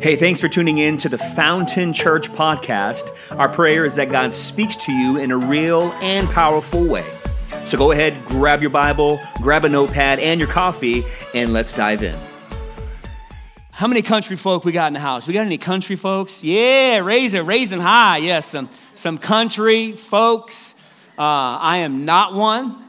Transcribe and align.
Hey, 0.00 0.14
thanks 0.14 0.40
for 0.40 0.48
tuning 0.48 0.78
in 0.78 0.96
to 0.98 1.08
the 1.08 1.18
Fountain 1.18 1.92
Church 1.92 2.30
podcast. 2.30 3.10
Our 3.36 3.48
prayer 3.48 3.84
is 3.84 3.96
that 3.96 4.12
God 4.12 4.32
speaks 4.32 4.76
to 4.76 4.92
you 4.92 5.16
in 5.16 5.32
a 5.32 5.36
real 5.36 5.90
and 5.94 6.28
powerful 6.28 6.86
way. 6.86 7.04
So 7.64 7.76
go 7.76 7.90
ahead, 7.90 8.24
grab 8.24 8.60
your 8.60 8.70
Bible, 8.70 9.18
grab 9.42 9.64
a 9.64 9.68
notepad 9.68 10.20
and 10.20 10.38
your 10.38 10.48
coffee, 10.48 11.04
and 11.34 11.52
let's 11.52 11.74
dive 11.74 12.04
in. 12.04 12.16
How 13.72 13.88
many 13.88 14.00
country 14.00 14.36
folk 14.36 14.64
we 14.64 14.70
got 14.70 14.86
in 14.86 14.92
the 14.92 15.00
house? 15.00 15.26
We 15.26 15.34
got 15.34 15.44
any 15.44 15.58
country 15.58 15.96
folks? 15.96 16.44
Yeah, 16.44 16.98
raise 16.98 17.34
it, 17.34 17.40
raise 17.40 17.70
them 17.70 17.80
high. 17.80 18.18
Yes, 18.18 18.46
some, 18.46 18.68
some 18.94 19.18
country 19.18 19.96
folks. 19.96 20.76
Uh, 21.18 21.22
I 21.22 21.78
am 21.78 22.04
not 22.04 22.34
one. 22.34 22.84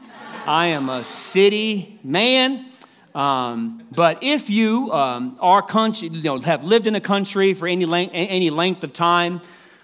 I 0.46 0.66
am 0.66 0.88
a 0.88 1.02
city 1.02 1.98
man. 2.04 2.69
Um, 3.14 3.82
but 3.90 4.18
if 4.22 4.50
you 4.50 4.92
um, 4.92 5.36
are 5.40 5.62
country, 5.62 6.08
you 6.08 6.22
know, 6.22 6.38
have 6.38 6.64
lived 6.64 6.86
in 6.86 6.94
a 6.94 7.00
country 7.00 7.54
for 7.54 7.66
any 7.66 7.84
length, 7.84 8.12
any 8.14 8.50
length 8.50 8.84
of 8.84 8.92
time 8.92 9.40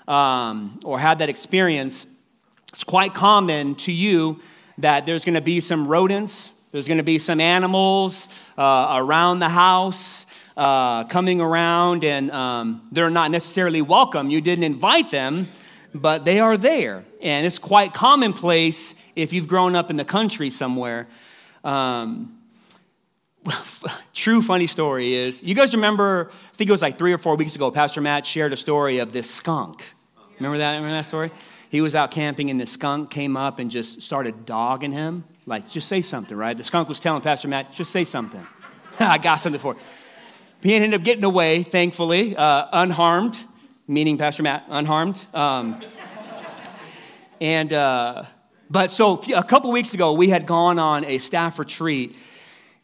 um, 0.07 0.79
or 0.85 0.99
had 0.99 1.19
that 1.19 1.29
experience, 1.29 2.07
it's 2.73 2.85
quite 2.85 3.15
common 3.15 3.75
to 3.77 3.93
you 3.93 4.41
that 4.79 5.07
there's 5.07 5.25
going 5.25 5.35
to 5.35 5.41
be 5.41 5.61
some 5.61 5.89
rodents, 5.89 6.52
there's 6.71 6.87
going 6.87 6.99
to 6.99 7.05
be 7.05 7.19
some 7.19 7.41
animals 7.41 8.29
uh, 8.57 8.95
around 8.99 9.41
the 9.41 9.49
house. 9.49 10.27
Uh, 10.57 11.05
coming 11.05 11.38
around, 11.38 12.02
and 12.02 12.30
um, 12.30 12.88
they're 12.91 13.11
not 13.11 13.30
necessarily 13.30 13.83
welcome. 13.83 14.30
You 14.30 14.41
didn't 14.41 14.65
invite 14.65 15.11
them, 15.11 15.49
but 15.95 16.24
they 16.24 16.41
are 16.41 16.57
there. 16.57 17.05
And 17.23 17.45
it's 17.45 17.59
quite 17.59 17.93
commonplace 17.93 18.95
if 19.15 19.35
you've 19.35 19.49
grown 19.49 19.77
up 19.77 19.91
in 19.91 19.97
the 19.97 20.05
country 20.07 20.49
somewhere. 20.49 21.09
Um, 21.63 22.36
true 24.15 24.43
funny 24.43 24.67
story 24.67 25.15
is 25.15 25.43
you 25.43 25.55
guys 25.55 25.75
remember 25.75 26.31
i 26.31 26.55
think 26.55 26.69
it 26.69 26.73
was 26.73 26.83
like 26.83 26.99
three 26.99 27.13
or 27.13 27.19
four 27.19 27.37
weeks 27.37 27.55
ago 27.55 27.71
pastor 27.71 28.01
matt 28.01 28.27
shared 28.27 28.53
a 28.53 28.57
story 28.57 28.99
of 28.99 29.13
this 29.13 29.30
skunk. 29.33 29.85
Remember 30.38 30.59
that 30.59 30.75
remember 30.77 30.97
that 30.97 31.07
story? 31.07 31.30
He 31.71 31.80
was 31.80 31.95
out 31.95 32.11
camping 32.11 32.51
and 32.51 32.61
the 32.61 32.66
skunk 32.66 33.11
came 33.11 33.37
up 33.37 33.59
and 33.59 33.71
just 33.71 34.03
started 34.03 34.47
dogging 34.47 34.93
him. 34.93 35.25
Like 35.47 35.69
just 35.71 35.88
say 35.88 36.03
something 36.03 36.37
right? 36.37 36.57
The 36.57 36.65
skunk 36.65 36.88
was 36.88 37.01
telling 37.01 37.23
pastor 37.23 37.49
matt 37.49 37.73
just 37.73 37.91
say 37.91 38.05
something. 38.05 38.45
I 39.01 39.19
got 39.19 39.37
something 39.37 39.60
for 39.60 39.75
you. 39.75 39.81
He 40.63 40.75
ended 40.75 40.95
up 40.95 41.05
getting 41.05 41.25
away 41.25 41.63
thankfully 41.63 42.37
uh, 42.37 42.66
unharmed 42.73 43.38
meaning 43.88 44.19
pastor 44.19 44.43
matt 44.43 44.65
unharmed. 44.69 45.25
Um, 45.35 45.81
and 47.41 47.73
uh, 47.73 48.25
but 48.69 48.91
so 48.91 49.21
a 49.35 49.45
couple 49.45 49.71
weeks 49.71 49.95
ago 49.95 50.13
we 50.13 50.29
had 50.29 50.47
gone 50.47 50.79
on 50.79 51.05
a 51.05 51.19
staff 51.19 51.59
retreat 51.59 52.16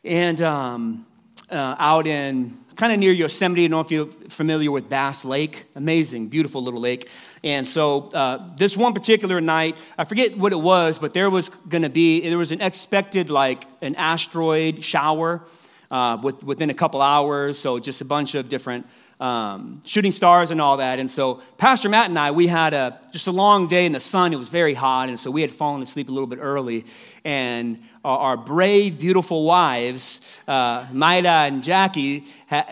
and 0.05 0.41
um, 0.43 1.07
uh, 1.51 1.77
out 1.79 2.07
in 2.07 2.57
kind 2.77 2.93
of 2.93 2.99
near 2.99 3.13
Yosemite. 3.13 3.65
I 3.65 3.69
don't 3.69 3.71
know 3.71 3.81
if 3.81 3.91
you're 3.91 4.07
familiar 4.31 4.71
with 4.71 4.89
Bass 4.89 5.25
Lake. 5.25 5.67
Amazing, 5.77 6.29
beautiful 6.29 6.63
little 6.63 6.81
lake. 6.81 7.09
And 7.45 7.67
so 7.67 8.11
uh, 8.11 8.49
this 8.57 8.77
one 8.77 8.95
particular 8.95 9.41
night, 9.41 9.77
I 9.99 10.05
forget 10.05 10.37
what 10.37 10.53
it 10.53 10.61
was, 10.61 10.99
but 10.99 11.13
there 11.15 11.31
was 11.31 11.49
going 11.69 11.83
to 11.83 11.91
be 11.91 12.29
there 12.29 12.39
was 12.39 12.53
an 12.53 12.61
expected 12.61 13.31
like 13.31 13.65
an 13.81 13.95
asteroid 13.97 14.83
shower 14.83 15.43
uh, 15.91 16.19
with, 16.23 16.43
within 16.43 16.71
a 16.71 16.75
couple 16.75 17.03
hours. 17.03 17.59
So 17.59 17.79
just 17.79 18.01
a 18.01 18.05
bunch 18.05 18.35
of 18.35 18.49
different 18.49 18.87
um, 19.21 19.83
shooting 19.85 20.11
stars 20.11 20.51
and 20.51 20.61
all 20.61 20.79
that. 20.79 20.99
And 20.99 21.09
so 21.09 21.43
Pastor 21.57 21.89
Matt 21.89 22.09
and 22.09 22.19
I, 22.19 22.33
we 22.33 22.49
had 22.49 22.75
a 22.75 23.01
just 23.13 23.29
a 23.29 23.33
long 23.33 23.69
day 23.69 23.87
in 23.87 23.93
the 23.93 24.01
sun. 24.01 24.33
It 24.33 24.37
was 24.37 24.49
very 24.49 24.75
hot, 24.75 25.09
and 25.09 25.19
so 25.19 25.31
we 25.31 25.43
had 25.43 25.53
fallen 25.53 25.81
asleep 25.81 26.09
a 26.09 26.13
little 26.13 26.27
bit 26.27 26.41
early. 26.41 26.87
And 27.25 27.81
our, 28.05 28.37
brave, 28.37 28.99
beautiful 28.99 29.45
wives, 29.45 30.21
uh, 30.49 30.87
Maida 30.93 31.29
and 31.29 31.63
Jackie, 31.63 32.27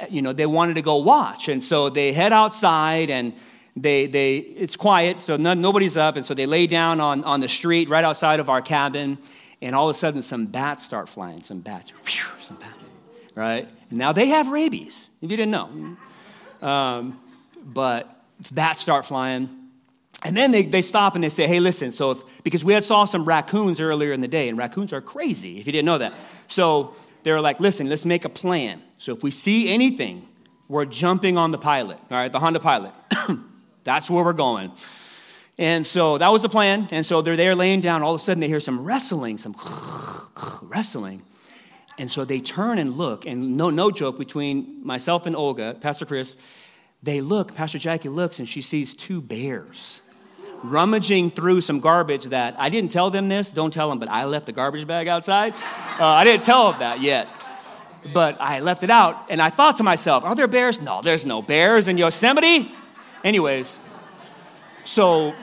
you 0.09 0.23
know, 0.23 0.33
they 0.33 0.47
wanted 0.47 0.75
to 0.75 0.83
go 0.83 0.97
watch, 0.97 1.49
and 1.49 1.63
so 1.63 1.89
they 1.89 2.13
head 2.13 2.33
outside 2.33 3.11
and. 3.11 3.33
They, 3.77 4.07
they, 4.07 4.39
it's 4.39 4.75
quiet, 4.75 5.21
so 5.21 5.37
none, 5.37 5.61
nobody's 5.61 5.97
up, 5.97 6.17
and 6.17 6.27
so 6.27 6.35
they 6.35 6.45
lay 6.45 6.67
down 6.67 7.01
on, 7.01 7.23
on 7.23 7.41
the 7.41 7.49
street 7.49 7.89
right 7.89 8.05
outside 8.05 8.41
of 8.41 8.49
our 8.51 8.61
cabin, 8.61 9.17
and 9.63 9.77
all 9.77 9.89
of 9.89 9.95
a 9.95 9.99
sudden 9.99 10.23
some 10.23 10.47
bats 10.47 10.85
start 10.85 11.09
flying, 11.09 11.41
some 11.43 11.61
bats, 11.61 11.91
whew, 11.91 12.29
some 12.41 12.57
bats, 12.57 12.85
right? 13.37 13.69
And 13.89 13.99
now 13.99 14.13
they 14.13 14.27
have 14.27 14.49
rabies, 14.49 15.09
if 15.23 15.31
you 15.31 15.37
didn't 15.37 15.53
know. 15.53 15.97
Um, 16.67 17.21
but 17.65 18.23
bats 18.53 18.83
start 18.83 19.07
flying. 19.07 19.49
And 20.25 20.37
then 20.37 20.53
they, 20.53 20.63
they 20.63 20.83
stop 20.83 21.15
and 21.15 21.25
they 21.25 21.31
say, 21.31 21.47
hey, 21.47 21.61
listen, 21.61 21.93
so 21.93 22.11
if, 22.11 22.23
because 22.45 22.63
we 22.63 22.75
had 22.75 22.85
saw 22.85 23.05
some 23.05 23.25
raccoons 23.25 23.81
earlier 23.81 24.13
in 24.13 24.21
the 24.21 24.29
day, 24.29 24.49
and 24.49 24.59
raccoons 24.59 24.93
are 24.93 25.01
crazy, 25.01 25.59
if 25.59 25.67
you 25.67 25.73
didn't 25.73 25.87
know 25.87 25.99
that. 25.99 26.15
So 26.47 26.95
they 27.23 27.33
were 27.33 27.41
like, 27.41 27.59
listen, 27.59 27.89
let's 27.89 28.05
make 28.05 28.25
a 28.25 28.29
plan. 28.29 28.83
So 28.99 29.15
if 29.15 29.23
we 29.23 29.31
see 29.31 29.73
anything, 29.73 30.29
we're 30.69 30.85
jumping 30.85 31.39
on 31.39 31.53
the 31.53 31.59
pilot, 31.59 31.99
all 32.11 32.19
right, 32.19 32.31
the 32.31 32.39
Honda 32.39 32.61
pilot. 32.61 32.93
That's 33.85 34.11
where 34.11 34.23
we're 34.23 34.35
going. 34.35 34.73
And 35.59 35.87
so 35.87 36.17
that 36.19 36.29
was 36.29 36.43
the 36.43 36.49
plan. 36.49 36.89
And 36.91 37.05
so 37.05 37.23
they're 37.23 37.37
there 37.37 37.55
laying 37.55 37.81
down. 37.81 38.03
All 38.03 38.15
of 38.15 38.21
a 38.21 38.25
sudden, 38.25 38.41
they 38.41 38.49
hear 38.49 38.61
some 38.61 38.85
wrestling, 38.85 39.37
some 39.37 39.55
wrestling. 40.63 41.23
And 41.99 42.11
so 42.11 42.25
they 42.25 42.41
turn 42.41 42.79
and 42.79 42.93
look, 42.95 43.27
and 43.27 43.57
no, 43.57 43.69
no 43.69 43.91
joke, 43.91 44.19
between 44.19 44.85
myself 44.87 45.27
and 45.27 45.35
Olga, 45.35 45.77
Pastor 45.81 46.07
Chris, 46.07 46.37
they 47.03 47.21
look, 47.21 47.55
Pastor 47.55 47.79
Jackie 47.79 48.09
looks, 48.09 48.39
and 48.39 48.49
she 48.49 48.63
sees 48.63 48.95
two 48.95 49.21
bears 49.21 50.03
rummaging 50.63 51.31
through 51.31 51.61
some 51.61 51.81
garbage 51.81 52.27
that 52.27 52.61
I 52.61 52.69
didn't 52.69 52.91
tell 52.91 53.11
them 53.11 53.29
this, 53.29 53.51
don't 53.51 53.73
tell 53.73 53.89
them, 53.89 53.99
but 53.99 54.09
I 54.09 54.25
left 54.25 54.47
the 54.47 54.53
garbage 54.53 54.87
bag 54.87 55.09
outside. 55.09 55.55
Uh, 55.99 56.07
I 56.07 56.25
didn't 56.25 56.45
tell 56.45 56.71
them 56.71 56.81
that 56.81 57.01
yet. 57.01 57.29
But 58.15 58.41
I 58.41 58.61
left 58.61 58.83
it 58.83 58.89
out, 58.89 59.31
and 59.31 59.43
I 59.43 59.51
thought 59.51 59.77
to 59.77 59.83
myself, 59.83 60.25
are 60.25 60.35
there 60.35 60.49
bears? 60.49 60.81
No, 60.81 61.03
there's 61.03 61.27
no 61.27 61.43
bears 61.43 61.87
in 61.87 61.99
Yosemite. 61.99 62.73
Anyways, 63.23 63.79
so, 64.85 65.35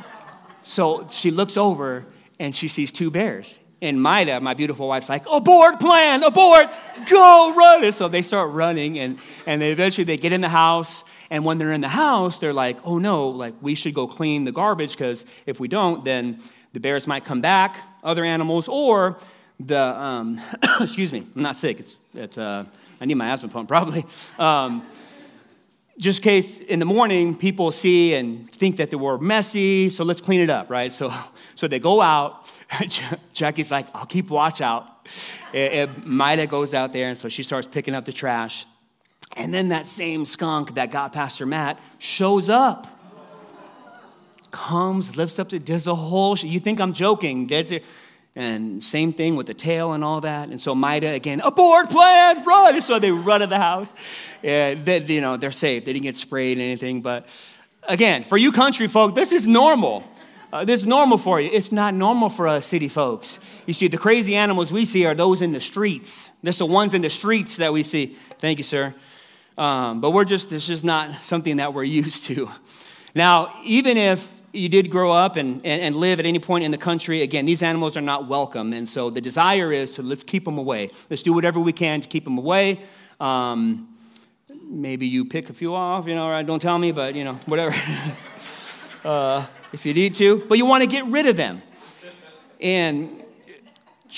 so 0.64 1.08
she 1.10 1.30
looks 1.30 1.58
over 1.58 2.06
and 2.40 2.56
she 2.56 2.68
sees 2.68 2.92
two 2.92 3.12
bears. 3.12 3.60
And 3.80 4.02
Maida, 4.02 4.40
my 4.42 4.56
beautiful 4.56 4.88
wife's 4.88 5.08
like, 5.08 5.26
abort 5.32 5.80
plan, 5.80 6.24
abort, 6.24 6.68
go 7.10 7.54
run. 7.56 7.84
And 7.84 7.94
so 7.94 8.08
they 8.08 8.24
start 8.24 8.52
running 8.52 8.98
and, 8.98 9.20
and 9.46 9.62
eventually 9.62 10.04
they 10.04 10.18
get 10.18 10.34
in 10.34 10.42
the 10.42 10.50
house. 10.50 11.04
And 11.30 11.44
when 11.44 11.58
they're 11.58 11.74
in 11.74 11.82
the 11.82 11.90
house, 11.90 12.38
they're 12.38 12.54
like, 12.54 12.78
oh 12.86 12.98
no, 12.98 13.28
like 13.30 13.54
we 13.62 13.76
should 13.76 13.94
go 13.94 14.08
clean 14.08 14.44
the 14.44 14.52
garbage 14.52 14.92
because 14.92 15.26
if 15.46 15.60
we 15.60 15.68
don't, 15.68 16.06
then 16.06 16.40
the 16.74 16.80
bears 16.80 17.08
might 17.08 17.26
come 17.26 17.42
back, 17.42 17.80
other 18.04 18.24
animals, 18.24 18.68
or 18.68 19.18
the, 19.60 19.80
um, 19.80 20.40
excuse 20.82 21.12
me, 21.12 21.26
I'm 21.36 21.42
not 21.42 21.56
sick. 21.56 21.80
It's, 21.80 21.98
it's 22.14 22.38
uh, 22.38 22.66
I 23.02 23.06
need 23.06 23.16
my 23.16 23.30
asthma 23.30 23.50
pump 23.50 23.68
probably. 23.76 24.06
Um, 24.40 24.86
just 25.98 26.20
in 26.20 26.24
case 26.24 26.60
in 26.60 26.78
the 26.80 26.86
morning 26.86 27.36
people 27.36 27.72
see 27.72 28.14
and 28.14 28.50
think 28.50 28.78
that 28.78 28.92
they 28.92 28.98
were 28.98 29.18
messy, 29.18 29.90
so 29.90 30.04
let's 30.04 30.22
clean 30.22 30.42
it 30.42 30.50
up, 30.50 30.70
right? 30.70 30.94
So, 30.94 31.12
so 31.56 31.68
they 31.68 31.80
go 31.80 32.02
out. 32.02 32.50
Jackie's 33.34 33.72
like, 33.72 33.88
I'll 33.96 34.06
keep 34.06 34.30
watch 34.30 34.62
out. 34.62 35.08
And 35.54 36.06
Maida 36.06 36.46
goes 36.46 36.74
out 36.74 36.94
there, 36.94 37.10
and 37.10 37.18
so 37.18 37.30
she 37.30 37.42
starts 37.42 37.66
picking 37.66 37.96
up 37.96 38.06
the 38.06 38.12
trash. 38.12 38.66
And 39.38 39.54
then 39.54 39.70
that 39.70 39.86
same 39.86 40.26
skunk 40.26 40.74
that 40.74 40.92
got 40.92 41.14
Pastor 41.14 41.46
Matt 41.46 41.80
shows 42.00 42.50
up. 42.50 42.88
Comes, 44.50 45.16
lifts 45.16 45.38
up, 45.38 45.50
to, 45.50 45.60
does 45.60 45.86
a 45.86 45.94
whole, 45.94 46.36
you 46.38 46.60
think 46.60 46.82
I'm 46.82 46.94
joking. 46.94 47.46
Does 47.46 47.72
it, 47.72 47.86
and 48.36 48.84
same 48.84 49.14
thing 49.14 49.36
with 49.36 49.48
the 49.48 49.54
tail 49.54 49.94
and 49.94 50.04
all 50.04 50.22
that. 50.22 50.50
And 50.50 50.62
so 50.62 50.76
Maida 50.76 51.10
again, 51.10 51.42
abort 51.44 51.90
plan, 51.90 52.44
run. 52.44 52.82
So 52.82 53.00
they 53.00 53.12
run 53.12 53.42
to 53.42 53.48
the 53.48 53.58
house. 53.58 53.94
And 54.44 54.80
they, 54.86 55.04
you 55.04 55.22
know, 55.22 55.38
they're 55.38 55.52
safe. 55.52 55.86
They 55.86 55.94
didn't 55.94 56.04
get 56.04 56.16
sprayed 56.16 56.58
or 56.58 56.62
anything. 56.62 57.02
But 57.02 57.28
again, 57.88 58.24
for 58.24 58.38
you 58.38 58.52
country 58.52 58.88
folk, 58.88 59.16
this 59.16 59.32
is 59.32 59.48
normal. 59.48 60.04
Uh, 60.54 60.66
this 60.66 60.82
is 60.82 60.88
normal 60.88 61.18
for 61.18 61.42
you. 61.42 61.50
It's 61.52 61.72
not 61.72 61.94
normal 61.94 62.30
for 62.30 62.48
us 62.48 62.66
city 62.66 62.88
folks. 62.88 63.40
You 63.66 63.74
see, 63.74 63.88
the 63.88 63.98
crazy 63.98 64.36
animals 64.36 64.72
we 64.72 64.86
see 64.86 65.06
are 65.06 65.16
those 65.16 65.42
in 65.42 65.52
the 65.52 65.60
streets. 65.60 66.32
There's 66.42 66.60
the 66.60 66.66
ones 66.66 66.94
in 66.94 67.02
the 67.02 67.10
streets 67.10 67.58
that 67.58 67.74
we 67.74 67.84
see. 67.84 68.06
Thank 68.40 68.60
you, 68.60 68.64
sir. 68.64 68.94
Um, 69.58 70.02
but 70.02 70.12
we're 70.12 70.26
just, 70.26 70.52
it's 70.52 70.68
just 70.68 70.84
not 70.84 71.24
something 71.24 71.58
that 71.58 71.74
we're 71.74 71.84
used 72.04 72.26
to. 72.26 72.50
Now, 73.16 73.54
even 73.64 73.98
if 73.98 74.42
you 74.54 74.70
did 74.70 74.90
grow 74.90 75.12
up 75.12 75.36
and, 75.36 75.66
and, 75.66 75.82
and, 75.82 75.96
live 75.96 76.20
at 76.20 76.26
any 76.26 76.40
point 76.40 76.64
in 76.64 76.72
the 76.72 76.78
country, 76.78 77.22
again, 77.22 77.46
these 77.46 77.64
animals 77.64 77.98
are 77.98 78.02
not 78.02 78.28
welcome. 78.28 78.74
And 78.74 78.88
so 78.90 79.10
the 79.10 79.22
desire 79.22 79.72
is 79.72 79.92
to 79.92 80.02
let's 80.02 80.24
keep 80.24 80.46
them 80.46 80.58
away. 80.58 80.90
Let's 81.10 81.24
do 81.24 81.34
whatever 81.34 81.60
we 81.60 81.74
can 81.74 82.02
to 82.02 82.08
keep 82.08 82.24
them 82.24 82.38
away. 82.38 82.80
Um, 83.20 83.90
maybe 84.64 85.08
you 85.08 85.26
pick 85.26 85.50
a 85.50 85.54
few 85.54 85.76
off, 85.76 86.08
you 86.08 86.16
know, 86.16 86.30
right? 86.30 86.46
Don't 86.46 86.62
tell 86.62 86.78
me, 86.78 86.92
but, 86.92 87.16
you 87.16 87.24
know, 87.24 87.34
whatever. 87.46 87.76
uh, 89.04 89.46
if 89.74 89.86
you 89.86 89.94
need 89.94 90.16
to. 90.16 90.46
But 90.48 90.58
you 90.58 90.66
want 90.66 90.84
to 90.84 90.90
get 90.90 91.06
rid 91.06 91.28
of 91.28 91.36
them. 91.36 91.62
And 92.62 93.24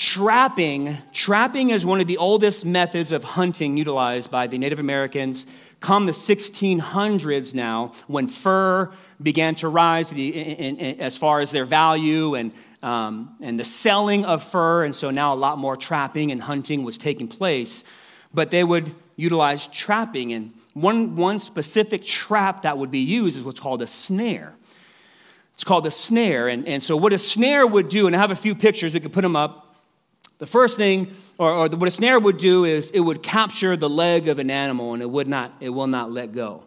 trapping, 0.00 0.96
trapping 1.12 1.68
is 1.68 1.84
one 1.84 2.00
of 2.00 2.06
the 2.06 2.16
oldest 2.16 2.64
methods 2.64 3.12
of 3.12 3.22
hunting 3.22 3.76
utilized 3.76 4.30
by 4.30 4.46
the 4.46 4.56
Native 4.56 4.78
Americans 4.78 5.44
come 5.80 6.06
the 6.06 6.12
1600s 6.12 7.52
now 7.52 7.92
when 8.06 8.26
fur 8.26 8.90
began 9.22 9.54
to 9.54 9.68
rise 9.68 10.10
as 10.10 11.18
far 11.18 11.40
as 11.40 11.50
their 11.50 11.66
value 11.66 12.34
and, 12.34 12.54
um, 12.82 13.36
and 13.42 13.60
the 13.60 13.64
selling 13.64 14.24
of 14.24 14.42
fur. 14.42 14.84
And 14.84 14.94
so 14.94 15.10
now 15.10 15.34
a 15.34 15.36
lot 15.36 15.58
more 15.58 15.76
trapping 15.76 16.32
and 16.32 16.40
hunting 16.40 16.82
was 16.82 16.96
taking 16.96 17.28
place. 17.28 17.84
But 18.32 18.50
they 18.50 18.64
would 18.64 18.94
utilize 19.16 19.68
trapping. 19.68 20.32
And 20.32 20.54
one, 20.72 21.14
one 21.14 21.38
specific 21.38 22.04
trap 22.04 22.62
that 22.62 22.78
would 22.78 22.90
be 22.90 23.00
used 23.00 23.36
is 23.36 23.44
what's 23.44 23.60
called 23.60 23.82
a 23.82 23.86
snare. 23.86 24.54
It's 25.52 25.64
called 25.64 25.84
a 25.84 25.90
snare. 25.90 26.48
And, 26.48 26.66
and 26.66 26.82
so, 26.82 26.96
what 26.96 27.12
a 27.12 27.18
snare 27.18 27.66
would 27.66 27.90
do, 27.90 28.06
and 28.06 28.16
I 28.16 28.18
have 28.18 28.30
a 28.30 28.36
few 28.36 28.54
pictures, 28.54 28.94
we 28.94 29.00
could 29.00 29.12
put 29.12 29.20
them 29.20 29.36
up. 29.36 29.69
The 30.40 30.46
first 30.46 30.78
thing, 30.78 31.14
or, 31.36 31.50
or 31.50 31.68
what 31.68 31.86
a 31.86 31.90
snare 31.90 32.18
would 32.18 32.38
do, 32.38 32.64
is 32.64 32.90
it 32.92 33.00
would 33.00 33.22
capture 33.22 33.76
the 33.76 33.90
leg 33.90 34.26
of 34.26 34.38
an 34.38 34.50
animal 34.50 34.94
and 34.94 35.02
it, 35.02 35.10
would 35.10 35.28
not, 35.28 35.52
it 35.60 35.68
will 35.68 35.86
not 35.86 36.10
let 36.10 36.32
go. 36.32 36.64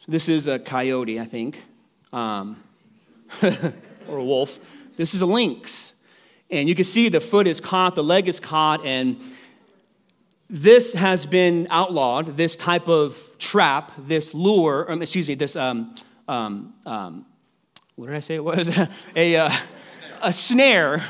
So, 0.00 0.10
this 0.10 0.28
is 0.28 0.48
a 0.48 0.58
coyote, 0.58 1.20
I 1.20 1.24
think, 1.24 1.62
um, 2.12 2.60
or 4.08 4.18
a 4.18 4.24
wolf. 4.24 4.58
This 4.96 5.14
is 5.14 5.22
a 5.22 5.26
lynx. 5.26 5.94
And 6.50 6.68
you 6.68 6.74
can 6.74 6.84
see 6.84 7.08
the 7.08 7.20
foot 7.20 7.46
is 7.46 7.60
caught, 7.60 7.94
the 7.94 8.02
leg 8.02 8.26
is 8.26 8.40
caught, 8.40 8.84
and 8.84 9.20
this 10.50 10.94
has 10.94 11.24
been 11.24 11.68
outlawed, 11.70 12.36
this 12.36 12.56
type 12.56 12.88
of 12.88 13.16
trap, 13.38 13.92
this 13.96 14.34
lure, 14.34 14.90
um, 14.90 15.02
excuse 15.02 15.28
me, 15.28 15.36
this, 15.36 15.54
um, 15.54 15.94
um, 16.26 16.74
um, 16.84 17.26
what 17.94 18.06
did 18.08 18.16
I 18.16 18.20
say 18.20 18.34
it 18.34 18.44
was? 18.44 18.76
a, 19.14 19.36
uh, 19.36 19.50
a 20.20 20.32
snare. 20.32 21.00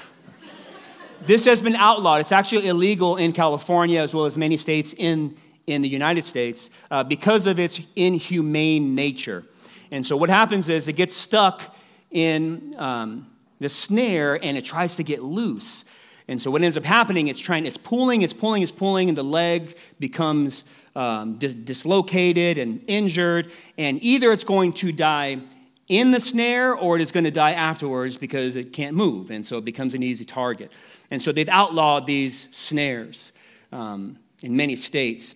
This 1.23 1.45
has 1.45 1.61
been 1.61 1.77
outlawed. 1.77 2.21
It's 2.21 2.33
actually 2.33 2.69
illegal 2.69 3.17
in 3.17 3.33
California 3.33 4.01
as 4.01 4.15
well 4.15 4.25
as 4.25 4.39
many 4.39 4.57
states 4.57 4.95
in, 4.97 5.37
in 5.67 5.83
the 5.83 5.89
United 5.89 6.25
States 6.25 6.71
uh, 6.91 7.05
because 7.05 7.47
of 7.47 7.59
its 7.59 7.81
inhumane 7.97 8.95
nature. 8.95 9.45
And 9.91 10.07
so 10.07 10.17
what 10.17 10.31
happens 10.31 10.69
is 10.69 10.87
it 10.89 10.95
gets 10.95 11.15
stuck 11.15 11.75
in 12.11 12.75
um, 12.79 13.27
the 13.59 13.69
snare 13.69 14.43
and 14.43 14.57
it 14.57 14.65
tries 14.65 14.97
to 14.97 15.03
get 15.03 15.23
loose. 15.23 15.85
And 16.29 16.41
so 16.41 16.51
what 16.51 16.63
ends 16.63 16.77
up 16.77 16.85
happening, 16.85 17.29
it's 17.29 17.41
trying, 17.41 17.67
it's 17.67 17.79
pulling, 17.79 18.23
it's 18.23 18.35
pulling, 18.35 18.63
it's 18.63 18.73
pulling, 18.73 19.09
and 19.09 19.19
the 19.19 19.25
leg 19.25 19.77
becomes 19.99 20.65
um, 20.95 21.37
dis- 21.39 21.55
dislocated 21.55 22.59
and 22.59 22.83
injured. 22.87 23.51
And 23.77 24.03
either 24.03 24.31
it's 24.31 24.45
going 24.45 24.75
to 24.75 24.93
die 24.93 25.41
in 25.89 26.11
the 26.11 26.21
snare 26.21 26.75
or 26.75 26.97
it 26.97 27.03
is 27.03 27.13
going 27.13 27.25
to 27.25 27.31
die 27.31 27.53
afterwards 27.53 28.17
because 28.17 28.57
it 28.57 28.73
can't 28.73 28.95
move. 28.95 29.31
And 29.31 29.45
so 29.45 29.57
it 29.59 29.65
becomes 29.65 29.95
an 29.95 30.03
easy 30.03 30.25
target. 30.25 30.71
And 31.11 31.23
so 31.23 31.33
they've 31.33 31.49
outlawed 31.49 32.07
these 32.07 32.49
snares 32.53 33.33
um, 33.73 34.19
in 34.43 34.57
many 34.57 34.77
states. 34.77 35.35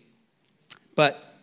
But 0.95 1.37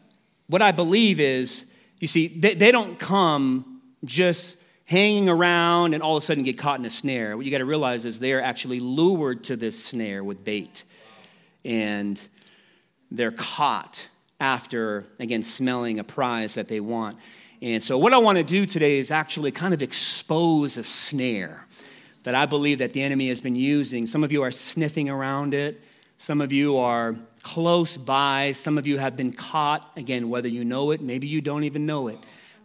what 0.48 0.62
I 0.62 0.72
believe 0.72 1.20
is, 1.20 1.66
you 2.00 2.08
see, 2.08 2.28
they, 2.28 2.54
they 2.54 2.72
don't 2.72 3.00
come 3.00 3.82
just 4.06 4.58
hanging 4.86 5.30
around 5.30 5.94
and 5.94 6.02
all 6.02 6.18
of 6.18 6.24
a 6.24 6.26
sudden 6.26 6.44
get 6.44 6.58
caught 6.58 6.80
in 6.80 6.86
a 6.86 6.90
snare. 6.90 7.38
What 7.38 7.46
you 7.46 7.52
got 7.52 7.60
to 7.60 7.66
realize 7.66 8.06
is 8.06 8.20
they're 8.20 8.44
actually 8.44 8.80
lured 8.80 9.44
to 9.46 9.56
this 9.56 9.84
snare 9.84 10.24
with 10.24 10.44
bait. 10.44 10.84
And 11.66 12.20
they're 13.12 13.32
caught 13.32 14.08
after, 14.40 15.06
again, 15.20 15.44
smelling 15.44 16.00
a 16.00 16.04
prize 16.04 16.56
that 16.56 16.68
they 16.68 16.80
want. 16.80 17.18
And 17.62 17.84
so, 17.84 17.98
what 17.98 18.14
I 18.14 18.18
want 18.18 18.38
to 18.38 18.44
do 18.44 18.66
today 18.66 19.00
is 19.00 19.12
actually 19.12 19.52
kind 19.52 19.74
of 19.74 19.82
expose 19.82 20.78
a 20.78 20.84
snare 20.84 21.66
that 22.30 22.36
I 22.36 22.46
believe 22.46 22.78
that 22.78 22.94
the 22.94 23.02
enemy 23.02 23.30
has 23.30 23.42
been 23.42 23.56
using. 23.56 24.06
Some 24.06 24.24
of 24.24 24.32
you 24.32 24.44
are 24.44 24.52
sniffing 24.52 25.10
around 25.10 25.56
it, 25.56 25.82
some 26.20 26.42
of 26.42 26.52
you 26.52 26.78
are 26.78 27.16
close 27.42 27.98
by, 27.98 28.52
some 28.52 28.78
of 28.78 28.86
you 28.86 29.00
have 29.00 29.18
been 29.18 29.32
caught. 29.34 29.92
Again, 29.98 30.30
whether 30.30 30.48
you 30.48 30.64
know 30.64 30.92
it, 30.92 31.02
maybe 31.02 31.28
you 31.28 31.42
don't 31.42 31.64
even 31.64 31.86
know 31.86 32.08
it 32.08 32.20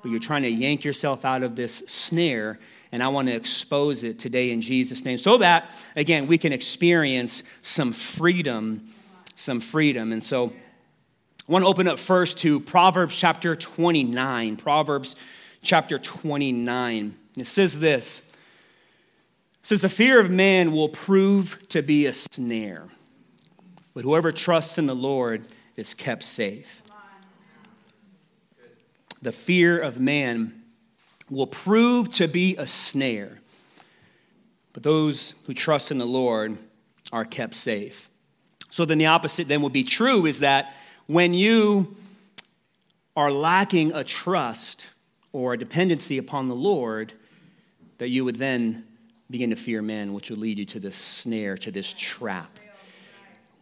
but 0.04 0.10
you're 0.10 0.20
trying 0.20 0.42
to 0.42 0.50
yank 0.50 0.84
yourself 0.84 1.24
out 1.24 1.42
of 1.42 1.56
this 1.56 1.82
snare. 1.86 2.58
And 2.92 3.02
I 3.02 3.08
want 3.08 3.28
to 3.28 3.34
expose 3.34 4.04
it 4.04 4.18
today 4.18 4.50
in 4.50 4.60
Jesus' 4.60 5.02
name 5.02 5.16
so 5.16 5.38
that, 5.38 5.70
again, 5.96 6.26
we 6.26 6.36
can 6.36 6.52
experience 6.52 7.42
some 7.62 7.90
freedom, 7.90 8.86
some 9.34 9.60
freedom. 9.60 10.12
And 10.12 10.22
so 10.22 10.52
I 11.48 11.52
want 11.52 11.64
to 11.64 11.68
open 11.68 11.88
up 11.88 11.98
first 11.98 12.36
to 12.40 12.60
Proverbs 12.60 13.18
chapter 13.18 13.56
29. 13.56 14.58
Proverbs 14.58 15.16
chapter 15.62 15.98
29. 15.98 17.14
It 17.38 17.46
says 17.46 17.80
this. 17.80 18.20
Says, 19.64 19.82
The 19.82 19.88
fear 19.88 20.20
of 20.20 20.30
man 20.30 20.70
will 20.70 20.88
prove 20.88 21.68
to 21.70 21.82
be 21.82 22.06
a 22.06 22.12
snare, 22.12 22.84
but 23.94 24.04
whoever 24.04 24.30
trusts 24.30 24.78
in 24.78 24.86
the 24.86 24.94
Lord 24.94 25.48
is 25.76 25.92
kept 25.92 26.22
safe 26.22 26.80
the 29.24 29.32
fear 29.32 29.80
of 29.80 29.98
man 29.98 30.52
will 31.30 31.46
prove 31.46 32.12
to 32.12 32.28
be 32.28 32.54
a 32.56 32.66
snare, 32.66 33.40
but 34.74 34.82
those 34.82 35.34
who 35.46 35.54
trust 35.54 35.90
in 35.90 35.96
the 35.96 36.06
Lord 36.06 36.58
are 37.10 37.24
kept 37.24 37.54
safe. 37.54 38.10
So 38.68 38.84
then 38.84 38.98
the 38.98 39.06
opposite 39.06 39.48
then 39.48 39.62
would 39.62 39.72
be 39.72 39.82
true 39.82 40.26
is 40.26 40.40
that 40.40 40.74
when 41.06 41.32
you 41.32 41.96
are 43.16 43.32
lacking 43.32 43.92
a 43.94 44.04
trust 44.04 44.88
or 45.32 45.54
a 45.54 45.58
dependency 45.58 46.18
upon 46.18 46.48
the 46.48 46.54
Lord, 46.54 47.14
that 47.96 48.10
you 48.10 48.26
would 48.26 48.36
then 48.36 48.84
begin 49.30 49.50
to 49.50 49.56
fear 49.56 49.82
men, 49.82 50.12
which 50.12 50.30
will 50.30 50.38
lead 50.38 50.58
you 50.58 50.64
to 50.66 50.80
this 50.80 50.96
snare, 50.96 51.56
to 51.58 51.70
this 51.70 51.92
trap. 51.92 52.58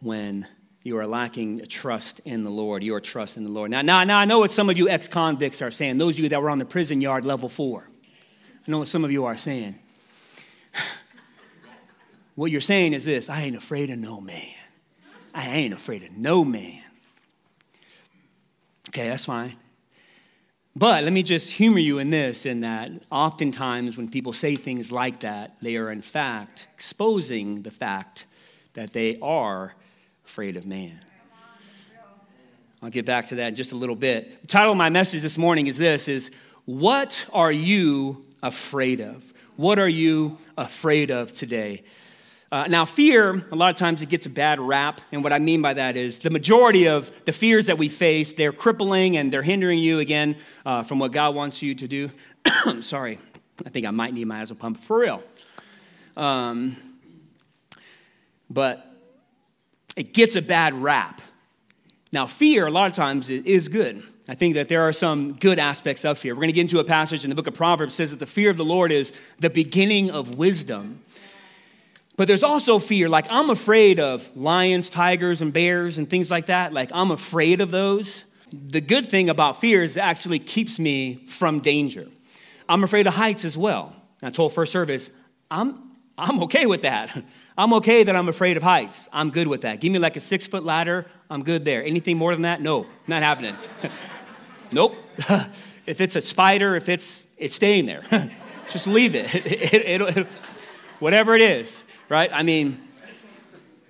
When 0.00 0.47
you 0.82 0.99
are 0.99 1.06
lacking 1.06 1.64
trust 1.67 2.20
in 2.25 2.43
the 2.43 2.50
Lord, 2.50 2.82
your 2.82 3.00
trust 3.00 3.37
in 3.37 3.44
the 3.44 3.50
Lord. 3.50 3.70
Now, 3.70 3.82
now, 3.82 4.03
now 4.05 4.19
I 4.19 4.25
know 4.25 4.41
what 4.41 4.50
some 4.50 4.69
of 4.69 4.76
you 4.76 4.88
ex 4.88 5.06
convicts 5.06 5.62
are 5.62 5.70
saying, 5.70 5.99
those 5.99 6.17
of 6.17 6.20
you 6.20 6.29
that 6.31 6.43
were 6.43 6.50
on 6.50 6.59
the 6.59 6.64
prison 6.64 7.00
yard 7.00 7.25
level 7.25 7.49
four. 7.49 7.88
I 8.67 8.70
know 8.70 8.81
what 8.81 8.88
some 8.88 9.05
of 9.05 9.12
you 9.12 9.25
are 9.25 9.37
saying. 9.37 9.76
what 12.35 12.50
you're 12.50 12.61
saying 12.61 12.94
is 12.94 13.05
this 13.05 13.31
I 13.31 13.43
ain't 13.43 13.56
afraid 13.56 13.91
of 13.91 13.99
no 13.99 14.20
man. 14.20 14.43
I 15.35 15.49
ain't 15.49 15.75
afraid 15.75 16.03
of 16.03 16.12
no 16.17 16.44
man. 16.44 16.82
Okay, 18.88 19.09
that's 19.09 19.25
fine. 19.25 19.56
But 20.74 21.04
let 21.04 21.12
me 21.12 21.22
just 21.22 21.50
humor 21.50 21.78
you 21.78 21.98
in 21.98 22.10
this 22.10 22.46
in 22.46 22.60
that 22.60 22.90
oftentimes 23.10 23.96
when 23.96 24.08
people 24.08 24.32
say 24.32 24.56
things 24.56 24.90
like 24.90 25.20
that, 25.20 25.56
they 25.60 25.76
are 25.76 25.90
in 25.90 26.00
fact 26.00 26.66
exposing 26.72 27.62
the 27.62 27.70
fact 27.70 28.24
that 28.72 28.92
they 28.94 29.19
are 29.20 29.74
afraid 30.24 30.56
of 30.56 30.66
man. 30.66 30.98
I'll 32.82 32.90
get 32.90 33.04
back 33.04 33.26
to 33.26 33.36
that 33.36 33.48
in 33.48 33.54
just 33.54 33.72
a 33.72 33.76
little 33.76 33.94
bit. 33.94 34.40
The 34.40 34.46
title 34.46 34.72
of 34.72 34.78
my 34.78 34.88
message 34.88 35.22
this 35.22 35.36
morning 35.36 35.66
is 35.66 35.76
this 35.76 36.08
is 36.08 36.30
what 36.64 37.26
are 37.32 37.52
you 37.52 38.25
afraid 38.42 39.00
of? 39.00 39.32
What 39.56 39.78
are 39.78 39.88
you 39.88 40.38
afraid 40.56 41.10
of 41.10 41.32
today? 41.32 41.84
Uh, 42.52 42.66
now, 42.69 42.84
fear, 42.84 43.43
a 43.50 43.56
lot 43.56 43.72
of 43.72 43.78
times 43.78 44.02
it 44.02 44.10
gets 44.10 44.26
a 44.26 44.31
bad 44.31 44.60
rap. 44.60 45.00
And 45.10 45.25
what 45.25 45.32
I 45.32 45.38
mean 45.38 45.62
by 45.62 45.72
that 45.72 45.96
is 45.96 46.19
the 46.19 46.28
majority 46.28 46.87
of 46.87 47.25
the 47.25 47.32
fears 47.32 47.64
that 47.69 47.78
we 47.78 47.88
face, 47.88 48.34
they're 48.34 48.52
crippling 48.52 49.16
and 49.16 49.32
they're 49.32 49.43
hindering 49.43 49.78
you, 49.78 50.00
again, 50.00 50.37
uh, 50.66 50.82
from 50.82 50.99
what 50.99 51.12
God 51.12 51.35
wants 51.35 51.62
you 51.62 51.75
to 51.75 51.88
do. 51.88 52.11
Sorry, 52.82 53.18
I 53.64 53.71
think 53.71 53.87
I 53.87 53.90
might 53.90 54.12
need 54.12 54.26
my 54.26 54.42
asthma 54.42 54.56
pump 54.56 54.78
for 54.78 54.99
real. 54.99 55.23
Um, 56.14 56.76
but 58.50 58.87
it 59.97 60.12
gets 60.12 60.37
a 60.37 60.42
bad 60.42 60.75
rap. 60.75 61.23
Now, 62.12 62.26
fear, 62.26 62.66
a 62.66 62.71
lot 62.71 62.90
of 62.90 62.92
times, 62.92 63.30
is 63.30 63.68
good. 63.68 64.02
I 64.28 64.35
think 64.35 64.56
that 64.56 64.68
there 64.68 64.82
are 64.82 64.92
some 64.92 65.32
good 65.32 65.59
aspects 65.59 66.04
of 66.04 66.18
fear. 66.18 66.35
We're 66.35 66.42
going 66.42 66.49
to 66.49 66.52
get 66.52 66.61
into 66.61 66.80
a 66.80 66.85
passage 66.85 67.25
in 67.25 67.30
the 67.30 67.35
book 67.35 67.47
of 67.47 67.54
Proverbs 67.54 67.94
says 67.94 68.11
that 68.11 68.21
the 68.21 68.26
fear 68.26 68.50
of 68.50 68.59
the 68.59 68.64
Lord 68.64 68.92
is 68.92 69.11
the 69.38 69.49
beginning 69.49 70.11
of 70.11 70.37
wisdom. 70.37 71.00
But 72.16 72.28
there's 72.28 72.42
also 72.42 72.78
fear, 72.78 73.09
like 73.09 73.26
I'm 73.31 73.50
afraid 73.50 73.99
of 73.99 74.35
lions, 74.37 74.90
tigers, 74.90 75.40
and 75.40 75.52
bears 75.52 75.99
and 75.99 76.09
things 76.09 76.31
like 76.31 76.47
that. 76.47 76.73
Like 76.73 76.90
I'm 76.92 77.11
afraid 77.11 77.61
of 77.61 77.71
those. 77.71 78.25
The 78.52 78.83
good 78.83 79.07
thing 79.07 79.31
about 79.31 79.59
fear 79.59 79.83
is 79.83 79.97
it 79.97 80.00
actually 80.00 80.38
keeps 80.38 80.78
me 80.78 81.26
from 81.26 81.61
danger. 81.61 82.07
I'm 82.69 82.85
afraid 82.85 83.07
of 83.07 83.14
heights 83.14 83.45
as 83.45 83.57
well. 83.57 83.97
I 84.23 84.31
told 84.31 84.52
First 84.52 84.73
Service, 84.73 85.11
I'm, 85.50 85.78
I'm 86.19 86.42
okay 86.45 86.66
with 86.66 86.83
that. 86.83 87.25
I'm 87.59 87.73
okay 87.75 88.02
that 88.04 88.14
I'm 88.14 88.28
afraid 88.28 88.57
of 88.57 88.62
heights. 88.62 89.09
I'm 89.12 89.31
good 89.31 89.47
with 89.47 89.62
that. 89.62 89.81
Give 89.81 89.92
me 89.92 89.99
like 89.99 90.16
a 90.16 90.21
six 90.21 90.47
foot 90.47 90.64
ladder, 90.64 91.07
I'm 91.31 91.42
good 91.42 91.64
there. 91.64 91.85
Anything 91.85 92.19
more 92.19 92.33
than 92.33 92.42
that? 92.42 92.61
No, 92.61 92.87
not 93.07 93.23
happening. 93.23 93.57
nope. 94.73 94.97
if 95.87 96.00
it's 96.00 96.16
a 96.16 96.21
spider, 96.21 96.76
if 96.76 96.88
it's, 96.88 97.23
it's 97.37 97.54
staying 97.54 97.87
there. 97.87 98.02
Just 98.71 98.87
leave 98.87 99.14
it. 99.14 99.35
it, 99.35 99.75
it, 99.75 100.16
it 100.16 100.26
whatever 100.99 101.35
it 101.35 101.42
is, 101.42 101.85
right? 102.12 102.31
I 102.31 102.42
mean, 102.42 102.78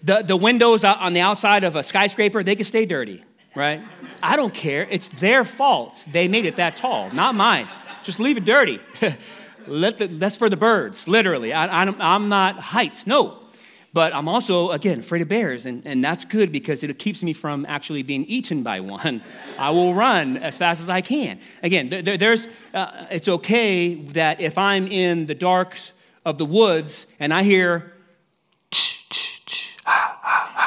the, 0.04 0.22
the 0.22 0.36
windows 0.36 0.84
on 0.84 1.12
the 1.12 1.20
outside 1.20 1.64
of 1.64 1.74
a 1.74 1.82
skyscraper, 1.82 2.44
they 2.44 2.54
can 2.54 2.64
stay 2.64 2.86
dirty, 2.86 3.24
right? 3.56 3.82
I 4.22 4.36
don't 4.36 4.54
care. 4.54 4.86
It's 4.88 5.08
their 5.08 5.44
fault. 5.44 6.00
They 6.10 6.28
made 6.28 6.46
it 6.46 6.56
that 6.56 6.76
tall, 6.76 7.10
not 7.10 7.34
mine. 7.34 7.68
Just 8.04 8.20
leave 8.20 8.36
it 8.36 8.44
dirty. 8.44 8.78
Let 9.66 9.98
the, 9.98 10.06
that's 10.06 10.36
for 10.36 10.48
the 10.48 10.56
birds, 10.56 11.08
literally. 11.08 11.52
I, 11.52 11.82
I'm 11.82 12.28
not 12.28 12.60
heights. 12.60 13.08
No, 13.08 13.38
but 13.92 14.14
I'm 14.14 14.28
also, 14.28 14.70
again, 14.70 15.00
afraid 15.00 15.22
of 15.22 15.28
bears, 15.28 15.66
and, 15.66 15.84
and 15.84 16.02
that's 16.02 16.24
good 16.24 16.52
because 16.52 16.84
it 16.84 16.98
keeps 17.00 17.24
me 17.24 17.32
from 17.32 17.66
actually 17.68 18.04
being 18.04 18.24
eaten 18.26 18.62
by 18.62 18.78
one. 18.78 19.20
I 19.58 19.70
will 19.70 19.94
run 19.94 20.36
as 20.36 20.56
fast 20.58 20.80
as 20.80 20.88
I 20.88 21.00
can. 21.00 21.40
Again, 21.64 21.88
there, 21.88 22.16
there's, 22.16 22.46
uh, 22.72 23.06
it's 23.10 23.28
okay 23.28 23.94
that 23.94 24.40
if 24.40 24.58
I'm 24.58 24.86
in 24.86 25.26
the 25.26 25.34
dark 25.34 25.76
of 26.24 26.38
the 26.38 26.46
woods 26.46 27.08
and 27.18 27.34
I 27.34 27.42
hear, 27.42 27.92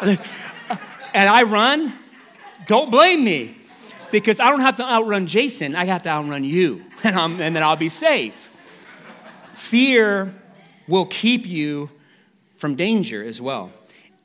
and 1.13 1.29
I 1.29 1.43
run, 1.43 1.93
don't 2.67 2.91
blame 2.91 3.23
me. 3.23 3.55
because 4.11 4.39
I 4.39 4.49
don't 4.49 4.61
have 4.61 4.77
to 4.77 4.83
outrun 4.83 5.27
Jason, 5.27 5.75
I 5.75 5.85
have 5.85 6.03
to 6.03 6.09
outrun 6.09 6.43
you, 6.43 6.83
and, 7.03 7.15
and 7.41 7.55
then 7.55 7.63
I'll 7.63 7.75
be 7.75 7.89
safe. 7.89 8.49
Fear 9.53 10.33
will 10.87 11.05
keep 11.05 11.45
you 11.45 11.89
from 12.55 12.75
danger 12.75 13.23
as 13.23 13.41
well. 13.41 13.71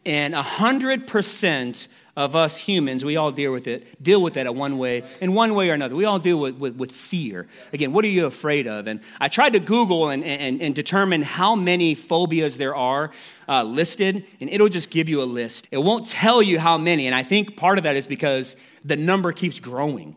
And 0.06 0.34
100% 0.34 1.88
of 2.20 2.36
us 2.36 2.56
humans, 2.56 3.02
we 3.02 3.16
all 3.16 3.32
deal 3.32 3.50
with 3.50 3.66
it, 3.66 4.02
deal 4.02 4.20
with 4.20 4.34
that 4.34 4.46
in 4.46 4.54
one 4.54 4.76
way, 4.76 5.02
in 5.22 5.32
one 5.32 5.54
way 5.54 5.70
or 5.70 5.72
another. 5.72 5.94
We 5.94 6.04
all 6.04 6.18
deal 6.18 6.38
with, 6.38 6.56
with, 6.56 6.76
with 6.76 6.92
fear. 6.92 7.46
Again, 7.72 7.92
what 7.94 8.04
are 8.04 8.08
you 8.08 8.26
afraid 8.26 8.66
of? 8.66 8.86
And 8.86 9.00
I 9.18 9.28
tried 9.28 9.54
to 9.54 9.58
Google 9.58 10.10
and, 10.10 10.22
and, 10.22 10.60
and 10.60 10.74
determine 10.74 11.22
how 11.22 11.56
many 11.56 11.94
phobias 11.94 12.58
there 12.58 12.76
are 12.76 13.10
uh, 13.48 13.62
listed, 13.62 14.26
and 14.38 14.50
it'll 14.50 14.68
just 14.68 14.90
give 14.90 15.08
you 15.08 15.22
a 15.22 15.24
list. 15.24 15.66
It 15.70 15.78
won't 15.78 16.06
tell 16.06 16.42
you 16.42 16.58
how 16.58 16.76
many, 16.76 17.06
and 17.06 17.14
I 17.14 17.22
think 17.22 17.56
part 17.56 17.78
of 17.78 17.84
that 17.84 17.96
is 17.96 18.06
because 18.06 18.54
the 18.84 18.96
number 18.96 19.32
keeps 19.32 19.58
growing 19.58 20.14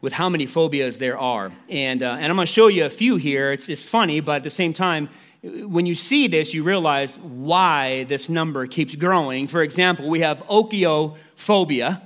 with 0.00 0.12
how 0.12 0.28
many 0.28 0.46
phobias 0.46 0.98
there 0.98 1.18
are. 1.18 1.52
And, 1.68 2.02
uh, 2.02 2.18
and 2.20 2.26
I'm 2.26 2.36
going 2.36 2.46
to 2.46 2.52
show 2.52 2.66
you 2.66 2.84
a 2.84 2.90
few 2.90 3.16
here. 3.16 3.52
It's, 3.52 3.68
it's 3.68 3.82
funny, 3.82 4.20
but 4.20 4.36
at 4.36 4.42
the 4.42 4.50
same 4.50 4.72
time, 4.72 5.08
when 5.42 5.86
you 5.86 5.94
see 5.94 6.26
this, 6.26 6.52
you 6.52 6.62
realize 6.62 7.16
why 7.18 8.04
this 8.04 8.28
number 8.28 8.66
keeps 8.66 8.96
growing. 8.96 9.46
For 9.46 9.62
example, 9.62 10.08
we 10.08 10.20
have 10.20 10.44
ochiophobia, 10.46 12.02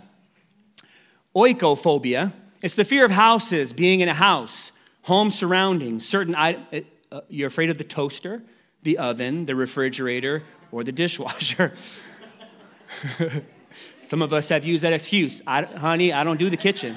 oikophobia. 1.34 2.32
It's 2.62 2.74
the 2.74 2.84
fear 2.84 3.04
of 3.04 3.10
houses, 3.10 3.72
being 3.72 4.00
in 4.00 4.08
a 4.08 4.14
house, 4.14 4.72
home 5.02 5.30
surroundings, 5.30 6.06
certain 6.06 6.34
uh, 6.34 6.52
you're 7.28 7.48
afraid 7.48 7.70
of 7.70 7.78
the 7.78 7.84
toaster, 7.84 8.42
the 8.82 8.98
oven, 8.98 9.46
the 9.46 9.54
refrigerator, 9.54 10.42
or 10.70 10.84
the 10.84 10.92
dishwasher. 10.92 11.74
Some 14.00 14.22
of 14.22 14.32
us 14.32 14.48
have 14.50 14.64
used 14.64 14.84
that 14.84 14.92
excuse. 14.92 15.40
I, 15.46 15.62
honey, 15.62 16.12
I 16.12 16.24
don't 16.24 16.38
do 16.38 16.50
the 16.50 16.56
kitchen. 16.56 16.96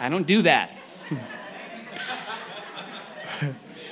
I 0.00 0.08
don't 0.08 0.26
do 0.26 0.42
that. 0.42 0.76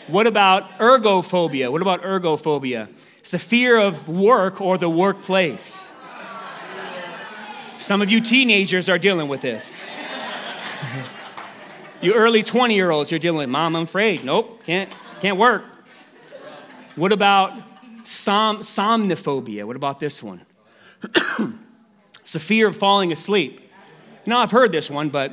What 0.08 0.26
about 0.26 0.78
ergophobia? 0.78 1.70
What 1.70 1.82
about 1.82 2.02
ergophobia? 2.02 2.88
It's 3.18 3.34
a 3.34 3.38
fear 3.38 3.78
of 3.78 4.08
work 4.08 4.58
or 4.58 4.78
the 4.78 4.88
workplace. 4.88 5.92
Some 7.78 8.00
of 8.00 8.10
you 8.10 8.22
teenagers 8.22 8.88
are 8.88 8.98
dealing 8.98 9.28
with 9.28 9.42
this. 9.42 9.82
you 12.00 12.14
early 12.14 12.42
20 12.42 12.74
year 12.74 12.90
olds, 12.90 13.10
you're 13.10 13.20
dealing 13.20 13.40
with, 13.40 13.50
Mom, 13.50 13.76
I'm 13.76 13.82
afraid. 13.82 14.24
Nope, 14.24 14.64
can't, 14.64 14.90
can't 15.20 15.36
work. 15.36 15.62
What 16.96 17.12
about 17.12 17.52
som- 18.04 18.60
somnophobia? 18.60 19.64
What 19.64 19.76
about 19.76 20.00
this 20.00 20.22
one? 20.22 20.40
it's 21.02 22.32
the 22.32 22.40
fear 22.40 22.68
of 22.68 22.76
falling 22.76 23.12
asleep. 23.12 23.60
Now, 24.26 24.38
I've 24.38 24.50
heard 24.50 24.72
this 24.72 24.90
one, 24.90 25.10
but 25.10 25.32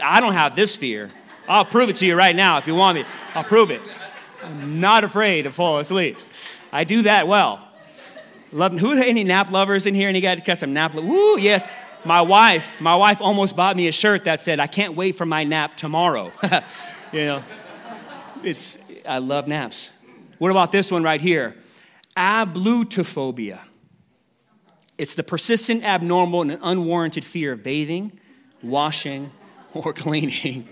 I 0.00 0.20
don't 0.20 0.34
have 0.34 0.54
this 0.54 0.76
fear. 0.76 1.10
I'll 1.48 1.64
prove 1.64 1.90
it 1.90 1.96
to 1.96 2.06
you 2.06 2.14
right 2.14 2.36
now 2.36 2.58
if 2.58 2.68
you 2.68 2.76
want 2.76 2.98
me. 2.98 3.04
I'll 3.34 3.42
prove 3.42 3.72
it. 3.72 3.80
I'm 4.44 4.80
not 4.80 5.04
afraid 5.04 5.42
to 5.42 5.52
fall 5.52 5.78
asleep. 5.78 6.16
I 6.72 6.84
do 6.84 7.02
that 7.02 7.28
well. 7.28 7.60
Love, 8.52 8.78
who 8.78 8.92
any 8.92 9.24
nap 9.24 9.50
lovers 9.50 9.86
in 9.86 9.94
here? 9.94 10.08
Any 10.08 10.20
got 10.20 10.44
got 10.44 10.58
some 10.58 10.72
nap? 10.72 10.94
Woo, 10.94 11.38
yes. 11.38 11.64
My 12.04 12.20
wife, 12.20 12.80
my 12.80 12.96
wife 12.96 13.20
almost 13.20 13.54
bought 13.54 13.76
me 13.76 13.88
a 13.88 13.92
shirt 13.92 14.24
that 14.24 14.40
said, 14.40 14.60
"I 14.60 14.66
can't 14.66 14.94
wait 14.94 15.16
for 15.16 15.24
my 15.24 15.44
nap 15.44 15.76
tomorrow." 15.76 16.32
you 17.12 17.24
know, 17.24 17.44
it's 18.42 18.78
I 19.06 19.18
love 19.18 19.46
naps. 19.46 19.90
What 20.38 20.50
about 20.50 20.72
this 20.72 20.90
one 20.90 21.02
right 21.02 21.20
here? 21.20 21.54
Ablutophobia. 22.16 23.60
It's 24.98 25.14
the 25.14 25.22
persistent, 25.22 25.84
abnormal, 25.84 26.42
and 26.42 26.58
unwarranted 26.62 27.24
fear 27.24 27.52
of 27.52 27.62
bathing, 27.62 28.18
washing, 28.62 29.32
or 29.72 29.92
cleaning. 29.94 30.68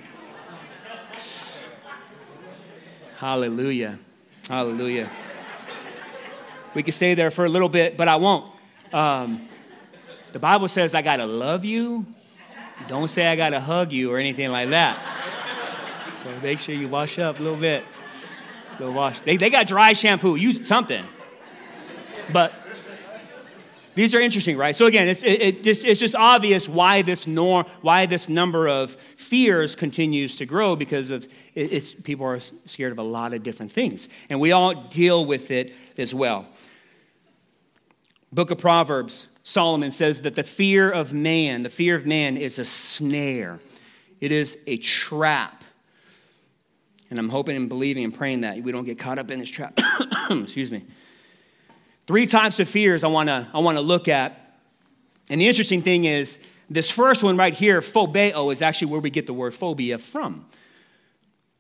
Hallelujah. 3.20 3.98
Hallelujah. 4.48 5.10
We 6.72 6.82
could 6.82 6.94
stay 6.94 7.12
there 7.12 7.30
for 7.30 7.44
a 7.44 7.50
little 7.50 7.68
bit, 7.68 7.98
but 7.98 8.08
I 8.08 8.16
won't. 8.16 8.50
Um, 8.94 9.46
the 10.32 10.38
Bible 10.38 10.68
says 10.68 10.94
I 10.94 11.02
gotta 11.02 11.26
love 11.26 11.62
you. 11.62 12.06
Don't 12.88 13.10
say 13.10 13.26
I 13.26 13.36
gotta 13.36 13.60
hug 13.60 13.92
you 13.92 14.10
or 14.10 14.16
anything 14.16 14.50
like 14.50 14.70
that. 14.70 14.98
So 16.22 16.30
make 16.42 16.60
sure 16.60 16.74
you 16.74 16.88
wash 16.88 17.18
up 17.18 17.38
a 17.38 17.42
little 17.42 17.58
bit. 17.58 17.84
A 18.78 18.78
little 18.78 18.94
wash. 18.94 19.20
They, 19.20 19.36
they 19.36 19.50
got 19.50 19.66
dry 19.66 19.92
shampoo. 19.92 20.36
Use 20.36 20.66
something. 20.66 21.04
But 22.32 22.54
these 23.94 24.14
are 24.14 24.20
interesting, 24.20 24.56
right? 24.56 24.74
So 24.74 24.86
again, 24.86 25.08
it's, 25.08 25.22
it, 25.22 25.42
it 25.42 25.64
just, 25.64 25.84
it's 25.84 26.00
just 26.00 26.14
obvious 26.14 26.68
why 26.68 27.02
this 27.02 27.26
norm, 27.26 27.66
why 27.80 28.06
this 28.06 28.28
number 28.28 28.68
of 28.68 28.92
fears 28.92 29.74
continues 29.74 30.36
to 30.36 30.46
grow 30.46 30.76
because 30.76 31.10
of 31.10 31.26
it, 31.54 32.04
people 32.04 32.26
are 32.26 32.40
scared 32.66 32.92
of 32.92 32.98
a 32.98 33.02
lot 33.02 33.32
of 33.32 33.42
different 33.42 33.72
things, 33.72 34.08
and 34.28 34.40
we 34.40 34.52
all 34.52 34.74
deal 34.84 35.24
with 35.24 35.50
it 35.50 35.74
as 35.98 36.14
well. 36.14 36.46
Book 38.32 38.52
of 38.52 38.58
Proverbs, 38.58 39.26
Solomon 39.42 39.90
says 39.90 40.20
that 40.20 40.34
the 40.34 40.44
fear 40.44 40.88
of 40.90 41.12
man, 41.12 41.64
the 41.64 41.68
fear 41.68 41.96
of 41.96 42.06
man, 42.06 42.36
is 42.36 42.58
a 42.58 42.64
snare. 42.64 43.58
It 44.20 44.30
is 44.30 44.62
a 44.66 44.76
trap. 44.76 45.64
And 47.10 47.18
I'm 47.18 47.28
hoping 47.28 47.56
and 47.56 47.68
believing 47.68 48.04
and 48.04 48.14
praying 48.16 48.42
that 48.42 48.60
we 48.60 48.70
don't 48.70 48.84
get 48.84 49.00
caught 49.00 49.18
up 49.18 49.32
in 49.32 49.40
this 49.40 49.50
trap. 49.50 49.80
Excuse 50.30 50.70
me. 50.70 50.84
Three 52.10 52.26
types 52.26 52.58
of 52.58 52.68
fears 52.68 53.04
I 53.04 53.06
wanna, 53.06 53.48
I 53.54 53.60
wanna 53.60 53.82
look 53.82 54.08
at. 54.08 54.56
And 55.30 55.40
the 55.40 55.46
interesting 55.46 55.80
thing 55.80 56.06
is, 56.06 56.40
this 56.68 56.90
first 56.90 57.22
one 57.22 57.36
right 57.36 57.54
here, 57.54 57.80
phobeo, 57.80 58.52
is 58.52 58.62
actually 58.62 58.88
where 58.88 59.00
we 59.00 59.10
get 59.10 59.28
the 59.28 59.32
word 59.32 59.54
phobia 59.54 59.96
from. 59.96 60.44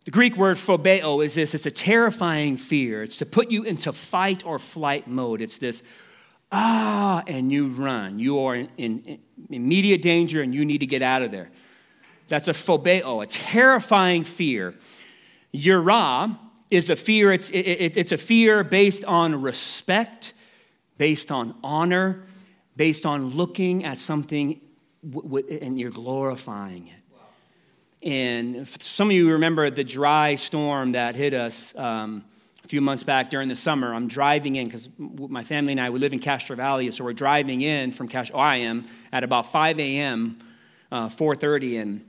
The 0.06 0.10
Greek 0.10 0.36
word 0.36 0.56
phobeo 0.56 1.24
is 1.24 1.36
this 1.36 1.54
it's 1.54 1.66
a 1.66 1.70
terrifying 1.70 2.56
fear. 2.56 3.04
It's 3.04 3.16
to 3.18 3.26
put 3.26 3.52
you 3.52 3.62
into 3.62 3.92
fight 3.92 4.44
or 4.44 4.58
flight 4.58 5.06
mode. 5.06 5.40
It's 5.40 5.58
this, 5.58 5.84
ah, 6.50 7.22
and 7.28 7.52
you 7.52 7.68
run. 7.68 8.18
You 8.18 8.40
are 8.40 8.56
in, 8.56 8.68
in, 8.76 9.02
in 9.06 9.20
immediate 9.50 10.02
danger 10.02 10.42
and 10.42 10.52
you 10.52 10.64
need 10.64 10.78
to 10.78 10.86
get 10.86 11.00
out 11.00 11.22
of 11.22 11.30
there. 11.30 11.48
That's 12.26 12.48
a 12.48 12.54
phobeo, 12.54 13.22
a 13.22 13.26
terrifying 13.26 14.24
fear. 14.24 14.74
Yirah 15.54 16.36
is 16.72 16.90
a 16.90 16.96
fear, 16.96 17.30
it's, 17.30 17.50
it, 17.50 17.60
it, 17.60 17.96
it's 17.96 18.10
a 18.10 18.18
fear 18.18 18.64
based 18.64 19.04
on 19.04 19.40
respect 19.40 20.34
based 21.00 21.32
on 21.32 21.54
honor, 21.64 22.22
based 22.76 23.06
on 23.06 23.30
looking 23.30 23.86
at 23.86 23.96
something 23.96 24.60
w- 25.02 25.40
w- 25.40 25.58
and 25.62 25.80
you're 25.80 25.90
glorifying 25.90 26.88
it. 26.88 28.06
And 28.06 28.68
some 28.68 29.08
of 29.08 29.12
you 29.12 29.32
remember 29.32 29.70
the 29.70 29.82
dry 29.82 30.34
storm 30.34 30.92
that 30.92 31.14
hit 31.14 31.32
us 31.32 31.74
um, 31.74 32.22
a 32.62 32.68
few 32.68 32.82
months 32.82 33.02
back 33.02 33.30
during 33.30 33.48
the 33.48 33.56
summer. 33.56 33.94
I'm 33.94 34.08
driving 34.08 34.56
in 34.56 34.66
because 34.66 34.90
my 34.98 35.42
family 35.42 35.72
and 35.72 35.80
I, 35.80 35.88
we 35.88 35.98
live 35.98 36.12
in 36.12 36.18
Castro 36.18 36.54
Valley, 36.54 36.90
so 36.90 37.02
we're 37.02 37.14
driving 37.14 37.62
in 37.62 37.92
from 37.92 38.06
Castro, 38.06 38.36
oh, 38.36 38.40
I 38.40 38.56
am, 38.56 38.84
at 39.10 39.24
about 39.24 39.46
5 39.46 39.80
a.m., 39.80 40.38
uh, 40.92 41.08
4.30, 41.08 41.80
and 41.80 42.06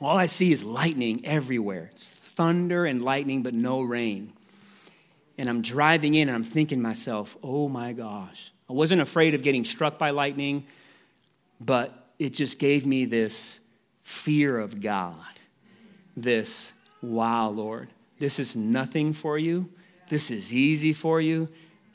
all 0.00 0.18
I 0.18 0.26
see 0.26 0.50
is 0.50 0.64
lightning 0.64 1.20
everywhere. 1.24 1.90
It's 1.92 2.08
thunder 2.08 2.86
and 2.86 3.02
lightning, 3.02 3.44
but 3.44 3.54
no 3.54 3.82
rain 3.82 4.32
and 5.38 5.48
I'm 5.48 5.62
driving 5.62 6.14
in 6.14 6.28
and 6.28 6.34
I'm 6.34 6.44
thinking 6.44 6.80
myself, 6.80 7.36
oh 7.42 7.68
my 7.68 7.92
gosh. 7.92 8.52
I 8.68 8.72
wasn't 8.72 9.00
afraid 9.00 9.34
of 9.34 9.42
getting 9.42 9.64
struck 9.64 9.98
by 9.98 10.10
lightning, 10.10 10.66
but 11.60 12.10
it 12.18 12.30
just 12.30 12.58
gave 12.58 12.86
me 12.86 13.04
this 13.04 13.60
fear 14.02 14.58
of 14.58 14.80
God. 14.80 15.16
This, 16.16 16.72
wow, 17.02 17.48
Lord, 17.48 17.88
this 18.18 18.38
is 18.38 18.56
nothing 18.56 19.12
for 19.12 19.38
you. 19.38 19.68
This 20.08 20.30
is 20.30 20.52
easy 20.52 20.92
for 20.92 21.20
you. 21.20 21.48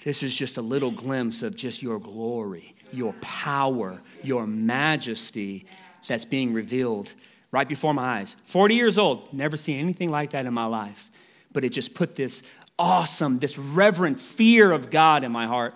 This 0.04 0.24
is 0.24 0.36
just 0.36 0.58
a 0.58 0.62
little 0.62 0.92
glimpse 0.92 1.44
of 1.44 1.56
just 1.56 1.82
your 1.82 2.00
glory, 2.00 2.74
your 2.92 3.14
power, 3.22 4.00
your 4.24 4.48
majesty 4.48 5.66
that's 6.08 6.26
being 6.26 6.54
revealed 6.54 7.14
right 7.52 7.68
before 7.68 7.94
my 7.94 8.20
eyes. 8.20 8.36
40 8.46 8.76
years 8.76 8.98
old, 8.98 9.32
never 9.34 9.58
seen 9.58 9.80
anything 9.80 10.10
like 10.10 10.32
that 10.32 10.46
in 10.46 10.54
my 10.54 10.66
life. 10.66 11.10
But 11.54 11.66
it 11.66 11.70
just 11.70 11.94
put 11.94 12.16
this 12.16 12.44
awesome, 12.78 13.40
this 13.40 13.58
reverent 13.58 14.20
fear 14.20 14.72
of 14.72 14.90
God 14.90 15.24
in 15.24 15.32
my 15.32 15.48
heart. 15.48 15.76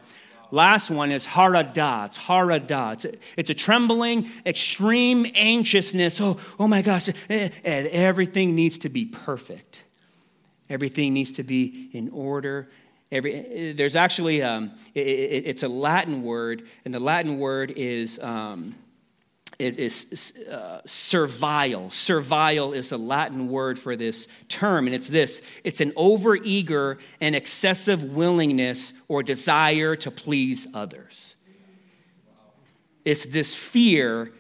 Last 0.52 0.90
one 0.90 1.12
is 1.12 1.26
harada. 1.26 2.06
It's 2.06 2.18
harada. 2.18 2.94
It's 2.94 3.06
a, 3.06 3.14
it's 3.36 3.50
a 3.50 3.54
trembling, 3.54 4.30
extreme 4.46 5.26
anxiousness. 5.36 6.22
Oh, 6.22 6.40
oh 6.60 6.68
my 6.68 6.82
gosh. 6.82 7.10
And 7.30 7.54
everything 7.64 8.56
needs 8.56 8.78
to 8.80 8.90
be 8.90 9.06
perfect. 9.06 9.84
Everything 10.70 11.14
needs 11.14 11.34
to 11.34 11.44
be 11.44 11.90
in 11.94 12.10
order. 12.10 12.70
Every, 13.12 13.74
there's 13.74 13.96
actually, 13.96 14.42
um, 14.42 14.72
it, 14.94 15.08
it, 15.08 15.44
it's 15.48 15.64
a 15.64 15.68
Latin 15.68 16.24
word, 16.24 16.68
and 16.86 16.94
the 16.94 17.00
Latin 17.00 17.38
word 17.38 17.72
is 17.76 18.20
um, 18.20 18.76
it 19.58 19.78
is 19.80 20.46
uh, 20.50 20.82
servile. 20.86 21.90
Servile 21.90 22.74
is 22.74 22.92
a 22.92 22.98
Latin 22.98 23.48
word 23.48 23.80
for 23.80 23.96
this 23.96 24.28
term, 24.50 24.86
and 24.86 24.96
it's 24.96 25.08
this 25.08 25.42
it's 25.64 25.82
an 25.82 25.92
overeager 25.92 27.00
and 27.22 27.36
excessive 27.36 28.04
willingness 28.04 28.94
or 29.08 29.24
desire 29.24 29.96
to 29.96 30.12
please 30.12 30.68
others. 30.74 31.36
It's 33.06 33.26
this 33.26 33.56
fear 33.56 34.32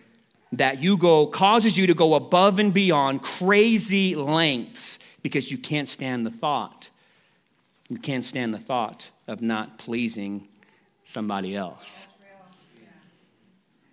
that 0.52 0.82
you 0.82 0.98
go 0.98 1.28
causes 1.28 1.78
you 1.78 1.88
to 1.88 1.94
go 1.94 2.16
above 2.16 2.60
and 2.60 2.74
beyond 2.74 3.22
crazy 3.22 4.16
lengths 4.16 5.00
because 5.22 5.52
you 5.52 5.58
can't 5.58 5.88
stand 5.88 6.26
the 6.26 6.32
thought. 6.32 6.90
You 7.90 7.98
can't 7.98 8.24
stand 8.24 8.54
the 8.54 8.60
thought 8.60 9.12
of 9.28 9.42
not 9.42 9.78
pleasing 9.78 10.48
somebody 11.04 11.56
else. 11.56 12.05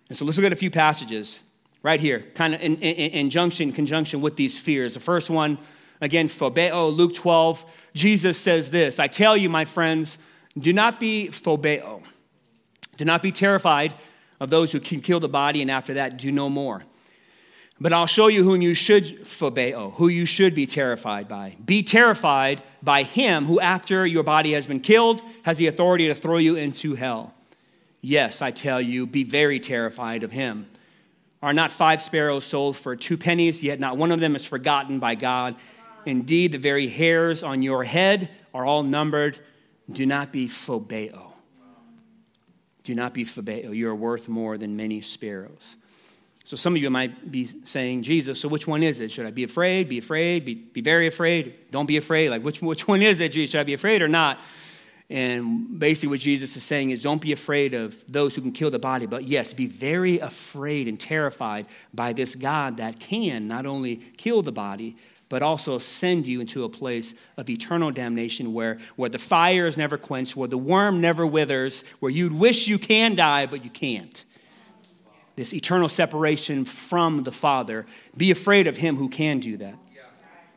And 0.09 0.17
so 0.17 0.25
let's 0.25 0.37
look 0.37 0.45
at 0.45 0.53
a 0.53 0.57
few 0.57 0.71
passages 0.71 1.39
right 1.81 1.99
here, 1.99 2.19
kind 2.35 2.53
of 2.53 2.61
in, 2.61 2.75
in, 2.77 3.11
in 3.11 3.29
junction, 3.29 3.71
conjunction 3.71 4.21
with 4.21 4.35
these 4.35 4.59
fears. 4.59 4.93
The 4.93 4.99
first 4.99 5.29
one, 5.29 5.57
again, 6.01 6.27
phobeo, 6.27 6.95
Luke 6.95 7.13
12. 7.13 7.89
Jesus 7.93 8.37
says 8.37 8.71
this 8.71 8.99
I 8.99 9.07
tell 9.07 9.37
you, 9.37 9.49
my 9.49 9.65
friends, 9.65 10.17
do 10.57 10.73
not 10.73 10.99
be 10.99 11.29
phobeo. 11.29 12.03
Do 12.97 13.05
not 13.05 13.23
be 13.23 13.31
terrified 13.31 13.93
of 14.39 14.49
those 14.49 14.71
who 14.71 14.79
can 14.79 15.01
kill 15.01 15.19
the 15.19 15.29
body, 15.29 15.61
and 15.61 15.71
after 15.71 15.95
that, 15.95 16.17
do 16.17 16.31
no 16.31 16.49
more. 16.49 16.83
But 17.79 17.91
I'll 17.91 18.05
show 18.05 18.27
you 18.27 18.43
whom 18.43 18.61
you 18.61 18.75
should 18.75 19.03
phobeo, 19.03 19.93
who 19.95 20.07
you 20.07 20.25
should 20.25 20.53
be 20.53 20.65
terrified 20.65 21.27
by. 21.27 21.57
Be 21.63 21.81
terrified 21.81 22.63
by 22.83 23.03
him 23.03 23.45
who, 23.45 23.59
after 23.59 24.05
your 24.05 24.23
body 24.23 24.53
has 24.53 24.67
been 24.67 24.79
killed, 24.79 25.21
has 25.43 25.57
the 25.57 25.67
authority 25.67 26.07
to 26.07 26.15
throw 26.15 26.37
you 26.37 26.55
into 26.55 26.95
hell. 26.95 27.33
Yes, 28.05 28.41
I 28.41 28.51
tell 28.51 28.81
you, 28.81 29.07
be 29.07 29.23
very 29.23 29.61
terrified 29.61 30.23
of 30.23 30.31
him. 30.31 30.67
Are 31.41 31.53
not 31.53 31.71
five 31.71 32.01
sparrows 32.01 32.43
sold 32.43 32.75
for 32.75 32.97
two 32.97 33.17
pennies, 33.17 33.63
yet 33.63 33.79
not 33.79 33.95
one 33.95 34.11
of 34.11 34.19
them 34.19 34.35
is 34.35 34.45
forgotten 34.45 34.99
by 34.99 35.15
God? 35.15 35.55
Indeed, 36.05 36.51
the 36.51 36.57
very 36.57 36.89
hairs 36.89 37.43
on 37.43 37.61
your 37.61 37.85
head 37.85 38.29
are 38.53 38.65
all 38.65 38.83
numbered. 38.83 39.39
Do 39.89 40.05
not 40.05 40.33
be 40.33 40.49
phobeo. 40.49 41.31
Do 42.83 42.93
not 42.93 43.13
be 43.13 43.23
phobeo. 43.23 43.73
You 43.73 43.89
are 43.89 43.95
worth 43.95 44.27
more 44.27 44.57
than 44.57 44.75
many 44.75 44.99
sparrows. 44.99 45.77
So 46.43 46.57
some 46.57 46.75
of 46.75 46.81
you 46.81 46.89
might 46.89 47.31
be 47.31 47.47
saying, 47.63 48.01
Jesus, 48.01 48.41
so 48.41 48.49
which 48.49 48.67
one 48.67 48.83
is 48.83 48.99
it? 48.99 49.13
Should 49.13 49.25
I 49.25 49.31
be 49.31 49.45
afraid, 49.45 49.87
be 49.87 49.99
afraid, 49.99 50.43
be, 50.43 50.55
be 50.55 50.81
very 50.81 51.07
afraid? 51.07 51.71
Don't 51.71 51.85
be 51.85 51.95
afraid. 51.95 52.31
Like, 52.31 52.43
which, 52.43 52.61
which 52.61 52.85
one 52.85 53.01
is 53.01 53.21
it, 53.21 53.31
Jesus? 53.31 53.53
Should 53.53 53.61
I 53.61 53.63
be 53.63 53.73
afraid 53.73 54.01
or 54.01 54.09
not? 54.09 54.41
And 55.13 55.79
basically, 55.79 56.09
what 56.09 56.21
Jesus 56.21 56.57
is 56.57 56.63
saying 56.63 56.89
is 56.89 57.03
don't 57.03 57.21
be 57.21 57.33
afraid 57.33 57.75
of 57.75 58.03
those 58.11 58.33
who 58.33 58.41
can 58.41 58.51
kill 58.51 58.71
the 58.71 58.79
body, 58.79 59.05
but 59.05 59.25
yes, 59.25 59.53
be 59.53 59.67
very 59.67 60.17
afraid 60.17 60.87
and 60.87 60.99
terrified 60.99 61.67
by 61.93 62.13
this 62.13 62.33
God 62.33 62.77
that 62.77 62.99
can 62.99 63.47
not 63.47 63.67
only 63.67 63.97
kill 64.17 64.41
the 64.41 64.51
body, 64.51 64.97
but 65.29 65.43
also 65.43 65.77
send 65.77 66.25
you 66.25 66.41
into 66.41 66.63
a 66.63 66.69
place 66.69 67.13
of 67.37 67.47
eternal 67.47 67.91
damnation 67.91 68.53
where, 68.53 68.79
where 68.95 69.09
the 69.09 69.19
fire 69.19 69.67
is 69.67 69.77
never 69.77 69.99
quenched, 69.99 70.35
where 70.35 70.47
the 70.47 70.57
worm 70.57 70.99
never 70.99 71.27
withers, 71.27 71.83
where 71.99 72.11
you'd 72.11 72.33
wish 72.33 72.67
you 72.67 72.79
can 72.79 73.13
die, 73.13 73.45
but 73.45 73.63
you 73.63 73.69
can't. 73.69 74.25
This 75.35 75.53
eternal 75.53 75.89
separation 75.89 76.65
from 76.65 77.21
the 77.21 77.31
Father. 77.31 77.85
Be 78.17 78.31
afraid 78.31 78.65
of 78.65 78.77
Him 78.77 78.95
who 78.95 79.09
can 79.09 79.39
do 79.39 79.57
that. 79.57 79.77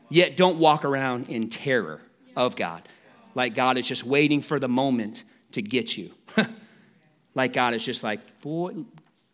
Yet 0.09 0.39
don't 0.39 0.57
walk 0.57 0.87
around 0.87 1.29
in 1.29 1.51
terror 1.51 2.01
of 2.35 2.57
God, 2.57 2.89
like 3.37 3.55
God 3.55 3.77
is 3.77 3.87
just 3.87 4.03
waiting 4.03 4.41
for 4.41 4.59
the 4.59 4.67
moment 4.67 5.23
to 5.53 5.63
get 5.63 5.97
you. 5.97 6.11
like 7.35 7.53
God 7.53 7.75
is 7.75 7.85
just 7.85 8.03
like, 8.03 8.41
boy, 8.41 8.75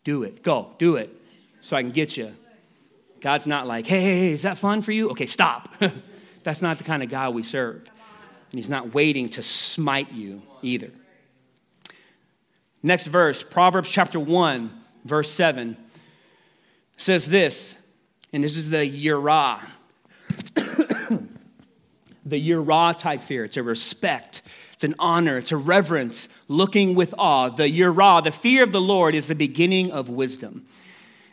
do 0.03 0.23
it, 0.23 0.43
go, 0.43 0.71
do 0.77 0.97
it, 0.97 1.09
so 1.61 1.77
I 1.77 1.81
can 1.81 1.91
get 1.91 2.17
you. 2.17 2.35
God's 3.21 3.47
not 3.47 3.65
like, 3.65 3.87
hey, 3.87 4.01
hey, 4.01 4.17
hey, 4.17 4.31
is 4.31 4.41
that 4.41 4.57
fun 4.57 4.81
for 4.81 4.91
you? 4.91 5.09
Okay, 5.11 5.25
stop. 5.25 5.73
That's 6.43 6.61
not 6.61 6.77
the 6.77 6.83
kind 6.83 7.01
of 7.01 7.09
God 7.09 7.33
we 7.33 7.43
serve. 7.43 7.89
And 8.51 8.59
He's 8.59 8.69
not 8.69 8.93
waiting 8.93 9.29
to 9.29 9.41
smite 9.41 10.11
you 10.11 10.41
either. 10.61 10.91
Next 12.83 13.07
verse, 13.07 13.41
Proverbs 13.41 13.89
chapter 13.89 14.19
1, 14.19 14.69
verse 15.05 15.31
7, 15.31 15.77
says 16.97 17.25
this, 17.27 17.81
and 18.33 18.43
this 18.43 18.57
is 18.57 18.69
the 18.69 18.79
yirah. 18.79 19.61
The 22.25 22.49
yirah 22.49 22.97
type 22.97 23.21
fear. 23.21 23.43
It's 23.43 23.57
a 23.57 23.63
respect, 23.63 24.41
it's 24.73 24.83
an 24.83 24.95
honor, 24.99 25.37
it's 25.37 25.51
a 25.51 25.57
reverence, 25.57 26.29
looking 26.47 26.95
with 26.95 27.13
awe. 27.17 27.49
The 27.49 27.63
yirah, 27.63 28.23
the 28.23 28.31
fear 28.31 28.63
of 28.63 28.71
the 28.71 28.81
Lord, 28.81 29.15
is 29.15 29.27
the 29.27 29.35
beginning 29.35 29.91
of 29.91 30.09
wisdom. 30.09 30.63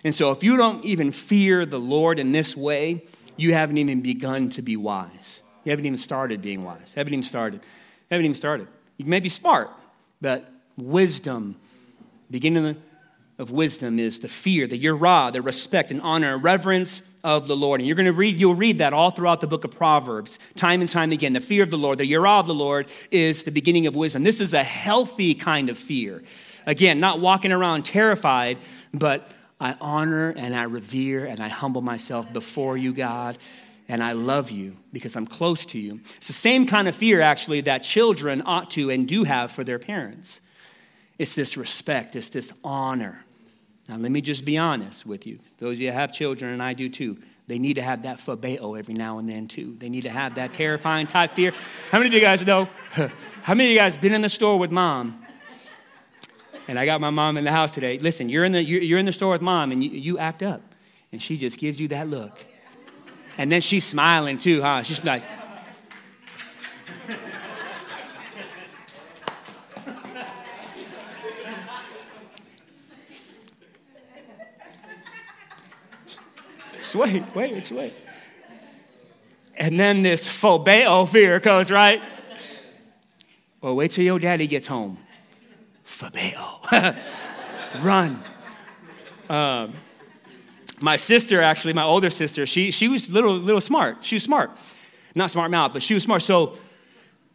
And 0.05 0.15
so, 0.15 0.31
if 0.31 0.43
you 0.43 0.57
don't 0.57 0.85
even 0.85 1.11
fear 1.11 1.67
the 1.67 1.81
Lord 1.81 2.19
in 2.19 2.33
this 2.33 2.57
way, 2.57 3.05
you 3.37 3.53
haven't 3.53 3.79
even 3.79 4.01
begun 4.01 4.51
to 4.51 4.63
be 4.63 4.77
wise. 4.77 5.43
You 5.65 5.71
haven't 5.71 5.87
even 5.87 5.99
started 5.99 6.41
being 6.41 6.65
wise. 6.65 6.95
Haven't 6.95 7.13
even 7.13 7.23
started. 7.23 7.61
Haven't 8.11 8.25
even 8.25 8.35
started. 8.35 8.67
You 8.97 9.07
may 9.07 9.21
be 9.21 9.29
smart, 9.29 9.71
but 10.21 10.51
wisdom, 10.77 11.57
beginning 12.31 12.77
of 13.41 13.51
wisdom 13.51 13.99
is 13.99 14.21
the 14.21 14.29
fear, 14.29 14.67
the 14.67 14.79
yirah, 14.79 15.33
the 15.33 15.41
respect 15.41 15.91
and 15.91 16.01
honor 16.03 16.35
and 16.35 16.45
reverence 16.45 17.11
of 17.25 17.47
the 17.49 17.57
Lord. 17.57 17.81
And 17.81 17.87
you're 17.87 17.97
going 17.97 18.05
to 18.05 18.13
read, 18.13 18.37
you'll 18.37 18.55
read 18.55 18.79
that 18.79 18.93
all 18.93 19.11
throughout 19.11 19.41
the 19.41 19.47
book 19.47 19.65
of 19.65 19.71
Proverbs, 19.71 20.39
time 20.57 20.83
and 20.83 20.91
time 20.91 21.11
again. 21.11 21.33
The 21.33 21.41
fear 21.41 21.63
of 21.63 21.71
the 21.71 21.79
Lord, 21.79 21.99
the 21.99 22.11
yirah 22.11 22.41
of 22.41 22.47
the 22.47 22.55
Lord 22.55 22.89
is 23.11 23.45
the 23.45 23.51
beginning 23.51 23.87
of 23.87 23.97
wisdom. 23.97 24.25
This 24.25 24.43
is 24.43 24.53
a 24.53 24.63
healthy 24.63 25.35
kind 25.35 25.71
of 25.71 25.79
fear. 25.79 26.23
Again, 26.67 27.01
not 27.01 27.19
walking 27.19 27.51
around 27.51 27.87
terrified, 27.87 28.59
but 28.93 29.33
I 29.59 29.75
honor 29.81 30.35
and 30.37 30.55
I 30.55 30.65
revere 30.65 31.25
and 31.25 31.41
I 31.41 31.49
humble 31.49 31.81
myself 31.81 32.31
before 32.31 32.77
you, 32.77 32.93
God, 32.93 33.39
and 33.89 34.03
I 34.03 34.13
love 34.13 34.51
you 34.51 34.77
because 34.93 35.17
I'm 35.17 35.27
close 35.27 35.65
to 35.67 35.79
you. 35.79 36.01
It's 36.17 36.27
the 36.27 36.35
same 36.35 36.67
kind 36.67 36.89
of 36.89 36.95
fear, 36.95 37.23
actually, 37.23 37.63
that 37.63 37.79
children 37.79 38.43
ought 38.45 38.71
to 38.73 38.91
and 38.91 39.09
do 39.09 39.25
have 39.25 39.51
for 39.51 39.65
their 39.65 39.79
parents. 39.79 40.43
It's 41.19 41.35
this 41.35 41.57
respect, 41.57 42.17
it's 42.17 42.29
this 42.29 42.53
honor. 42.63 43.25
Now, 43.91 43.97
let 43.97 44.13
me 44.13 44.21
just 44.21 44.45
be 44.45 44.57
honest 44.57 45.05
with 45.05 45.27
you. 45.27 45.39
Those 45.59 45.75
of 45.75 45.81
you 45.81 45.91
have 45.91 46.13
children, 46.13 46.53
and 46.53 46.63
I 46.63 46.75
do 46.75 46.89
too, 46.89 47.19
they 47.49 47.59
need 47.59 47.75
to 47.75 47.83
have 47.83 48.05
that 48.05 48.19
phobeo 48.19 48.79
every 48.79 48.95
now 48.95 49.19
and 49.19 49.29
then 49.29 49.49
too. 49.49 49.75
They 49.77 49.89
need 49.89 50.03
to 50.03 50.11
have 50.11 50.37
that 50.37 50.55
terrifying 50.55 51.09
type 51.09 51.33
fear. 51.33 51.53
How 51.91 51.99
many 51.99 52.09
of 52.09 52.15
you 52.15 52.21
guys 52.21 52.47
know? 52.47 52.69
How 53.43 53.55
many 53.55 53.71
of 53.71 53.73
you 53.73 53.79
guys 53.79 53.97
been 53.97 54.15
in 54.15 54.23
the 54.23 54.29
store 54.29 54.59
with 54.59 54.71
mom 54.71 55.21
and 56.69 56.79
I 56.79 56.87
got 56.87 57.01
my 57.01 57.11
mom 57.11 57.37
in 57.37 57.43
the 57.43 57.51
house 57.51 57.73
today. 57.73 57.99
Listen, 57.99 58.29
you're 58.29 58.45
in 58.45 58.53
the, 58.53 58.63
you're 58.63 59.01
in 59.01 59.05
the 59.07 59.13
store 59.13 59.33
with 59.33 59.43
mom 59.43 59.73
and 59.73 59.83
you, 59.83 59.91
you 59.91 60.19
act 60.19 60.41
up. 60.41 60.63
And 61.11 61.21
she 61.21 61.37
just 61.37 61.59
gives 61.59 61.81
you 61.81 61.89
that 61.89 62.07
look. 62.07 62.45
And 63.39 63.51
then 63.51 63.61
she's 63.61 63.85
smiling 63.85 64.39
too, 64.39 64.63
huh? 64.63 64.85
She's 64.85 65.05
like, 65.05 65.25
wait, 76.95 77.23
wait, 77.35 77.53
it's 77.53 77.71
wait. 77.71 77.93
And 79.57 79.79
then 79.79 80.03
this 80.03 80.29
phobeo 80.29 81.09
fear 81.09 81.39
comes, 81.41 81.71
right? 81.71 82.01
Well, 83.61 83.77
wait 83.77 83.91
till 83.91 84.05
your 84.05 84.19
daddy 84.19 84.47
gets 84.47 84.67
home. 84.67 84.97
Phobeo. 85.85 86.97
Run. 87.83 88.23
Um, 89.29 89.73
my 90.81 90.97
sister, 90.97 91.43
actually, 91.43 91.75
my 91.75 91.83
older 91.83 92.09
sister, 92.09 92.47
she, 92.47 92.71
she 92.71 92.89
was 92.89 93.11
little, 93.11 93.37
little 93.37 93.61
smart. 93.61 93.99
She 94.03 94.17
was 94.17 94.23
smart. 94.23 94.51
Not 95.15 95.31
smart 95.31 95.51
mouth, 95.51 95.73
but 95.73 95.83
she 95.83 95.95
was 95.95 96.03
smart. 96.05 96.23
So 96.23 96.57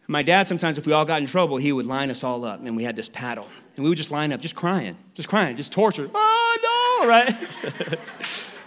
my 0.08 0.22
dad, 0.22 0.46
sometimes 0.46 0.78
if 0.78 0.86
we 0.86 0.92
all 0.92 1.04
got 1.04 1.20
in 1.20 1.26
trouble, 1.26 1.56
he 1.56 1.72
would 1.72 1.86
line 1.86 2.10
us 2.10 2.24
all 2.24 2.44
up, 2.44 2.60
and 2.60 2.76
we 2.76 2.84
had 2.84 2.96
this 2.96 3.08
paddle. 3.08 3.46
And 3.76 3.84
we 3.84 3.88
would 3.88 3.98
just 3.98 4.10
line 4.10 4.32
up, 4.32 4.40
just 4.40 4.56
crying, 4.56 4.96
just 5.14 5.28
crying, 5.28 5.56
just 5.56 5.72
tortured. 5.72 6.10
Oh, 6.14 7.02
no, 7.02 7.08
right? 7.08 7.34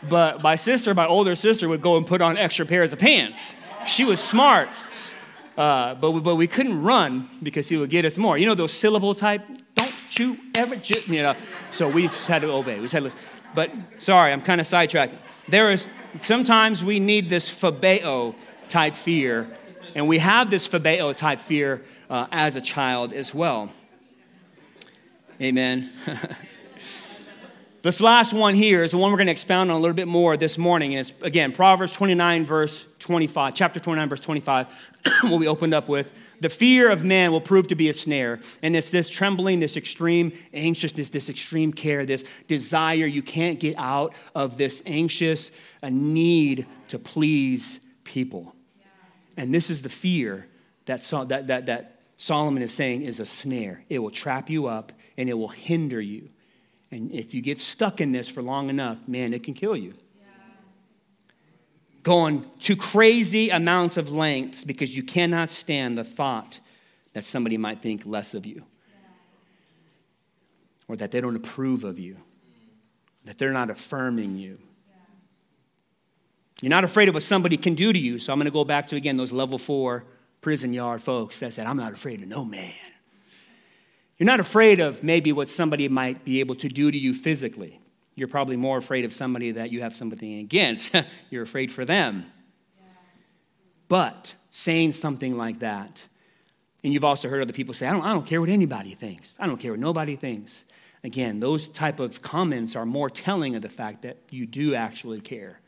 but 0.08 0.42
my 0.42 0.56
sister, 0.56 0.94
my 0.94 1.06
older 1.06 1.36
sister, 1.36 1.68
would 1.68 1.82
go 1.82 1.98
and 1.98 2.08
put 2.08 2.22
on 2.22 2.38
extra 2.38 2.66
pairs 2.66 2.94
of 2.94 3.00
pants. 3.00 3.56
She 3.88 4.06
was 4.06 4.20
smart. 4.20 4.70
Uh, 5.58 5.94
but, 5.96 6.12
we, 6.12 6.22
but 6.22 6.36
we 6.36 6.48
couldn't 6.48 6.82
run 6.82 7.28
because 7.44 7.68
he 7.68 7.76
would 7.76 7.90
get 7.90 8.06
us 8.06 8.18
more. 8.18 8.38
You 8.38 8.46
know 8.46 8.56
those 8.56 8.72
syllable 8.72 9.14
type? 9.14 9.46
Don't 9.76 10.20
you 10.20 10.38
ever, 10.56 10.78
just, 10.78 11.10
you 11.10 11.22
know. 11.22 11.36
So 11.72 11.90
we 11.90 12.04
just 12.04 12.28
had 12.28 12.44
to 12.44 12.52
obey. 12.52 12.76
We 12.76 12.84
just 12.84 12.94
had 12.94 13.00
to 13.00 13.04
listen. 13.06 13.20
But 13.54 13.72
sorry, 13.98 14.32
I'm 14.32 14.42
kind 14.42 14.62
of 14.62 14.68
sidetracking. 14.68 15.18
There 15.50 15.70
is, 15.72 15.86
sometimes 16.22 16.82
we 16.82 17.02
need 17.02 17.28
this 17.28 17.50
phobeo 17.50 18.36
type 18.70 18.96
fear. 18.96 19.48
And 19.96 20.08
we 20.08 20.20
have 20.20 20.50
this 20.50 20.66
phobeo 20.66 21.14
type 21.18 21.42
fear 21.42 21.84
uh, 22.10 22.28
as 22.32 22.56
a 22.56 22.62
child 22.62 23.12
as 23.12 23.36
well. 23.36 23.70
Amen. 25.42 25.92
this 27.90 28.02
last 28.02 28.34
one 28.34 28.54
here 28.54 28.84
is 28.84 28.92
the 28.92 29.00
one 29.00 29.10
we're 29.10 29.18
going 29.18 29.26
to 29.26 29.32
expound 29.32 29.72
on 29.72 29.78
a 29.78 29.80
little 29.80 29.96
bit 29.96 30.08
more 30.08 30.38
this 30.38 30.60
morning. 30.60 30.92
It's, 30.92 31.12
again, 31.24 31.52
Proverbs 31.52 31.92
29, 31.94 32.46
verse 32.46 32.86
25, 33.00 33.56
chapter 33.56 33.80
29, 33.80 34.10
verse 34.10 34.20
25, 34.20 34.68
what 35.24 35.40
we 35.40 35.48
opened 35.48 35.74
up 35.74 35.90
with. 35.90 36.14
The 36.40 36.50
fear 36.50 36.92
of 36.92 37.04
man 37.04 37.32
will 37.32 37.42
prove 37.42 37.70
to 37.70 37.76
be 37.76 37.90
a 37.90 37.94
snare. 37.94 38.42
And 38.62 38.76
it's 38.76 38.92
this 38.92 39.10
trembling, 39.10 39.60
this 39.60 39.76
extreme 39.76 40.34
anxiousness, 40.54 41.10
this 41.10 41.30
extreme 41.30 41.74
care, 41.74 42.06
this 42.06 42.24
desire. 42.48 43.08
You 43.08 43.24
can't 43.24 43.60
get 43.60 43.74
out 43.80 44.14
of 44.36 44.60
this 44.60 44.84
anxious 44.86 45.50
need 45.82 46.68
to 46.90 47.00
please 47.00 47.80
people. 48.04 48.54
And 49.36 49.52
this 49.52 49.72
is 49.72 49.82
the 49.82 49.90
fear 49.90 50.46
that, 50.86 51.02
that, 51.30 51.48
that, 51.48 51.66
that 51.66 52.02
Solomon 52.18 52.62
is 52.62 52.72
saying 52.72 53.02
is 53.02 53.20
a 53.20 53.26
snare. 53.26 53.84
It 53.90 53.98
will 53.98 54.12
trap 54.12 54.48
you 54.48 54.68
up 54.68 54.92
and 55.18 55.28
it 55.28 55.34
will 55.34 55.48
hinder 55.48 56.00
you. 56.00 56.30
And 56.92 57.14
if 57.14 57.34
you 57.34 57.42
get 57.42 57.60
stuck 57.60 58.02
in 58.02 58.12
this 58.12 58.30
for 58.30 58.42
long 58.42 58.70
enough, 58.70 59.08
man, 59.08 59.34
it 59.34 59.44
can 59.44 59.54
kill 59.54 59.76
you. 59.76 59.94
Going 62.02 62.50
to 62.62 62.76
crazy 62.76 63.50
amounts 63.50 63.98
of 63.98 64.12
lengths 64.12 64.64
because 64.64 64.96
you 64.96 65.04
cannot 65.04 65.50
stand 65.50 65.98
the 65.98 66.04
thought 66.04 66.60
that 67.14 67.24
somebody 67.24 67.58
might 67.58 67.82
think 67.82 68.06
less 68.06 68.34
of 68.34 68.46
you 68.46 68.64
or 70.88 70.96
that 70.96 71.12
they 71.12 71.22
don't 71.22 71.36
approve 71.36 71.84
of 71.84 72.00
you, 72.00 72.18
that 73.26 73.38
they're 73.38 73.54
not 73.54 73.70
affirming 73.70 74.38
you. 74.38 74.58
You're 76.62 76.72
not 76.72 76.84
afraid 76.84 77.08
of 77.08 77.14
what 77.14 77.24
somebody 77.24 77.58
can 77.58 77.76
do 77.76 77.94
to 77.94 78.00
you. 78.00 78.20
So 78.20 78.34
I'm 78.34 78.40
going 78.40 78.46
to 78.46 78.52
go 78.52 78.66
back 78.66 78.88
to, 78.88 78.96
again, 78.96 79.16
those 79.16 79.32
level 79.32 79.58
four 79.58 80.06
prison 80.42 80.74
yard 80.74 81.02
folks 81.02 81.40
that 81.40 81.54
said, 81.54 81.68
I'm 81.68 81.78
not 81.78 81.94
afraid 81.94 82.22
of 82.22 82.28
no 82.28 82.44
man. 82.44 82.74
You're 84.20 84.28
not 84.28 84.42
afraid 84.42 84.82
of 84.82 85.02
maybe 85.02 85.32
what 85.32 85.50
somebody 85.50 85.88
might 85.88 86.26
be 86.26 86.42
able 86.42 86.56
to 86.56 86.68
do 86.68 86.92
to 86.92 86.98
you 86.98 87.14
physically. 87.14 87.80
You're 88.16 88.28
probably 88.28 88.58
more 88.58 88.78
afraid 88.78 89.06
of 89.06 89.14
somebody 89.14 89.52
that 89.52 89.72
you 89.72 89.80
have 89.82 89.96
something 89.96 90.40
against. 90.40 90.94
You're 91.30 91.44
afraid 91.44 91.72
for 91.72 91.86
them. 91.86 92.26
But 93.88 94.36
saying 94.52 94.92
something 94.92 95.38
like 95.38 95.60
that, 95.60 96.06
and 96.84 96.94
you've 96.94 97.06
also 97.06 97.30
heard 97.30 97.42
other 97.42 97.54
people 97.54 97.74
say, 97.74 97.88
I 97.88 97.92
don't, 97.92 98.04
I 98.04 98.12
don't 98.14 98.26
care 98.26 98.42
what 98.42 98.50
anybody 98.50 98.94
thinks. 98.94 99.34
I 99.40 99.48
don't 99.48 99.58
care 99.58 99.72
what 99.72 99.80
nobody 99.80 100.18
thinks. 100.18 100.66
Again, 101.04 101.40
those 101.40 101.70
type 101.70 102.02
of 102.02 102.22
comments 102.22 102.76
are 102.76 102.86
more 102.86 103.10
telling 103.10 103.56
of 103.56 103.62
the 103.62 103.70
fact 103.70 104.02
that 104.02 104.18
you 104.32 104.46
do 104.46 104.76
actually 104.76 105.22
care. 105.22 105.62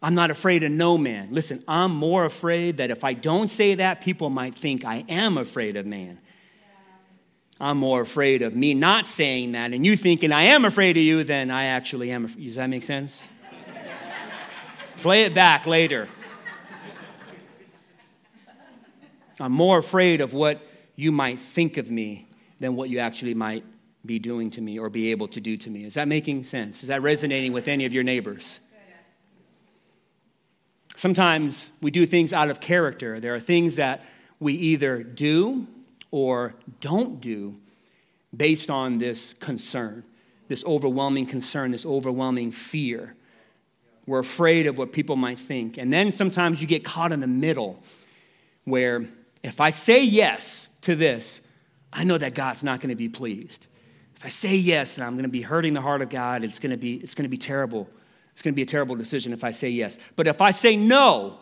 I'm 0.00 0.14
not 0.14 0.30
afraid 0.30 0.62
of 0.62 0.70
no 0.70 0.96
man. 0.96 1.28
Listen, 1.32 1.64
I'm 1.66 1.92
more 1.92 2.24
afraid 2.24 2.76
that 2.76 2.90
if 2.90 3.02
I 3.02 3.12
don't 3.12 3.48
say 3.48 3.74
that, 3.74 4.00
people 4.02 4.30
might 4.30 4.54
think 4.54 4.84
I 4.84 5.04
am 5.08 5.36
afraid 5.36 5.76
of 5.76 5.84
man. 5.84 6.20
I'm 7.60 7.78
more 7.78 8.02
afraid 8.02 8.42
of 8.42 8.54
me 8.54 8.74
not 8.74 9.06
saying 9.06 9.52
that 9.52 9.72
and 9.72 9.84
you 9.84 9.96
thinking 9.96 10.30
I 10.30 10.42
am 10.42 10.64
afraid 10.64 10.96
of 10.96 11.02
you 11.02 11.24
than 11.24 11.50
I 11.50 11.66
actually 11.66 12.10
am. 12.10 12.26
Does 12.26 12.56
that 12.56 12.68
make 12.68 12.82
sense? 12.82 13.26
Play 14.98 15.22
it 15.22 15.34
back 15.34 15.66
later. 15.66 16.08
I'm 19.40 19.52
more 19.52 19.78
afraid 19.78 20.20
of 20.20 20.34
what 20.34 20.60
you 20.96 21.12
might 21.12 21.40
think 21.40 21.76
of 21.76 21.90
me 21.90 22.26
than 22.60 22.74
what 22.74 22.88
you 22.88 22.98
actually 22.98 23.34
might 23.34 23.64
be 24.04 24.18
doing 24.18 24.50
to 24.50 24.60
me 24.60 24.78
or 24.78 24.88
be 24.88 25.10
able 25.10 25.28
to 25.28 25.40
do 25.40 25.56
to 25.56 25.70
me. 25.70 25.80
Is 25.80 25.94
that 25.94 26.08
making 26.08 26.44
sense? 26.44 26.82
Is 26.82 26.88
that 26.88 27.02
resonating 27.02 27.52
with 27.52 27.68
any 27.68 27.84
of 27.84 27.92
your 27.92 28.04
neighbors? 28.04 28.60
Sometimes 30.94 31.70
we 31.82 31.90
do 31.90 32.06
things 32.06 32.32
out 32.32 32.48
of 32.48 32.60
character. 32.60 33.20
There 33.20 33.34
are 33.34 33.40
things 33.40 33.76
that 33.76 34.02
we 34.40 34.54
either 34.54 35.02
do 35.02 35.66
or 36.10 36.54
don't 36.80 37.20
do 37.20 37.56
based 38.36 38.70
on 38.70 38.98
this 38.98 39.34
concern, 39.34 40.04
this 40.48 40.64
overwhelming 40.64 41.26
concern, 41.26 41.70
this 41.70 41.86
overwhelming 41.86 42.50
fear. 42.52 43.14
We're 44.06 44.20
afraid 44.20 44.66
of 44.66 44.78
what 44.78 44.92
people 44.92 45.16
might 45.16 45.38
think. 45.38 45.78
And 45.78 45.92
then 45.92 46.12
sometimes 46.12 46.60
you 46.60 46.68
get 46.68 46.84
caught 46.84 47.12
in 47.12 47.20
the 47.20 47.26
middle 47.26 47.82
where 48.64 49.04
if 49.42 49.60
I 49.60 49.70
say 49.70 50.04
yes 50.04 50.68
to 50.82 50.94
this, 50.94 51.40
I 51.92 52.04
know 52.04 52.18
that 52.18 52.34
God's 52.34 52.62
not 52.62 52.80
going 52.80 52.90
to 52.90 52.96
be 52.96 53.08
pleased. 53.08 53.66
If 54.16 54.24
I 54.24 54.28
say 54.28 54.56
yes, 54.56 54.94
then 54.94 55.06
I'm 55.06 55.12
going 55.14 55.24
to 55.24 55.30
be 55.30 55.42
hurting 55.42 55.74
the 55.74 55.80
heart 55.80 56.02
of 56.02 56.08
God. 56.08 56.42
It's 56.42 56.58
going 56.58 56.70
to 56.70 56.76
be, 56.76 56.94
it's 56.94 57.14
going 57.14 57.24
to 57.24 57.30
be 57.30 57.36
terrible. 57.36 57.88
It's 58.32 58.42
going 58.42 58.54
to 58.54 58.56
be 58.56 58.62
a 58.62 58.66
terrible 58.66 58.96
decision 58.96 59.32
if 59.32 59.44
I 59.44 59.50
say 59.50 59.70
yes. 59.70 59.98
But 60.14 60.26
if 60.26 60.40
I 60.40 60.50
say 60.50 60.76
no, 60.76 61.38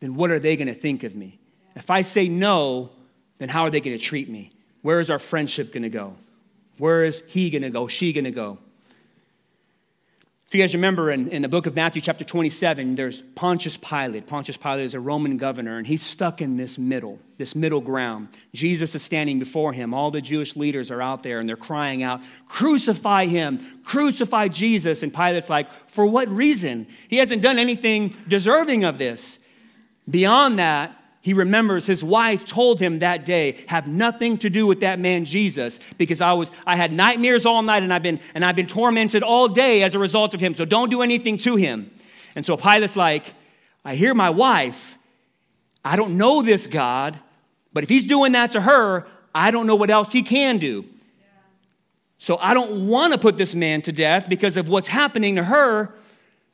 then 0.00 0.14
what 0.14 0.30
are 0.30 0.38
they 0.38 0.56
going 0.56 0.68
to 0.68 0.74
think 0.74 1.04
of 1.04 1.16
me? 1.16 1.38
If 1.74 1.90
I 1.90 2.00
say 2.00 2.28
no, 2.28 2.90
then 3.38 3.48
how 3.48 3.62
are 3.62 3.70
they 3.70 3.80
going 3.80 3.96
to 3.96 4.02
treat 4.02 4.28
me? 4.28 4.52
Where 4.82 5.00
is 5.00 5.10
our 5.10 5.18
friendship 5.18 5.72
going 5.72 5.82
to 5.82 5.90
go? 5.90 6.14
Where 6.78 7.04
is 7.04 7.22
he 7.28 7.50
going 7.50 7.62
to 7.62 7.70
go? 7.70 7.88
She 7.88 8.12
going 8.12 8.24
to 8.24 8.30
go? 8.30 8.58
If 10.48 10.54
you 10.54 10.62
guys 10.62 10.72
remember 10.72 11.10
in, 11.10 11.28
in 11.28 11.42
the 11.42 11.48
book 11.48 11.66
of 11.66 11.76
Matthew, 11.76 12.00
chapter 12.00 12.24
27, 12.24 12.94
there's 12.94 13.20
Pontius 13.20 13.76
Pilate. 13.76 14.26
Pontius 14.26 14.56
Pilate 14.56 14.86
is 14.86 14.94
a 14.94 15.00
Roman 15.00 15.36
governor, 15.36 15.76
and 15.76 15.86
he's 15.86 16.00
stuck 16.00 16.40
in 16.40 16.56
this 16.56 16.78
middle, 16.78 17.18
this 17.36 17.54
middle 17.54 17.82
ground. 17.82 18.28
Jesus 18.54 18.94
is 18.94 19.02
standing 19.02 19.38
before 19.38 19.74
him. 19.74 19.92
All 19.92 20.10
the 20.10 20.22
Jewish 20.22 20.56
leaders 20.56 20.90
are 20.90 21.02
out 21.02 21.22
there, 21.22 21.38
and 21.38 21.46
they're 21.46 21.54
crying 21.54 22.02
out, 22.02 22.22
Crucify 22.46 23.26
him! 23.26 23.58
Crucify 23.84 24.48
Jesus! 24.48 25.02
And 25.02 25.12
Pilate's 25.12 25.50
like, 25.50 25.70
For 25.88 26.06
what 26.06 26.28
reason? 26.28 26.86
He 27.08 27.18
hasn't 27.18 27.42
done 27.42 27.58
anything 27.58 28.16
deserving 28.26 28.84
of 28.84 28.96
this. 28.96 29.40
Beyond 30.08 30.60
that, 30.60 30.96
he 31.20 31.34
remembers 31.34 31.86
his 31.86 32.02
wife 32.04 32.44
told 32.44 32.80
him 32.80 33.00
that 33.00 33.24
day, 33.24 33.64
have 33.68 33.86
nothing 33.86 34.38
to 34.38 34.50
do 34.50 34.66
with 34.66 34.80
that 34.80 34.98
man 34.98 35.24
Jesus, 35.24 35.80
because 35.98 36.20
I 36.20 36.32
was 36.32 36.52
I 36.66 36.76
had 36.76 36.92
nightmares 36.92 37.44
all 37.44 37.62
night 37.62 37.82
and 37.82 37.92
I've 37.92 38.02
been 38.02 38.20
and 38.34 38.44
I've 38.44 38.56
been 38.56 38.66
tormented 38.66 39.22
all 39.22 39.48
day 39.48 39.82
as 39.82 39.94
a 39.94 39.98
result 39.98 40.34
of 40.34 40.40
him. 40.40 40.54
So 40.54 40.64
don't 40.64 40.90
do 40.90 41.02
anything 41.02 41.38
to 41.38 41.56
him. 41.56 41.90
And 42.36 42.46
so 42.46 42.56
Pilate's 42.56 42.96
like, 42.96 43.34
I 43.84 43.94
hear 43.94 44.14
my 44.14 44.30
wife. 44.30 44.96
I 45.84 45.96
don't 45.96 46.16
know 46.16 46.42
this 46.42 46.66
God, 46.66 47.18
but 47.72 47.82
if 47.82 47.88
he's 47.88 48.04
doing 48.04 48.32
that 48.32 48.52
to 48.52 48.60
her, 48.60 49.06
I 49.34 49.50
don't 49.50 49.66
know 49.66 49.76
what 49.76 49.90
else 49.90 50.12
he 50.12 50.22
can 50.22 50.58
do. 50.58 50.84
So 52.18 52.36
I 52.38 52.52
don't 52.52 52.88
want 52.88 53.12
to 53.12 53.18
put 53.18 53.38
this 53.38 53.54
man 53.54 53.80
to 53.82 53.92
death 53.92 54.28
because 54.28 54.56
of 54.56 54.68
what's 54.68 54.88
happening 54.88 55.36
to 55.36 55.44
her. 55.44 55.94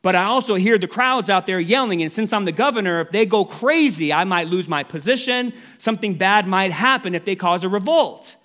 But 0.05 0.15
I 0.15 0.25
also 0.25 0.53
hear 0.53 0.77
the 0.77 0.87
crowds 0.87 1.31
out 1.31 1.47
there 1.47 1.59
yelling, 1.59 2.03
and 2.03 2.11
since 2.11 2.31
I'm 2.31 2.45
the 2.45 2.51
governor, 2.51 3.01
if 3.01 3.09
they 3.09 3.25
go 3.25 3.43
crazy, 3.43 4.13
I 4.13 4.23
might 4.23 4.45
lose 4.45 4.67
my 4.67 4.83
position. 4.83 5.51
Something 5.79 6.13
bad 6.13 6.45
might 6.45 6.71
happen 6.71 7.15
if 7.15 7.25
they 7.25 7.35
cause 7.35 7.63
a 7.63 7.69
revolt. 7.69 8.35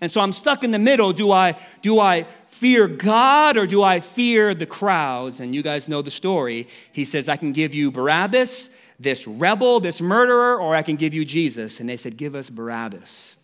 And 0.00 0.12
so 0.12 0.20
I'm 0.20 0.32
stuck 0.32 0.62
in 0.62 0.70
the 0.70 0.78
middle. 0.78 1.12
Do 1.12 1.32
I, 1.32 1.58
do 1.80 1.98
I 1.98 2.22
fear 2.46 2.86
God 2.86 3.56
or 3.56 3.66
do 3.66 3.82
I 3.82 3.98
fear 3.98 4.54
the 4.54 4.64
crowds? 4.64 5.40
And 5.40 5.56
you 5.56 5.60
guys 5.60 5.88
know 5.88 6.02
the 6.02 6.10
story. 6.12 6.68
He 6.92 7.04
says, 7.04 7.28
I 7.28 7.34
can 7.34 7.52
give 7.52 7.74
you 7.74 7.90
Barabbas, 7.90 8.70
this 9.00 9.26
rebel, 9.26 9.80
this 9.80 10.00
murderer, 10.00 10.56
or 10.60 10.76
I 10.76 10.82
can 10.82 10.94
give 10.94 11.12
you 11.12 11.24
Jesus. 11.24 11.80
And 11.80 11.88
they 11.88 11.96
said, 11.96 12.16
Give 12.16 12.36
us 12.36 12.48
Barabbas. 12.48 13.34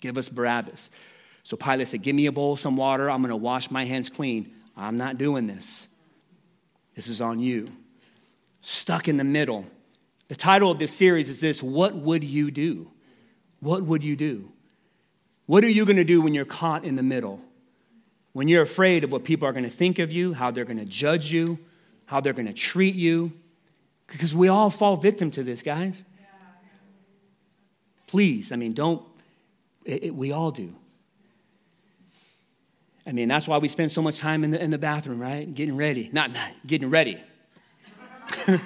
Give 0.00 0.16
us 0.16 0.28
Barabbas. 0.28 0.90
So 1.42 1.56
Pilate 1.56 1.88
said, 1.88 2.02
Give 2.02 2.14
me 2.14 2.26
a 2.26 2.32
bowl, 2.32 2.54
some 2.54 2.76
water. 2.76 3.10
I'm 3.10 3.20
going 3.20 3.30
to 3.30 3.36
wash 3.36 3.68
my 3.68 3.84
hands 3.84 4.08
clean. 4.08 4.52
I'm 4.76 4.96
not 4.96 5.18
doing 5.18 5.48
this. 5.48 5.87
This 6.98 7.06
is 7.06 7.20
on 7.20 7.38
you. 7.38 7.70
Stuck 8.60 9.06
in 9.06 9.18
the 9.18 9.24
middle. 9.24 9.64
The 10.26 10.34
title 10.34 10.72
of 10.72 10.80
this 10.80 10.92
series 10.92 11.28
is 11.28 11.40
this 11.40 11.62
What 11.62 11.94
Would 11.94 12.24
You 12.24 12.50
Do? 12.50 12.90
What 13.60 13.84
would 13.84 14.02
you 14.02 14.16
do? 14.16 14.50
What 15.46 15.62
are 15.62 15.70
you 15.70 15.84
going 15.84 15.94
to 15.98 16.02
do 16.02 16.20
when 16.20 16.34
you're 16.34 16.44
caught 16.44 16.84
in 16.84 16.96
the 16.96 17.04
middle? 17.04 17.40
When 18.32 18.48
you're 18.48 18.62
afraid 18.62 19.04
of 19.04 19.12
what 19.12 19.22
people 19.22 19.46
are 19.46 19.52
going 19.52 19.62
to 19.62 19.70
think 19.70 20.00
of 20.00 20.10
you, 20.10 20.32
how 20.32 20.50
they're 20.50 20.64
going 20.64 20.80
to 20.80 20.84
judge 20.84 21.30
you, 21.30 21.60
how 22.06 22.20
they're 22.20 22.32
going 22.32 22.48
to 22.48 22.52
treat 22.52 22.96
you? 22.96 23.32
Because 24.08 24.34
we 24.34 24.48
all 24.48 24.68
fall 24.68 24.96
victim 24.96 25.30
to 25.30 25.44
this, 25.44 25.62
guys. 25.62 26.02
Please, 28.08 28.50
I 28.50 28.56
mean, 28.56 28.72
don't, 28.72 29.06
it, 29.84 30.02
it, 30.02 30.14
we 30.16 30.32
all 30.32 30.50
do. 30.50 30.74
I 33.08 33.12
mean, 33.12 33.26
that's 33.26 33.48
why 33.48 33.56
we 33.56 33.68
spend 33.68 33.90
so 33.90 34.02
much 34.02 34.18
time 34.18 34.44
in 34.44 34.50
the, 34.50 34.62
in 34.62 34.70
the 34.70 34.76
bathroom, 34.76 35.18
right? 35.18 35.52
Getting 35.52 35.78
ready. 35.78 36.10
Not, 36.12 36.30
not 36.30 36.50
getting 36.66 36.90
ready. 36.90 37.18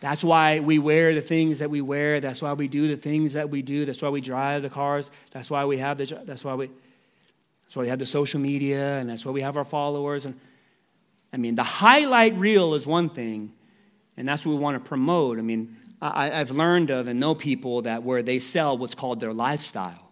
that's 0.00 0.24
why 0.24 0.58
we 0.58 0.80
wear 0.80 1.14
the 1.14 1.20
things 1.20 1.60
that 1.60 1.70
we 1.70 1.80
wear. 1.80 2.18
That's 2.18 2.42
why 2.42 2.54
we 2.54 2.66
do 2.66 2.88
the 2.88 2.96
things 2.96 3.34
that 3.34 3.50
we 3.50 3.62
do. 3.62 3.84
That's 3.84 4.02
why 4.02 4.08
we 4.08 4.20
drive 4.20 4.62
the 4.62 4.68
cars. 4.68 5.12
That's 5.30 5.48
why 5.48 5.64
we 5.64 5.78
have 5.78 5.98
the, 5.98 6.06
that's 6.24 6.42
why 6.42 6.54
we, 6.54 6.70
that's 7.62 7.76
why 7.76 7.82
we 7.82 7.88
have 7.88 8.00
the 8.00 8.06
social 8.06 8.40
media 8.40 8.98
and 8.98 9.08
that's 9.08 9.24
why 9.24 9.30
we 9.30 9.42
have 9.42 9.56
our 9.56 9.64
followers. 9.64 10.24
And 10.24 10.34
I 11.32 11.36
mean, 11.36 11.54
the 11.54 11.62
highlight 11.62 12.34
reel 12.34 12.74
is 12.74 12.84
one 12.84 13.10
thing, 13.10 13.52
and 14.16 14.26
that's 14.26 14.44
what 14.44 14.50
we 14.50 14.58
want 14.58 14.82
to 14.82 14.88
promote. 14.88 15.38
I 15.38 15.42
mean, 15.42 15.76
I, 16.02 16.40
I've 16.40 16.50
learned 16.50 16.90
of 16.90 17.06
and 17.06 17.20
know 17.20 17.36
people 17.36 17.82
that 17.82 18.02
where 18.02 18.24
they 18.24 18.40
sell 18.40 18.76
what's 18.76 18.96
called 18.96 19.20
their 19.20 19.32
lifestyle. 19.32 20.09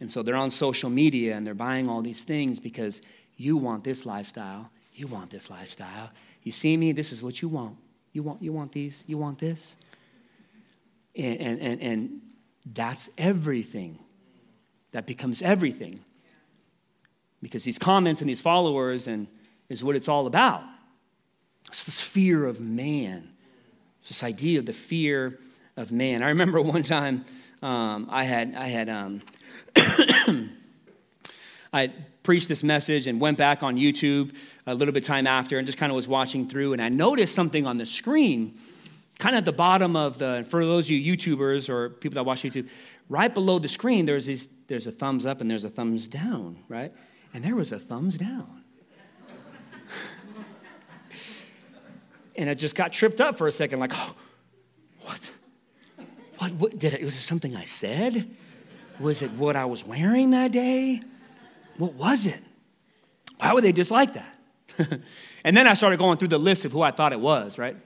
And 0.00 0.10
so 0.10 0.22
they're 0.22 0.36
on 0.36 0.50
social 0.50 0.90
media 0.90 1.36
and 1.36 1.46
they're 1.46 1.54
buying 1.54 1.88
all 1.88 2.02
these 2.02 2.24
things 2.24 2.60
because 2.60 3.00
you 3.36 3.56
want 3.56 3.84
this 3.84 4.04
lifestyle. 4.04 4.70
You 4.92 5.06
want 5.06 5.30
this 5.30 5.50
lifestyle. 5.50 6.10
You 6.42 6.52
see 6.52 6.76
me, 6.76 6.92
this 6.92 7.12
is 7.12 7.22
what 7.22 7.42
you 7.42 7.48
want. 7.48 7.76
You 8.12 8.22
want, 8.22 8.42
you 8.42 8.52
want 8.52 8.72
these, 8.72 9.02
you 9.06 9.18
want 9.18 9.38
this. 9.38 9.76
And, 11.16 11.40
and, 11.40 11.60
and, 11.60 11.82
and 11.82 12.20
that's 12.66 13.10
everything. 13.18 13.98
That 14.92 15.06
becomes 15.06 15.42
everything. 15.42 15.98
Because 17.42 17.64
these 17.64 17.78
comments 17.78 18.20
and 18.20 18.30
these 18.30 18.40
followers 18.40 19.06
and 19.06 19.26
is 19.68 19.82
what 19.82 19.96
it's 19.96 20.08
all 20.08 20.26
about. 20.26 20.62
It's 21.68 21.84
this 21.84 22.00
fear 22.00 22.46
of 22.46 22.60
man. 22.60 23.30
It's 24.00 24.10
this 24.10 24.22
idea 24.22 24.60
of 24.60 24.66
the 24.66 24.72
fear 24.72 25.38
of 25.76 25.90
man. 25.90 26.22
I 26.22 26.28
remember 26.28 26.60
one 26.62 26.82
time 26.82 27.24
um, 27.62 28.08
I 28.10 28.24
had, 28.24 28.54
I 28.54 28.66
had 28.68 28.88
um, 28.88 29.22
I 31.72 31.92
preached 32.22 32.48
this 32.48 32.62
message 32.62 33.06
and 33.06 33.20
went 33.20 33.36
back 33.38 33.62
on 33.62 33.76
YouTube 33.76 34.34
a 34.66 34.74
little 34.74 34.94
bit 34.94 35.04
time 35.04 35.26
after 35.26 35.58
and 35.58 35.66
just 35.66 35.76
kind 35.76 35.90
of 35.90 35.96
was 35.96 36.08
watching 36.08 36.48
through 36.48 36.72
and 36.72 36.80
I 36.82 36.88
noticed 36.88 37.34
something 37.34 37.66
on 37.66 37.78
the 37.78 37.86
screen, 37.86 38.54
kind 39.18 39.34
of 39.34 39.40
at 39.40 39.44
the 39.44 39.52
bottom 39.52 39.96
of 39.96 40.18
the, 40.18 40.46
for 40.48 40.64
those 40.64 40.86
of 40.86 40.90
you 40.92 41.16
YouTubers 41.16 41.68
or 41.68 41.90
people 41.90 42.14
that 42.14 42.24
watch 42.24 42.42
YouTube, 42.42 42.70
right 43.08 43.32
below 43.32 43.58
the 43.58 43.68
screen, 43.68 44.06
there's 44.06 44.26
these 44.26 44.48
there's 44.66 44.86
a 44.86 44.90
thumbs 44.90 45.26
up 45.26 45.40
and 45.40 45.50
there's 45.50 45.64
a 45.64 45.68
thumbs 45.68 46.08
down, 46.08 46.56
right? 46.68 46.92
And 47.32 47.44
there 47.44 47.54
was 47.54 47.72
a 47.72 47.78
thumbs 47.78 48.16
down. 48.16 48.62
and 52.36 52.48
I 52.48 52.54
just 52.54 52.74
got 52.74 52.92
tripped 52.92 53.20
up 53.20 53.36
for 53.36 53.46
a 53.46 53.52
second, 53.52 53.80
like, 53.80 53.92
oh, 53.94 54.14
what? 55.02 55.30
What, 56.38 56.52
what 56.52 56.78
did 56.78 56.94
it, 56.94 57.04
was 57.04 57.14
it 57.14 57.20
something 57.20 57.54
I 57.56 57.64
said? 57.64 58.28
Was 59.00 59.22
it 59.22 59.32
what 59.32 59.56
I 59.56 59.64
was 59.64 59.84
wearing 59.84 60.30
that 60.30 60.52
day? 60.52 61.00
What 61.78 61.94
was 61.94 62.26
it? 62.26 62.38
Why 63.38 63.52
would 63.52 63.64
they 63.64 63.72
dislike 63.72 64.14
that? 64.14 64.34
and 65.44 65.56
then 65.56 65.66
I 65.66 65.74
started 65.74 65.98
going 65.98 66.18
through 66.18 66.28
the 66.28 66.38
list 66.38 66.64
of 66.64 66.72
who 66.72 66.82
I 66.82 66.90
thought 66.90 67.12
it 67.12 67.20
was, 67.20 67.58
right? 67.58 67.76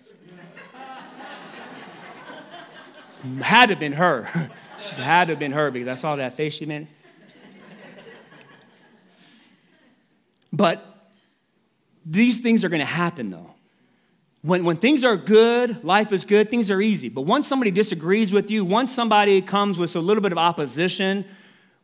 had 3.41 3.67
to 3.67 3.73
have 3.73 3.81
been 3.81 3.95
her. 3.95 4.23
had 4.97 5.27
to 5.27 5.33
have 5.33 5.39
been 5.39 5.53
her 5.53 5.71
because 5.71 5.89
I 5.89 5.95
saw 5.95 6.17
that 6.17 6.37
face 6.37 6.55
she 6.55 6.67
made. 6.67 6.89
But 10.53 10.85
these 12.05 12.41
things 12.41 12.65
are 12.65 12.69
going 12.69 12.81
to 12.81 12.87
happen 12.87 13.31
though. 13.31 13.55
When, 14.43 14.65
when 14.65 14.77
things 14.77 15.05
are 15.05 15.17
good, 15.17 15.83
life 15.83 16.13
is 16.13 16.25
good, 16.25 16.51
things 16.51 16.71
are 16.71 16.81
easy. 16.81 17.09
But 17.09 17.23
once 17.23 17.49
somebody 17.49 17.71
disagrees 17.71 18.33
with 18.33 18.51
you, 18.51 18.65
once 18.65 18.95
somebody 18.95 19.43
comes 19.43 19.79
with 19.79 19.95
a 19.97 20.01
little 20.01 20.23
bit 20.23 20.33
of 20.33 20.39
opposition, 20.39 21.25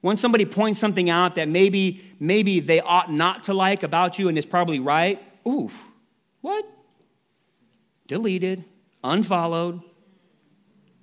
once 0.03 0.21
somebody 0.21 0.45
points 0.45 0.79
something 0.79 1.11
out 1.11 1.35
that 1.35 1.49
maybe, 1.49 2.05
maybe 2.21 2.61
they 2.61 2.81
ought 2.81 3.11
not 3.11 3.45
to 3.45 3.55
like 3.55 3.83
about 3.83 4.19
you 4.19 4.29
and 4.29 4.38
is 4.38 4.47
probably 4.47 4.79
right, 4.79 5.21
ooh, 5.49 5.71
what? 6.43 6.64
Deleted, 8.07 8.64
unfollowed. 9.03 9.81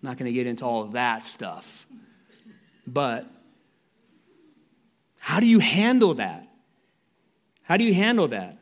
Not 0.01 0.17
going 0.17 0.27
to 0.27 0.33
get 0.33 0.47
into 0.47 0.65
all 0.65 0.83
of 0.83 0.93
that 0.93 1.23
stuff. 1.23 1.85
But 2.87 3.27
how 5.19 5.39
do 5.39 5.45
you 5.45 5.59
handle 5.59 6.15
that? 6.15 6.47
How 7.63 7.77
do 7.77 7.83
you 7.83 7.93
handle 7.93 8.29
that? 8.29 8.57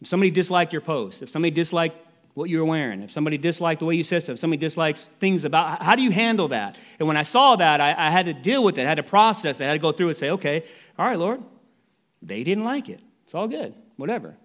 If 0.00 0.06
somebody 0.06 0.30
disliked 0.30 0.72
your 0.72 0.82
post, 0.82 1.22
if 1.22 1.28
somebody 1.28 1.50
disliked 1.50 1.96
what 2.34 2.48
you 2.48 2.58
were 2.58 2.64
wearing, 2.64 3.02
if 3.02 3.10
somebody 3.10 3.36
disliked 3.36 3.80
the 3.80 3.84
way 3.84 3.96
you 3.96 4.04
said 4.04 4.22
stuff, 4.22 4.34
if 4.34 4.38
somebody 4.38 4.60
dislikes 4.60 5.06
things 5.18 5.44
about, 5.44 5.82
how 5.82 5.96
do 5.96 6.02
you 6.02 6.12
handle 6.12 6.48
that? 6.48 6.78
And 6.98 7.08
when 7.08 7.16
I 7.16 7.22
saw 7.22 7.56
that, 7.56 7.80
I, 7.80 7.94
I 7.96 8.10
had 8.10 8.26
to 8.26 8.32
deal 8.32 8.62
with 8.62 8.78
it, 8.78 8.82
I 8.82 8.88
had 8.88 8.98
to 8.98 9.02
process 9.02 9.60
it, 9.60 9.64
I 9.64 9.66
had 9.68 9.72
to 9.72 9.80
go 9.80 9.90
through 9.90 10.06
it 10.06 10.10
and 10.10 10.18
say, 10.18 10.30
okay, 10.30 10.62
all 10.96 11.06
right, 11.06 11.18
Lord, 11.18 11.42
they 12.22 12.44
didn't 12.44 12.64
like 12.64 12.88
it. 12.88 13.00
It's 13.24 13.34
all 13.34 13.48
good, 13.48 13.74
whatever. 13.96 14.36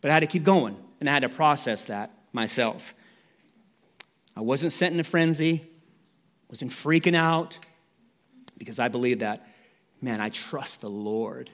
But 0.00 0.10
I 0.10 0.14
had 0.14 0.20
to 0.20 0.26
keep 0.26 0.42
going, 0.42 0.76
and 0.98 1.08
I 1.08 1.12
had 1.12 1.22
to 1.22 1.28
process 1.28 1.84
that 1.84 2.10
myself. 2.32 2.92
I 4.36 4.40
wasn't 4.40 4.72
sent 4.72 4.92
in 4.94 4.98
a 4.98 5.04
frenzy, 5.04 5.62
wasn't 6.48 6.72
freaking 6.72 7.14
out, 7.14 7.58
because 8.58 8.80
I 8.80 8.88
believe 8.88 9.20
that, 9.20 9.46
man, 10.00 10.20
I 10.20 10.28
trust 10.28 10.80
the 10.80 10.90
Lord. 10.90 11.50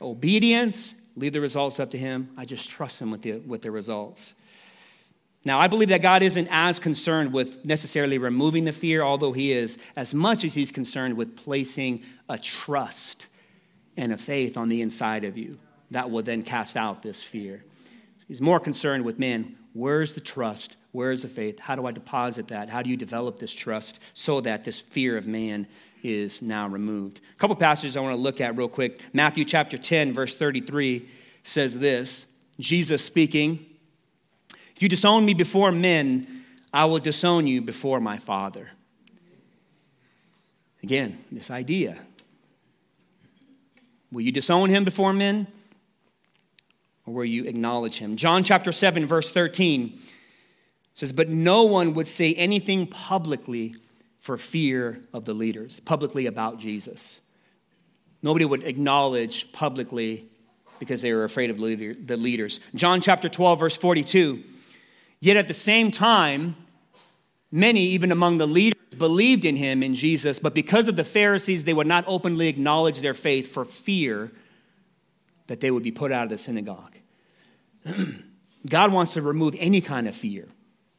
Obedience 0.00 0.94
leave 1.16 1.32
the 1.32 1.40
results 1.40 1.80
up 1.80 1.90
to 1.90 1.98
Him. 1.98 2.30
I 2.36 2.44
just 2.44 2.68
trust 2.68 3.00
Him 3.00 3.10
with 3.10 3.22
the, 3.22 3.38
with 3.38 3.62
the 3.62 3.70
results. 3.70 4.34
Now, 5.44 5.58
I 5.58 5.68
believe 5.68 5.88
that 5.88 6.02
God 6.02 6.22
isn't 6.22 6.48
as 6.50 6.78
concerned 6.78 7.32
with 7.32 7.64
necessarily 7.64 8.18
removing 8.18 8.64
the 8.64 8.72
fear, 8.72 9.02
although 9.02 9.32
He 9.32 9.52
is, 9.52 9.78
as 9.96 10.12
much 10.12 10.44
as 10.44 10.54
He's 10.54 10.70
concerned 10.70 11.16
with 11.16 11.36
placing 11.36 12.02
a 12.28 12.38
trust 12.38 13.26
and 13.96 14.12
a 14.12 14.18
faith 14.18 14.56
on 14.56 14.68
the 14.68 14.82
inside 14.82 15.24
of 15.24 15.38
you 15.38 15.58
that 15.90 16.10
will 16.10 16.22
then 16.22 16.42
cast 16.42 16.76
out 16.76 17.02
this 17.02 17.22
fear. 17.22 17.64
He's 18.28 18.40
more 18.40 18.60
concerned 18.60 19.04
with, 19.04 19.18
man, 19.18 19.56
where's 19.72 20.12
the 20.12 20.20
trust? 20.20 20.76
Where's 20.92 21.22
the 21.22 21.28
faith? 21.28 21.58
How 21.58 21.74
do 21.74 21.86
I 21.86 21.92
deposit 21.92 22.48
that? 22.48 22.68
How 22.68 22.82
do 22.82 22.90
you 22.90 22.96
develop 22.96 23.38
this 23.38 23.52
trust 23.52 24.00
so 24.14 24.40
that 24.42 24.64
this 24.64 24.80
fear 24.80 25.16
of 25.16 25.26
man 25.26 25.66
is 26.02 26.42
now 26.42 26.68
removed. 26.68 27.20
A 27.32 27.36
couple 27.36 27.56
passages 27.56 27.96
I 27.96 28.00
want 28.00 28.14
to 28.14 28.20
look 28.20 28.40
at 28.40 28.56
real 28.56 28.68
quick. 28.68 29.00
Matthew 29.12 29.44
chapter 29.44 29.76
10, 29.76 30.12
verse 30.12 30.34
33 30.34 31.08
says 31.42 31.78
this 31.78 32.26
Jesus 32.58 33.04
speaking, 33.04 33.64
If 34.74 34.82
you 34.82 34.88
disown 34.88 35.24
me 35.24 35.34
before 35.34 35.72
men, 35.72 36.44
I 36.72 36.84
will 36.84 36.98
disown 36.98 37.46
you 37.46 37.62
before 37.62 38.00
my 38.00 38.18
Father. 38.18 38.70
Again, 40.82 41.18
this 41.30 41.50
idea. 41.50 41.98
Will 44.12 44.22
you 44.22 44.32
disown 44.32 44.70
him 44.70 44.84
before 44.84 45.12
men? 45.12 45.46
Or 47.06 47.14
will 47.14 47.24
you 47.24 47.44
acknowledge 47.44 47.98
him? 47.98 48.16
John 48.16 48.42
chapter 48.42 48.72
7, 48.72 49.06
verse 49.06 49.32
13 49.32 49.96
says, 50.94 51.12
But 51.12 51.28
no 51.28 51.64
one 51.64 51.94
would 51.94 52.08
say 52.08 52.34
anything 52.34 52.86
publicly 52.86 53.74
for 54.20 54.36
fear 54.36 55.00
of 55.12 55.24
the 55.24 55.32
leaders, 55.32 55.80
publicly 55.80 56.26
about 56.26 56.58
Jesus. 56.58 57.20
Nobody 58.22 58.44
would 58.44 58.62
acknowledge 58.64 59.50
publicly 59.50 60.26
because 60.78 61.02
they 61.02 61.12
were 61.12 61.24
afraid 61.24 61.50
of 61.50 61.58
the 61.58 62.16
leaders. 62.16 62.60
John 62.74 63.00
chapter 63.00 63.28
12, 63.28 63.60
verse 63.60 63.76
42. 63.76 64.42
Yet 65.20 65.36
at 65.36 65.48
the 65.48 65.54
same 65.54 65.90
time, 65.90 66.54
many, 67.50 67.80
even 67.80 68.12
among 68.12 68.38
the 68.38 68.46
leaders, 68.46 68.80
believed 68.96 69.46
in 69.46 69.56
him, 69.56 69.82
in 69.82 69.94
Jesus, 69.94 70.38
but 70.38 70.54
because 70.54 70.86
of 70.86 70.96
the 70.96 71.04
Pharisees, 71.04 71.64
they 71.64 71.72
would 71.72 71.86
not 71.86 72.04
openly 72.06 72.48
acknowledge 72.48 73.00
their 73.00 73.14
faith 73.14 73.52
for 73.52 73.64
fear 73.64 74.30
that 75.46 75.60
they 75.60 75.70
would 75.70 75.82
be 75.82 75.92
put 75.92 76.12
out 76.12 76.24
of 76.24 76.28
the 76.28 76.38
synagogue. 76.38 76.96
God 78.68 78.92
wants 78.92 79.14
to 79.14 79.22
remove 79.22 79.54
any 79.58 79.80
kind 79.80 80.06
of 80.06 80.14
fear, 80.14 80.48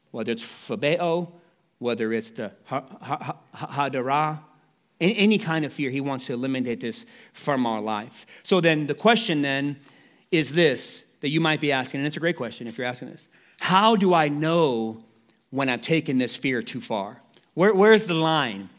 whether 0.09 0.31
it's 0.31 0.43
phobeo, 0.43 1.31
whether 1.81 2.13
it's 2.13 2.29
the 2.29 2.51
hadara, 2.69 4.39
any 4.99 5.39
kind 5.39 5.65
of 5.65 5.73
fear, 5.73 5.89
he 5.89 5.99
wants 5.99 6.27
to 6.27 6.33
eliminate 6.33 6.79
this 6.79 7.07
from 7.33 7.65
our 7.65 7.81
life. 7.81 8.27
So 8.43 8.61
then 8.61 8.85
the 8.85 8.93
question 8.93 9.41
then 9.41 9.77
is 10.31 10.53
this 10.53 11.07
that 11.21 11.29
you 11.29 11.39
might 11.39 11.59
be 11.59 11.71
asking, 11.71 11.99
and 11.99 12.07
it's 12.07 12.17
a 12.17 12.19
great 12.19 12.37
question 12.37 12.67
if 12.67 12.77
you're 12.77 12.85
asking 12.85 13.09
this. 13.09 13.27
How 13.59 13.95
do 13.95 14.13
I 14.13 14.27
know 14.27 15.03
when 15.49 15.69
I've 15.69 15.81
taken 15.81 16.19
this 16.19 16.35
fear 16.35 16.61
too 16.61 16.81
far? 16.81 17.21
Where, 17.55 17.73
where's 17.73 18.05
the 18.05 18.13
line? 18.13 18.69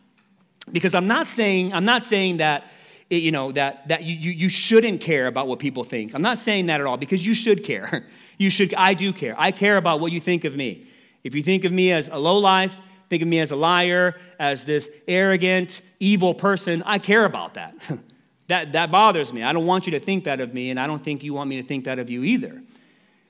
Because 0.71 0.95
I'm 0.95 1.09
not 1.09 1.27
saying, 1.27 1.75
I'm 1.75 1.85
not 1.85 2.05
saying 2.05 2.37
that 2.37 2.67
you 3.11 3.33
know 3.33 3.51
that, 3.53 3.89
that 3.89 4.05
you, 4.05 4.31
you 4.31 4.49
shouldn't 4.49 5.01
care 5.01 5.27
about 5.27 5.47
what 5.47 5.59
people 5.59 5.85
think 5.85 6.15
i'm 6.15 6.23
not 6.23 6.39
saying 6.39 6.67
that 6.67 6.81
at 6.81 6.87
all 6.87 6.97
because 6.97 7.27
you 7.27 7.35
should 7.35 7.63
care 7.63 8.07
you 8.39 8.49
should 8.49 8.73
i 8.75 8.95
do 8.95 9.13
care 9.13 9.35
i 9.37 9.51
care 9.51 9.77
about 9.77 10.01
what 10.01 10.13
you 10.13 10.21
think 10.21 10.45
of 10.45 10.57
me 10.57 10.87
if 11.25 11.35
you 11.35 11.43
think 11.43 11.65
of 11.65 11.73
me 11.73 11.93
as 11.93 12.09
a 12.09 12.19
low 12.19 12.39
life 12.39 12.79
think 13.13 13.21
of 13.21 13.29
me 13.29 13.41
as 13.41 13.51
a 13.51 13.57
liar, 13.57 14.19
as 14.39 14.65
this 14.65 14.89
arrogant, 15.07 15.83
evil 16.01 16.33
person, 16.33 16.83
I 16.87 16.99
care 16.99 17.27
about 17.27 17.53
that. 17.55 17.75
that, 18.47 18.73
that 18.73 18.91
bothers 18.91 19.35
me. 19.35 19.43
I 19.43 19.53
don't 19.53 19.67
want 19.67 19.87
you 19.87 19.91
to 19.91 20.01
think 20.01 20.25
that 20.25 20.41
of 20.41 20.55
me, 20.55 20.71
and 20.71 20.81
I 20.81 20.87
don't 20.87 21.05
think 21.05 21.23
you 21.23 21.35
want 21.35 21.51
me 21.51 21.61
to 21.61 21.63
think 21.63 21.85
that 21.85 21.99
of 21.99 22.09
you 22.09 22.25
either. 22.25 22.63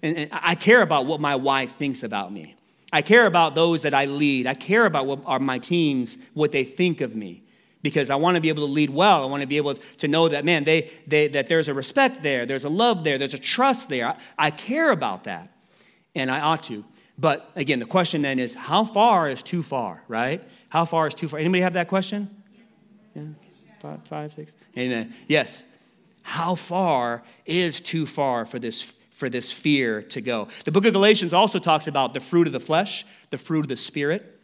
And, 0.00 0.16
and 0.16 0.30
I 0.32 0.54
care 0.54 0.82
about 0.82 1.06
what 1.06 1.20
my 1.20 1.34
wife 1.34 1.74
thinks 1.74 2.04
about 2.04 2.32
me. 2.32 2.54
I 2.92 3.02
care 3.02 3.26
about 3.26 3.56
those 3.56 3.82
that 3.82 3.92
I 3.92 4.04
lead. 4.04 4.46
I 4.46 4.54
care 4.54 4.86
about 4.86 5.06
what 5.06 5.18
are 5.26 5.40
my 5.40 5.58
teams, 5.58 6.16
what 6.32 6.52
they 6.52 6.62
think 6.62 7.00
of 7.00 7.16
me 7.16 7.42
because 7.82 8.08
I 8.08 8.14
want 8.14 8.36
to 8.36 8.40
be 8.40 8.50
able 8.50 8.64
to 8.64 8.72
lead 8.72 8.90
well. 8.90 9.24
I 9.24 9.26
want 9.26 9.40
to 9.40 9.48
be 9.48 9.56
able 9.56 9.74
to 9.74 10.06
know 10.06 10.28
that, 10.28 10.44
man, 10.44 10.62
they, 10.62 10.92
they, 11.08 11.26
that 11.26 11.48
there's 11.48 11.68
a 11.68 11.74
respect 11.74 12.22
there, 12.22 12.46
there's 12.46 12.64
a 12.64 12.68
love 12.68 13.02
there, 13.02 13.18
there's 13.18 13.34
a 13.34 13.38
trust 13.38 13.88
there. 13.88 14.10
I, 14.10 14.16
I 14.38 14.50
care 14.52 14.92
about 14.92 15.24
that, 15.24 15.50
and 16.14 16.30
I 16.30 16.38
ought 16.38 16.62
to. 16.64 16.84
But 17.18 17.50
again, 17.56 17.78
the 17.78 17.86
question 17.86 18.22
then 18.22 18.38
is 18.38 18.54
how 18.54 18.84
far 18.84 19.28
is 19.28 19.42
too 19.42 19.62
far, 19.62 20.02
right? 20.08 20.42
How 20.68 20.84
far 20.84 21.06
is 21.06 21.14
too 21.14 21.28
far? 21.28 21.38
Anybody 21.38 21.62
have 21.62 21.74
that 21.74 21.88
question? 21.88 22.42
Yeah? 23.14 23.22
Five, 23.80 24.06
five, 24.06 24.32
six? 24.32 24.52
Amen. 24.76 25.14
Yes. 25.26 25.62
How 26.22 26.54
far 26.54 27.22
is 27.44 27.80
too 27.80 28.06
far 28.06 28.44
for 28.44 28.58
this, 28.58 28.94
for 29.10 29.28
this 29.28 29.52
fear 29.52 30.02
to 30.02 30.20
go? 30.20 30.48
The 30.64 30.72
book 30.72 30.84
of 30.84 30.92
Galatians 30.92 31.34
also 31.34 31.58
talks 31.58 31.86
about 31.86 32.14
the 32.14 32.20
fruit 32.20 32.46
of 32.46 32.52
the 32.52 32.60
flesh, 32.60 33.04
the 33.30 33.38
fruit 33.38 33.60
of 33.60 33.68
the 33.68 33.76
spirit. 33.76 34.40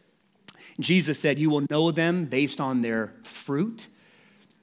Jesus 0.79 1.19
said, 1.19 1.39
You 1.39 1.49
will 1.49 1.65
know 1.69 1.91
them 1.91 2.25
based 2.25 2.59
on 2.59 2.81
their 2.81 3.13
fruit. 3.23 3.87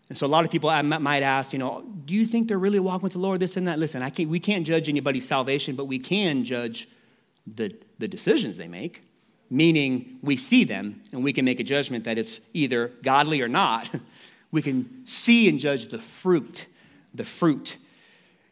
And 0.09 0.17
so 0.17 0.27
a 0.27 0.29
lot 0.29 0.45
of 0.45 0.53
people 0.53 0.71
might 0.83 1.23
ask, 1.23 1.53
you 1.53 1.59
know, 1.59 1.85
do 2.05 2.15
you 2.15 2.27
think 2.27 2.47
they're 2.47 2.59
really 2.59 2.79
walking 2.79 3.03
with 3.03 3.15
the 3.15 3.19
Lord, 3.19 3.41
this 3.41 3.57
and 3.57 3.67
that? 3.67 3.79
Listen, 3.79 4.03
I 4.03 4.11
can't, 4.11 4.29
we 4.29 4.39
can't 4.39 4.65
judge 4.65 4.89
anybody's 4.89 5.27
salvation, 5.27 5.75
but 5.75 5.87
we 5.87 5.99
can 5.99 6.45
judge 6.45 6.89
the, 7.47 7.75
the 7.99 8.09
decisions 8.09 8.57
they 8.57 8.69
make, 8.69 9.03
meaning 9.51 10.19
we 10.23 10.37
see 10.37 10.65
them 10.65 11.03
and 11.13 11.23
we 11.23 11.33
can 11.33 11.45
make 11.45 11.61
a 11.61 11.65
judgment 11.65 12.05
that 12.05 12.19
it's 12.19 12.41
either 12.53 12.89
godly 13.03 13.41
or 13.41 13.49
not. 13.49 13.91
we 14.51 14.63
can 14.63 15.07
see 15.07 15.49
and 15.49 15.59
judge 15.59 15.87
the 15.87 15.99
fruit, 15.99 16.67
the 17.15 17.25
fruit. 17.25 17.77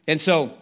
And 0.07 0.21
so 0.21 0.57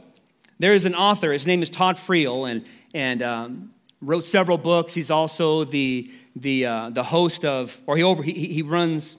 there 0.60 0.74
is 0.74 0.86
an 0.86 0.96
author, 0.96 1.32
his 1.32 1.48
name 1.48 1.62
is 1.62 1.70
Todd 1.70 1.96
Friel, 1.96 2.50
and, 2.50 2.66
and 2.94 3.22
um, 3.22 3.74
wrote 4.02 4.26
several 4.26 4.58
books. 4.58 4.94
He's 4.94 5.12
also 5.12 5.64
the, 5.64 6.12
the, 6.36 6.66
uh, 6.66 6.90
the 6.90 7.04
host 7.04 7.46
of, 7.46 7.80
or 7.86 7.98
he, 7.98 8.04
over, 8.04 8.24
he, 8.24 8.48
he 8.48 8.62
runs 8.62 9.18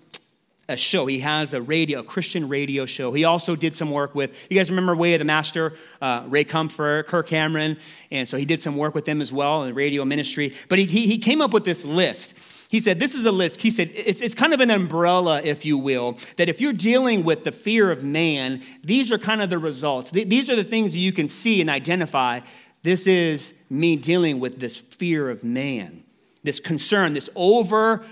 a 0.69 0.77
show. 0.77 1.07
He 1.07 1.21
has 1.21 1.53
a 1.53 1.61
radio, 1.61 2.01
a 2.01 2.03
Christian 2.03 2.49
radio 2.49 2.87
show. 2.87 3.13
He 3.13 3.25
also 3.25 3.55
did 3.55 3.75
some 3.75 3.91
work 3.91 4.15
with, 4.15 4.47
you 4.51 4.59
guys 4.59 4.71
remember 4.71 4.97
Way 4.97 5.15
of 5.15 5.19
the 5.19 5.25
Master, 5.25 5.75
uh, 6.01 6.25
Ray 6.27 6.45
Comfort, 6.45 7.07
Kirk 7.07 7.27
Cameron, 7.27 7.77
and 8.11 8.29
so 8.29 8.37
he 8.37 8.45
did 8.45 8.63
some 8.63 8.77
work 8.77 8.95
with 8.95 9.05
them 9.05 9.21
as 9.21 9.33
well 9.33 9.63
in 9.63 9.69
the 9.69 9.75
radio 9.75 10.05
ministry. 10.05 10.55
But 10.69 10.79
he, 10.79 10.87
he, 10.87 11.07
he 11.07 11.19
came 11.19 11.41
up 11.41 11.53
with 11.53 11.65
this 11.65 11.85
list. 11.85 12.39
He 12.71 12.81
said, 12.81 12.99
This 12.99 13.15
is 13.15 13.27
a 13.27 13.33
list. 13.33 13.61
He 13.61 13.71
said, 13.71 13.91
it's, 13.95 14.23
it's 14.23 14.35
kind 14.35 14.55
of 14.55 14.61
an 14.61 14.71
umbrella, 14.71 15.41
if 15.43 15.65
you 15.65 15.77
will, 15.79 16.19
that 16.39 16.49
if 16.49 16.61
you're 16.61 16.73
dealing 16.73 17.25
with 17.25 17.45
the 17.45 17.53
fear 17.53 17.93
of 17.93 18.03
man, 18.03 18.63
these 18.83 19.13
are 19.13 19.19
kind 19.19 19.43
of 19.43 19.51
the 19.51 19.59
results. 19.59 20.11
These 20.11 20.49
are 20.49 20.57
the 20.57 20.65
things 20.65 20.93
that 20.93 20.99
you 20.99 21.13
can 21.13 21.29
see 21.29 21.61
and 21.61 21.69
identify. 21.69 22.41
This 22.83 23.07
is 23.07 23.55
me 23.71 23.97
dealing 23.97 24.41
with 24.41 24.61
this 24.61 24.79
fear 24.79 25.31
of 25.31 25.45
man, 25.45 26.05
this 26.43 26.59
concern, 26.59 27.15
this 27.15 27.31
over, 27.37 28.05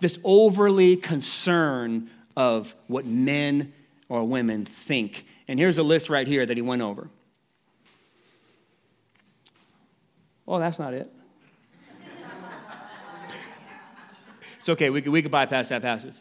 this 0.00 0.18
overly 0.24 0.96
concern 0.96 2.10
of 2.36 2.74
what 2.86 3.06
men 3.06 3.72
or 4.08 4.24
women 4.24 4.64
think. 4.64 5.26
And 5.48 5.58
here's 5.58 5.78
a 5.78 5.82
list 5.82 6.10
right 6.10 6.26
here 6.26 6.44
that 6.44 6.56
he 6.56 6.62
went 6.62 6.82
over. 6.82 7.08
Oh, 10.48 10.58
that's 10.58 10.78
not 10.78 10.94
it. 10.94 11.10
It's 14.60 14.68
okay, 14.70 14.90
we 14.90 15.00
could, 15.00 15.12
we 15.12 15.22
could 15.22 15.30
bypass 15.30 15.68
that 15.68 15.80
passage. 15.80 16.16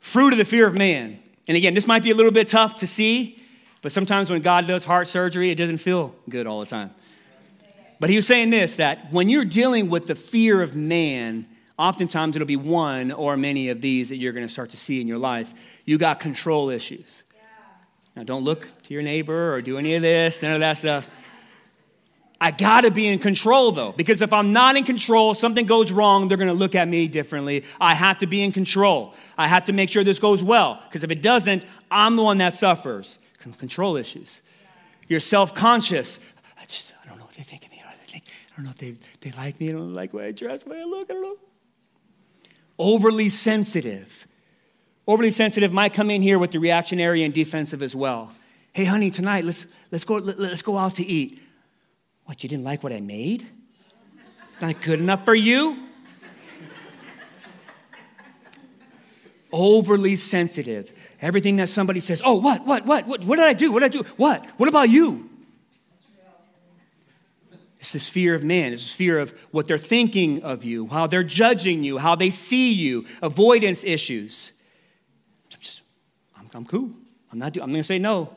Fruit 0.00 0.32
of 0.32 0.38
the 0.38 0.46
fear 0.46 0.66
of 0.66 0.74
man. 0.74 1.18
And 1.46 1.58
again, 1.58 1.74
this 1.74 1.86
might 1.86 2.02
be 2.02 2.10
a 2.10 2.14
little 2.14 2.32
bit 2.32 2.48
tough 2.48 2.76
to 2.76 2.86
see, 2.86 3.42
but 3.82 3.92
sometimes 3.92 4.30
when 4.30 4.40
God 4.40 4.66
does 4.66 4.84
heart 4.84 5.08
surgery, 5.08 5.50
it 5.50 5.56
doesn't 5.56 5.76
feel 5.76 6.16
good 6.28 6.46
all 6.46 6.58
the 6.58 6.66
time. 6.66 6.90
But 8.00 8.10
he 8.10 8.16
was 8.16 8.26
saying 8.26 8.50
this 8.50 8.76
that 8.76 9.12
when 9.12 9.28
you're 9.28 9.44
dealing 9.44 9.90
with 9.90 10.06
the 10.06 10.14
fear 10.14 10.62
of 10.62 10.76
man, 10.76 11.46
oftentimes 11.78 12.36
it'll 12.36 12.46
be 12.46 12.56
one 12.56 13.12
or 13.12 13.36
many 13.36 13.68
of 13.68 13.80
these 13.80 14.08
that 14.10 14.16
you're 14.16 14.32
going 14.32 14.46
to 14.46 14.52
start 14.52 14.70
to 14.70 14.76
see 14.76 15.00
in 15.00 15.08
your 15.08 15.18
life. 15.18 15.54
You 15.84 15.98
got 15.98 16.20
control 16.20 16.70
issues. 16.70 17.24
Now, 18.16 18.24
don't 18.24 18.42
look 18.42 18.68
to 18.82 18.94
your 18.94 19.02
neighbor 19.02 19.54
or 19.54 19.62
do 19.62 19.78
any 19.78 19.94
of 19.94 20.02
this, 20.02 20.42
none 20.42 20.54
of 20.54 20.60
that 20.60 20.78
stuff. 20.78 21.06
I 22.40 22.50
gotta 22.52 22.90
be 22.90 23.06
in 23.08 23.18
control 23.18 23.72
though, 23.72 23.92
because 23.92 24.22
if 24.22 24.32
I'm 24.32 24.52
not 24.52 24.76
in 24.76 24.84
control, 24.84 25.34
something 25.34 25.66
goes 25.66 25.90
wrong, 25.90 26.28
they're 26.28 26.36
gonna 26.36 26.52
look 26.52 26.74
at 26.74 26.86
me 26.86 27.08
differently. 27.08 27.64
I 27.80 27.94
have 27.94 28.18
to 28.18 28.26
be 28.26 28.42
in 28.42 28.52
control. 28.52 29.14
I 29.36 29.48
have 29.48 29.64
to 29.64 29.72
make 29.72 29.88
sure 29.88 30.04
this 30.04 30.18
goes 30.20 30.42
well, 30.42 30.80
because 30.84 31.02
if 31.04 31.10
it 31.10 31.22
doesn't, 31.22 31.64
I'm 31.90 32.16
the 32.16 32.22
one 32.22 32.38
that 32.38 32.54
suffers. 32.54 33.18
Control 33.58 33.96
issues. 33.96 34.42
You're 35.08 35.20
self 35.20 35.54
conscious. 35.54 36.20
I 36.60 36.66
just, 36.66 36.92
I 37.02 37.08
don't 37.08 37.18
know 37.18 37.24
what 37.24 37.34
they 37.34 37.42
think 37.44 37.64
of 37.64 37.70
me. 37.70 37.78
I 37.84 37.88
don't 38.58 38.64
know 38.64 38.70
if 38.72 38.78
they, 38.78 38.94
they 39.20 39.30
like 39.36 39.60
me. 39.60 39.68
I 39.68 39.72
don't 39.72 39.94
like 39.94 40.10
the 40.10 40.16
way 40.16 40.26
I 40.26 40.32
dress, 40.32 40.64
the 40.64 40.70
way 40.70 40.80
I 40.80 40.84
look. 40.84 41.08
I 41.08 41.14
don't 41.14 41.22
know. 41.22 41.36
Overly 42.76 43.28
sensitive. 43.28 44.26
Overly 45.06 45.30
sensitive 45.30 45.72
might 45.72 45.94
come 45.94 46.10
in 46.10 46.22
here 46.22 46.40
with 46.40 46.50
the 46.50 46.58
reactionary 46.58 47.22
and 47.22 47.32
defensive 47.32 47.82
as 47.82 47.94
well. 47.94 48.32
Hey, 48.72 48.84
honey, 48.84 49.10
tonight 49.10 49.44
let's, 49.44 49.68
let's, 49.92 50.04
go, 50.04 50.16
let, 50.16 50.40
let's 50.40 50.62
go 50.62 50.76
out 50.76 50.94
to 50.94 51.06
eat. 51.06 51.40
What, 52.24 52.42
you 52.42 52.48
didn't 52.48 52.64
like 52.64 52.82
what 52.82 52.92
I 52.92 52.98
made? 52.98 53.46
It's 53.70 54.60
not 54.60 54.82
good 54.82 54.98
enough 54.98 55.24
for 55.24 55.36
you? 55.36 55.78
Overly 59.52 60.16
sensitive. 60.16 60.92
Everything 61.20 61.56
that 61.56 61.68
somebody 61.68 62.00
says, 62.00 62.20
oh, 62.24 62.40
what, 62.40 62.66
what, 62.66 62.84
what, 62.84 63.06
what, 63.06 63.24
what 63.24 63.36
did 63.36 63.46
I 63.46 63.52
do? 63.52 63.70
What 63.70 63.80
did 63.80 63.86
I 63.86 64.02
do? 64.02 64.08
What? 64.16 64.44
What 64.56 64.68
about 64.68 64.90
you? 64.90 65.27
It's 67.80 67.92
this 67.92 68.08
fear 68.08 68.34
of 68.34 68.42
man. 68.42 68.72
It's 68.72 68.82
this 68.82 68.94
fear 68.94 69.18
of 69.18 69.30
what 69.50 69.68
they're 69.68 69.78
thinking 69.78 70.42
of 70.42 70.64
you, 70.64 70.88
how 70.88 71.06
they're 71.06 71.22
judging 71.22 71.84
you, 71.84 71.98
how 71.98 72.14
they 72.14 72.30
see 72.30 72.72
you, 72.72 73.06
avoidance 73.22 73.84
issues. 73.84 74.52
I'm 75.52 75.60
just, 75.60 75.82
I'm, 76.36 76.46
I'm 76.54 76.64
cool. 76.64 76.90
I'm 77.30 77.38
not. 77.38 77.56
I'm 77.56 77.70
going 77.70 77.74
to 77.74 77.84
say 77.84 77.98
no. 77.98 78.34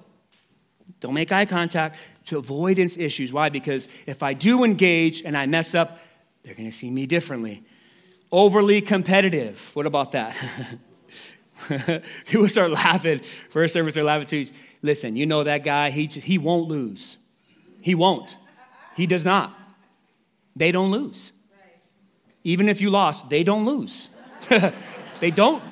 Don't 0.99 1.13
make 1.13 1.31
eye 1.31 1.45
contact 1.45 1.97
to 2.25 2.37
avoidance 2.37 2.97
issues. 2.97 3.33
Why? 3.33 3.49
Because 3.49 3.87
if 4.05 4.21
I 4.21 4.33
do 4.33 4.63
engage 4.63 5.23
and 5.23 5.35
I 5.35 5.47
mess 5.47 5.73
up, 5.73 5.99
they're 6.43 6.53
going 6.53 6.69
to 6.69 6.75
see 6.75 6.91
me 6.91 7.07
differently. 7.07 7.63
Overly 8.31 8.81
competitive. 8.81 9.71
What 9.73 9.85
about 9.85 10.11
that? 10.11 10.35
People 12.25 12.47
start 12.47 12.71
laughing. 12.71 13.19
First 13.49 13.73
service, 13.73 13.95
they're 13.95 14.03
laughing 14.03 14.27
too. 14.27 14.45
Listen, 14.81 15.15
you 15.15 15.25
know 15.25 15.43
that 15.43 15.63
guy, 15.63 15.89
he, 15.89 16.05
he 16.05 16.37
won't 16.37 16.67
lose. 16.67 17.17
He 17.81 17.95
won't. 17.95 18.37
He 18.95 19.07
does 19.07 19.25
not. 19.25 19.57
They 20.55 20.71
don't 20.71 20.91
lose. 20.91 21.31
Even 22.43 22.69
if 22.69 22.81
you 22.81 22.89
lost, 22.89 23.29
they 23.29 23.43
don't 23.43 23.65
lose. 23.65 24.09
they 25.19 25.31
don't. 25.31 25.63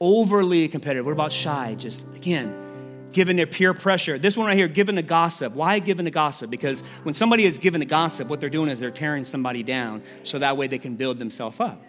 Overly 0.00 0.68
competitive. 0.68 1.04
What 1.04 1.12
about 1.12 1.32
shy? 1.32 1.74
Just, 1.78 2.06
again, 2.14 3.10
given 3.12 3.36
their 3.36 3.46
peer 3.46 3.74
pressure. 3.74 4.18
This 4.18 4.36
one 4.36 4.46
right 4.46 4.56
here, 4.56 4.68
given 4.68 4.94
the 4.94 5.02
gossip. 5.02 5.54
Why 5.54 5.78
given 5.78 6.04
the 6.04 6.10
gossip? 6.10 6.50
Because 6.50 6.82
when 7.02 7.14
somebody 7.14 7.44
is 7.44 7.58
given 7.58 7.80
the 7.80 7.86
gossip, 7.86 8.28
what 8.28 8.40
they're 8.40 8.50
doing 8.50 8.68
is 8.68 8.78
they're 8.78 8.90
tearing 8.90 9.24
somebody 9.24 9.62
down 9.62 10.02
so 10.22 10.38
that 10.38 10.56
way 10.56 10.66
they 10.66 10.78
can 10.78 10.96
build 10.96 11.18
themselves 11.18 11.58
up. 11.58 11.82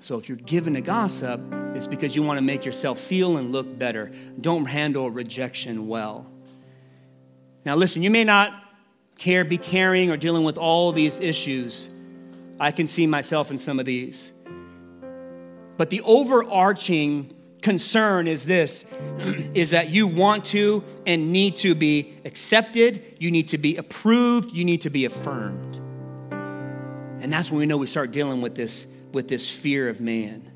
So 0.00 0.16
if 0.16 0.28
you're 0.28 0.38
given 0.38 0.72
the 0.72 0.80
gossip, 0.80 1.40
it's 1.74 1.86
because 1.86 2.16
you 2.16 2.22
want 2.22 2.38
to 2.38 2.42
make 2.42 2.64
yourself 2.64 2.98
feel 2.98 3.36
and 3.36 3.52
look 3.52 3.78
better. 3.78 4.10
Don't 4.40 4.64
handle 4.66 5.10
rejection 5.10 5.86
well. 5.86 6.30
Now, 7.64 7.74
listen, 7.74 8.02
you 8.02 8.10
may 8.10 8.24
not 8.24 8.64
care, 9.18 9.44
be 9.44 9.58
caring, 9.58 10.10
or 10.10 10.16
dealing 10.16 10.44
with 10.44 10.58
all 10.58 10.92
these 10.92 11.18
issues. 11.18 11.88
I 12.60 12.70
can 12.70 12.86
see 12.86 13.06
myself 13.06 13.50
in 13.50 13.58
some 13.58 13.78
of 13.78 13.84
these. 13.84 14.32
But 15.76 15.90
the 15.90 16.00
overarching 16.02 17.32
concern 17.62 18.26
is 18.26 18.44
this 18.44 18.84
is 19.54 19.70
that 19.70 19.90
you 19.90 20.06
want 20.06 20.44
to 20.46 20.84
and 21.06 21.32
need 21.32 21.56
to 21.56 21.74
be 21.74 22.14
accepted, 22.24 23.16
you 23.18 23.30
need 23.30 23.48
to 23.48 23.58
be 23.58 23.76
approved, 23.76 24.52
you 24.52 24.64
need 24.64 24.82
to 24.82 24.90
be 24.90 25.04
affirmed. 25.04 25.74
And 27.20 27.32
that's 27.32 27.50
when 27.50 27.58
we 27.58 27.66
know 27.66 27.76
we 27.76 27.86
start 27.86 28.12
dealing 28.12 28.40
with 28.40 28.54
this 28.54 28.86
with 29.12 29.28
this 29.28 29.50
fear 29.50 29.88
of 29.88 30.00
man. 30.00 30.50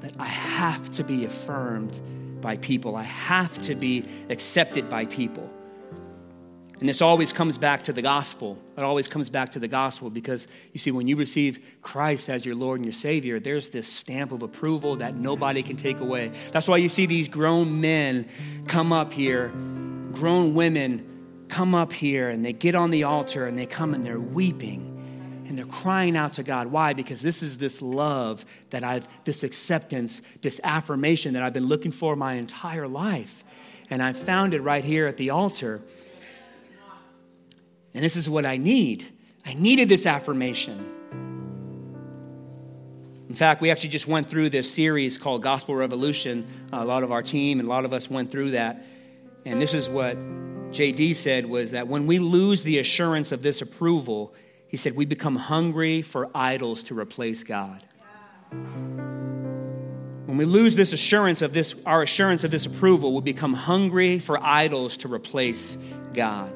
That 0.00 0.12
I 0.18 0.26
have 0.26 0.90
to 0.92 1.04
be 1.04 1.24
affirmed 1.24 1.98
by 2.40 2.56
people. 2.58 2.94
I 2.94 3.02
have 3.02 3.58
to 3.62 3.74
be 3.74 4.04
accepted 4.28 4.88
by 4.88 5.06
people. 5.06 5.50
And 6.80 6.88
this 6.88 7.02
always 7.02 7.32
comes 7.32 7.58
back 7.58 7.82
to 7.82 7.92
the 7.92 8.02
gospel. 8.02 8.56
It 8.76 8.84
always 8.84 9.08
comes 9.08 9.30
back 9.30 9.50
to 9.50 9.58
the 9.58 9.66
gospel 9.66 10.10
because 10.10 10.46
you 10.72 10.78
see, 10.78 10.92
when 10.92 11.08
you 11.08 11.16
receive 11.16 11.78
Christ 11.82 12.28
as 12.28 12.46
your 12.46 12.54
Lord 12.54 12.78
and 12.78 12.86
your 12.86 12.92
Savior, 12.92 13.40
there's 13.40 13.70
this 13.70 13.88
stamp 13.88 14.30
of 14.30 14.42
approval 14.42 14.96
that 14.96 15.16
nobody 15.16 15.62
can 15.64 15.76
take 15.76 15.98
away. 15.98 16.30
That's 16.52 16.68
why 16.68 16.76
you 16.76 16.88
see 16.88 17.06
these 17.06 17.28
grown 17.28 17.80
men 17.80 18.28
come 18.68 18.92
up 18.92 19.12
here, 19.12 19.48
grown 20.12 20.54
women 20.54 21.46
come 21.48 21.74
up 21.74 21.92
here, 21.92 22.28
and 22.28 22.44
they 22.44 22.52
get 22.52 22.76
on 22.76 22.90
the 22.90 23.04
altar 23.04 23.46
and 23.46 23.58
they 23.58 23.66
come 23.66 23.92
and 23.92 24.04
they're 24.04 24.20
weeping 24.20 24.94
and 25.48 25.56
they're 25.56 25.66
crying 25.66 26.16
out 26.16 26.34
to 26.34 26.42
God. 26.42 26.68
Why? 26.68 26.92
Because 26.92 27.22
this 27.22 27.42
is 27.42 27.58
this 27.58 27.82
love 27.82 28.44
that 28.70 28.84
I've, 28.84 29.08
this 29.24 29.42
acceptance, 29.42 30.20
this 30.42 30.60
affirmation 30.62 31.34
that 31.34 31.42
I've 31.42 31.54
been 31.54 31.66
looking 31.66 31.90
for 31.90 32.14
my 32.14 32.34
entire 32.34 32.86
life. 32.86 33.42
And 33.90 34.02
I 34.02 34.12
found 34.12 34.52
it 34.52 34.60
right 34.60 34.84
here 34.84 35.06
at 35.06 35.16
the 35.16 35.30
altar. 35.30 35.80
And 37.94 38.02
this 38.02 38.16
is 38.16 38.28
what 38.28 38.44
I 38.44 38.56
need. 38.56 39.06
I 39.44 39.54
needed 39.54 39.88
this 39.88 40.06
affirmation. 40.06 40.94
In 43.28 43.34
fact, 43.34 43.60
we 43.60 43.70
actually 43.70 43.90
just 43.90 44.06
went 44.06 44.28
through 44.28 44.50
this 44.50 44.72
series 44.72 45.18
called 45.18 45.42
Gospel 45.42 45.74
Revolution. 45.74 46.46
A 46.72 46.84
lot 46.84 47.02
of 47.02 47.12
our 47.12 47.22
team 47.22 47.60
and 47.60 47.68
a 47.68 47.70
lot 47.70 47.84
of 47.84 47.92
us 47.92 48.08
went 48.08 48.30
through 48.30 48.52
that. 48.52 48.82
And 49.44 49.60
this 49.60 49.74
is 49.74 49.88
what 49.88 50.16
JD 50.70 51.14
said 51.14 51.46
was 51.46 51.72
that 51.72 51.88
when 51.88 52.06
we 52.06 52.18
lose 52.18 52.62
the 52.62 52.78
assurance 52.78 53.32
of 53.32 53.42
this 53.42 53.60
approval, 53.60 54.34
he 54.66 54.76
said 54.76 54.94
we 54.96 55.04
become 55.04 55.36
hungry 55.36 56.02
for 56.02 56.30
idols 56.34 56.82
to 56.84 56.98
replace 56.98 57.42
God. 57.42 57.84
When 60.26 60.36
we 60.36 60.44
lose 60.44 60.74
this 60.74 60.92
assurance 60.92 61.40
of 61.40 61.52
this, 61.52 61.74
our 61.86 62.02
assurance 62.02 62.44
of 62.44 62.50
this 62.50 62.66
approval, 62.66 63.14
we 63.14 63.22
become 63.22 63.54
hungry 63.54 64.18
for 64.18 64.38
idols 64.42 64.98
to 64.98 65.12
replace 65.12 65.76
God. 66.12 66.52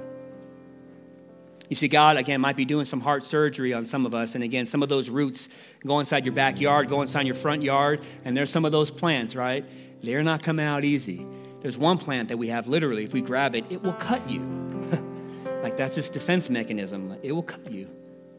You 1.72 1.76
see, 1.76 1.88
God, 1.88 2.18
again, 2.18 2.42
might 2.42 2.56
be 2.56 2.66
doing 2.66 2.84
some 2.84 3.00
heart 3.00 3.24
surgery 3.24 3.72
on 3.72 3.86
some 3.86 4.04
of 4.04 4.14
us. 4.14 4.34
And 4.34 4.44
again, 4.44 4.66
some 4.66 4.82
of 4.82 4.90
those 4.90 5.08
roots 5.08 5.48
go 5.82 6.00
inside 6.00 6.26
your 6.26 6.34
backyard, 6.34 6.86
go 6.86 7.00
inside 7.00 7.24
your 7.24 7.34
front 7.34 7.62
yard, 7.62 8.04
and 8.26 8.36
there's 8.36 8.50
some 8.50 8.66
of 8.66 8.72
those 8.72 8.90
plants, 8.90 9.34
right? 9.34 9.64
They're 10.02 10.22
not 10.22 10.42
coming 10.42 10.66
out 10.66 10.84
easy. 10.84 11.24
There's 11.62 11.78
one 11.78 11.96
plant 11.96 12.28
that 12.28 12.36
we 12.36 12.48
have 12.48 12.68
literally, 12.68 13.04
if 13.04 13.14
we 13.14 13.22
grab 13.22 13.54
it, 13.54 13.64
it 13.72 13.82
will 13.82 13.94
cut 13.94 14.28
you. 14.28 14.40
like 15.62 15.78
that's 15.78 15.96
its 15.96 16.10
defense 16.10 16.50
mechanism. 16.50 17.16
It 17.22 17.32
will 17.32 17.42
cut 17.42 17.72
you 17.72 17.88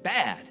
bad. 0.03 0.47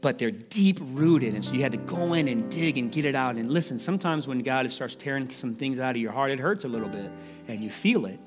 But 0.00 0.18
they're 0.18 0.32
deep 0.32 0.80
rooted, 0.82 1.34
and 1.34 1.44
so 1.44 1.52
you 1.52 1.62
had 1.62 1.70
to 1.70 1.78
go 1.78 2.14
in 2.14 2.26
and 2.26 2.50
dig 2.50 2.78
and 2.78 2.90
get 2.90 3.04
it 3.04 3.14
out. 3.14 3.36
And 3.36 3.48
listen, 3.48 3.78
sometimes 3.78 4.26
when 4.26 4.40
God 4.40 4.68
starts 4.72 4.96
tearing 4.96 5.28
some 5.28 5.54
things 5.54 5.78
out 5.78 5.94
of 5.94 6.02
your 6.02 6.10
heart, 6.10 6.32
it 6.32 6.40
hurts 6.40 6.64
a 6.64 6.68
little 6.68 6.88
bit, 6.88 7.12
and 7.46 7.62
you 7.62 7.70
feel 7.70 8.06
it. 8.06 8.18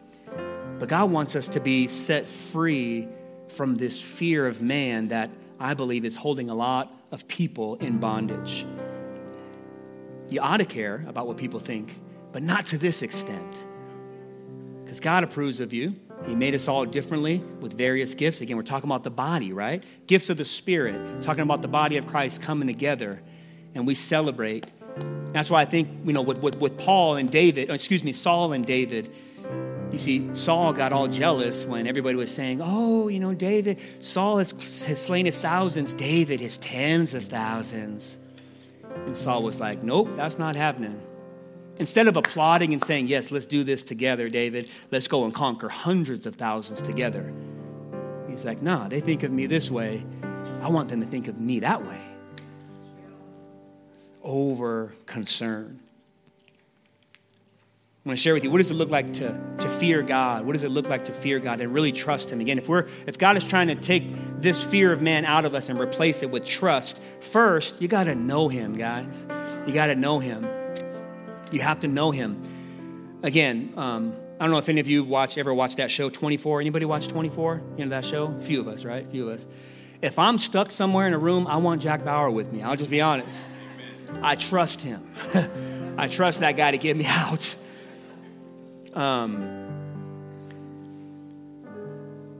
But 0.80 0.90
God 0.90 1.10
wants 1.12 1.36
us 1.36 1.48
to 1.50 1.60
be 1.60 1.88
set 1.88 2.26
free 2.26 3.08
from 3.50 3.76
this 3.76 4.02
fear 4.02 4.46
of 4.46 4.62
man 4.62 5.08
that 5.10 5.30
I 5.60 5.74
believe 5.74 6.04
is 6.04 6.16
holding 6.16 6.50
a 6.50 6.54
lot 6.56 6.94
of 7.12 7.28
people 7.28 7.76
in 7.76 7.98
bondage. 8.00 8.66
You 10.28 10.42
ought 10.42 10.58
to 10.58 10.66
care 10.66 11.06
about 11.08 11.28
what 11.28 11.38
people 11.38 11.60
think, 11.60 11.98
but 12.32 12.44
not 12.44 12.66
to 12.68 12.78
this 12.78 13.02
extent. 13.02 13.56
Because 14.84 15.00
God 15.00 15.24
approves 15.24 15.60
of 15.62 15.72
you, 15.72 15.96
He 16.28 16.36
made 16.36 16.54
us 16.54 16.68
all 16.68 16.86
differently 16.86 17.38
with 17.62 17.74
various 17.74 18.14
gifts. 18.14 18.42
Again, 18.42 18.58
we're 18.58 18.64
talking 18.64 18.90
about 18.90 19.04
the 19.04 19.10
body, 19.10 19.54
right? 19.54 19.84
Gifts 20.08 20.30
of 20.30 20.38
the 20.38 20.46
Spirit, 20.46 21.24
talking 21.24 21.44
about 21.44 21.62
the 21.62 21.68
body 21.70 21.96
of 21.98 22.06
Christ 22.08 22.42
coming 22.42 22.68
together, 22.68 23.22
and 23.76 23.88
we 23.88 23.96
celebrate. 23.96 24.66
That's 25.32 25.50
why 25.50 25.62
I 25.62 25.66
think, 25.66 25.90
you 26.06 26.14
know, 26.14 26.22
with, 26.22 26.40
with, 26.40 26.60
with 26.60 26.78
Paul 26.78 27.16
and 27.16 27.32
David, 27.32 27.70
excuse 27.70 28.04
me, 28.04 28.12
Saul 28.12 28.52
and 28.54 28.66
David, 28.66 29.14
you 29.92 30.00
see, 30.00 30.34
Saul 30.34 30.74
got 30.74 30.92
all 30.92 31.08
jealous 31.08 31.66
when 31.66 31.88
everybody 31.88 32.16
was 32.16 32.34
saying, 32.34 32.62
Oh, 32.64 33.08
you 33.08 33.20
know, 33.20 33.34
David, 33.34 33.80
Saul 34.00 34.40
has, 34.40 34.52
has 34.86 35.02
slain 35.02 35.26
his 35.26 35.38
thousands, 35.38 35.94
David 35.94 36.40
his 36.40 36.58
tens 36.58 37.14
of 37.14 37.24
thousands. 37.24 38.18
And 38.84 39.16
Saul 39.16 39.42
was 39.42 39.60
like, 39.60 39.84
Nope, 39.84 40.10
that's 40.16 40.38
not 40.38 40.56
happening. 40.56 41.00
Instead 41.78 42.08
of 42.08 42.18
applauding 42.18 42.74
and 42.74 42.84
saying, 42.84 43.08
Yes, 43.08 43.32
let's 43.32 43.46
do 43.46 43.64
this 43.64 43.84
together, 43.84 44.30
David, 44.30 44.70
let's 44.92 45.08
go 45.08 45.24
and 45.24 45.34
conquer 45.34 45.70
hundreds 45.70 46.26
of 46.26 46.36
thousands 46.36 46.82
together. 46.82 47.34
He's 48.28 48.46
like, 48.46 48.62
Nah, 48.62 48.88
they 48.88 49.00
think 49.00 49.24
of 49.24 49.32
me 49.32 49.46
this 49.46 49.70
way. 49.70 50.04
I 50.62 50.70
want 50.70 50.90
them 50.90 51.00
to 51.02 51.08
think 51.08 51.28
of 51.28 51.40
me 51.40 51.60
that 51.60 51.86
way. 51.86 52.02
Over 54.24 54.94
concern. 55.06 55.80
I 58.06 58.10
want 58.10 58.20
to 58.20 58.22
share 58.22 58.36
with 58.36 58.44
you 58.44 58.52
what 58.52 58.60
does 58.60 58.70
it 58.70 58.76
look 58.76 58.92
like 58.92 59.14
to, 59.14 59.36
to 59.58 59.68
fear 59.68 60.04
God? 60.04 60.46
What 60.46 60.54
does 60.54 60.62
it 60.62 60.70
look 60.70 60.88
like 60.88 61.06
to 61.06 61.12
fear 61.12 61.40
God 61.40 61.60
and 61.60 61.74
really 61.74 61.92
trust 61.92 62.30
Him? 62.30 62.40
Again, 62.40 62.60
if 62.60 62.70
we're 62.70 62.86
if 63.08 63.18
God 63.18 63.36
is 63.36 63.44
trying 63.44 63.68
to 63.70 63.74
take 63.74 64.04
this 64.40 64.64
fear 64.64 64.92
of 64.92 65.02
man 65.02 65.26
out 65.26 65.44
of 65.44 65.56
us 65.56 65.70
and 65.70 65.82
replace 65.82 66.22
it 66.22 66.30
with 66.30 66.46
trust, 66.46 67.02
first 67.20 67.82
you 67.82 67.88
got 67.88 68.04
to 68.04 68.14
know 68.14 68.48
Him, 68.48 68.78
guys. 68.78 69.26
You 69.66 69.74
got 69.74 69.88
to 69.88 69.96
know 69.96 70.20
Him. 70.20 70.48
You 71.52 71.62
have 71.62 71.80
to 71.80 71.88
know 71.88 72.12
Him. 72.12 72.40
Again, 73.24 73.74
um, 73.76 74.14
I 74.40 74.44
don't 74.44 74.52
know 74.52 74.60
if 74.60 74.70
any 74.70 74.82
of 74.82 74.88
you 74.88 75.04
watch 75.04 75.40
ever 75.40 75.52
watched 75.52 75.78
that 75.78 75.90
show 75.90 76.12
24. 76.12 76.62
Anybody 76.62 76.86
watch 76.86 77.08
24? 77.08 77.64
You 77.76 77.86
know 77.86 77.90
that 77.90 78.06
show? 78.06 78.26
A 78.28 78.40
few 78.40 78.60
of 78.60 78.68
us, 78.68 78.86
right? 78.86 79.04
A 79.04 79.10
few 79.10 79.30
of 79.30 79.34
us. 79.34 79.48
If 80.04 80.20
I'm 80.20 80.38
stuck 80.38 80.72
somewhere 80.72 81.08
in 81.08 81.14
a 81.16 81.18
room, 81.18 81.48
I 81.48 81.58
want 81.58 81.82
Jack 81.82 82.06
Bauer 82.06 82.30
with 82.30 82.54
me. 82.54 82.62
I'll 82.62 82.76
just 82.76 82.92
be 82.92 83.02
honest. 83.02 83.48
I 84.22 84.36
trust 84.36 84.84
him. 84.84 85.02
I 85.98 86.06
trust 86.06 86.42
that 86.42 86.56
guy 86.56 86.70
to 86.70 86.78
get 86.78 86.96
me 86.96 87.06
out. 87.10 87.56
Um, 88.96 89.66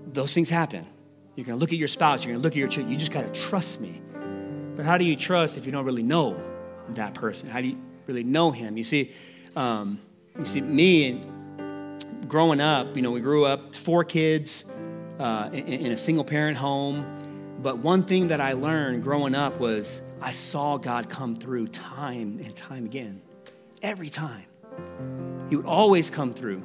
those 0.08 0.34
things 0.34 0.50
happen. 0.50 0.86
You're 1.36 1.46
going 1.46 1.58
to 1.58 1.60
look 1.60 1.74
at 1.74 1.78
your 1.78 1.90
spouse, 1.90 2.24
you're 2.24 2.32
going 2.32 2.42
to 2.42 2.44
look 2.44 2.54
at 2.54 2.58
your 2.58 2.70
children. 2.70 2.92
You 2.92 2.98
just 2.98 3.12
got 3.12 3.28
to 3.28 3.42
trust 3.42 3.82
me. 3.82 4.02
But 4.76 4.86
how 4.86 4.98
do 4.98 5.06
you 5.06 5.16
trust 5.16 5.58
if 5.58 5.66
you 5.66 5.72
don't 5.72 5.86
really 5.86 6.04
know 6.04 6.40
that 6.90 7.14
person? 7.14 7.50
How 7.50 7.62
do 7.62 7.68
you 7.68 7.78
really 8.08 8.24
know 8.24 8.52
him? 8.52 8.78
You 8.78 8.84
see, 8.84 9.12
um, 9.56 10.00
you 10.40 10.46
see, 10.46 10.62
me 10.62 11.22
growing 12.28 12.62
up, 12.62 12.96
you 12.96 13.02
know, 13.02 13.12
we 13.12 13.22
grew 13.22 13.46
up 13.46 13.76
four 13.76 14.04
kids 14.04 14.66
uh, 15.20 15.50
in, 15.54 15.66
in 15.66 15.92
a 15.92 15.98
single 15.98 16.24
parent 16.24 16.58
home. 16.58 17.06
But 17.62 17.78
one 17.80 18.04
thing 18.04 18.30
that 18.30 18.42
I 18.42 18.54
learned 18.54 19.04
growing 19.04 19.36
up 19.36 19.60
was 19.60 20.02
I 20.22 20.32
saw 20.32 20.78
God 20.78 21.10
come 21.10 21.36
through 21.36 21.68
time 21.68 22.40
and 22.44 22.56
time 22.56 22.86
again, 22.86 23.22
every 23.82 24.10
time. 24.10 24.46
He 25.50 25.56
would 25.56 25.66
always 25.66 26.10
come 26.10 26.34
through. 26.34 26.64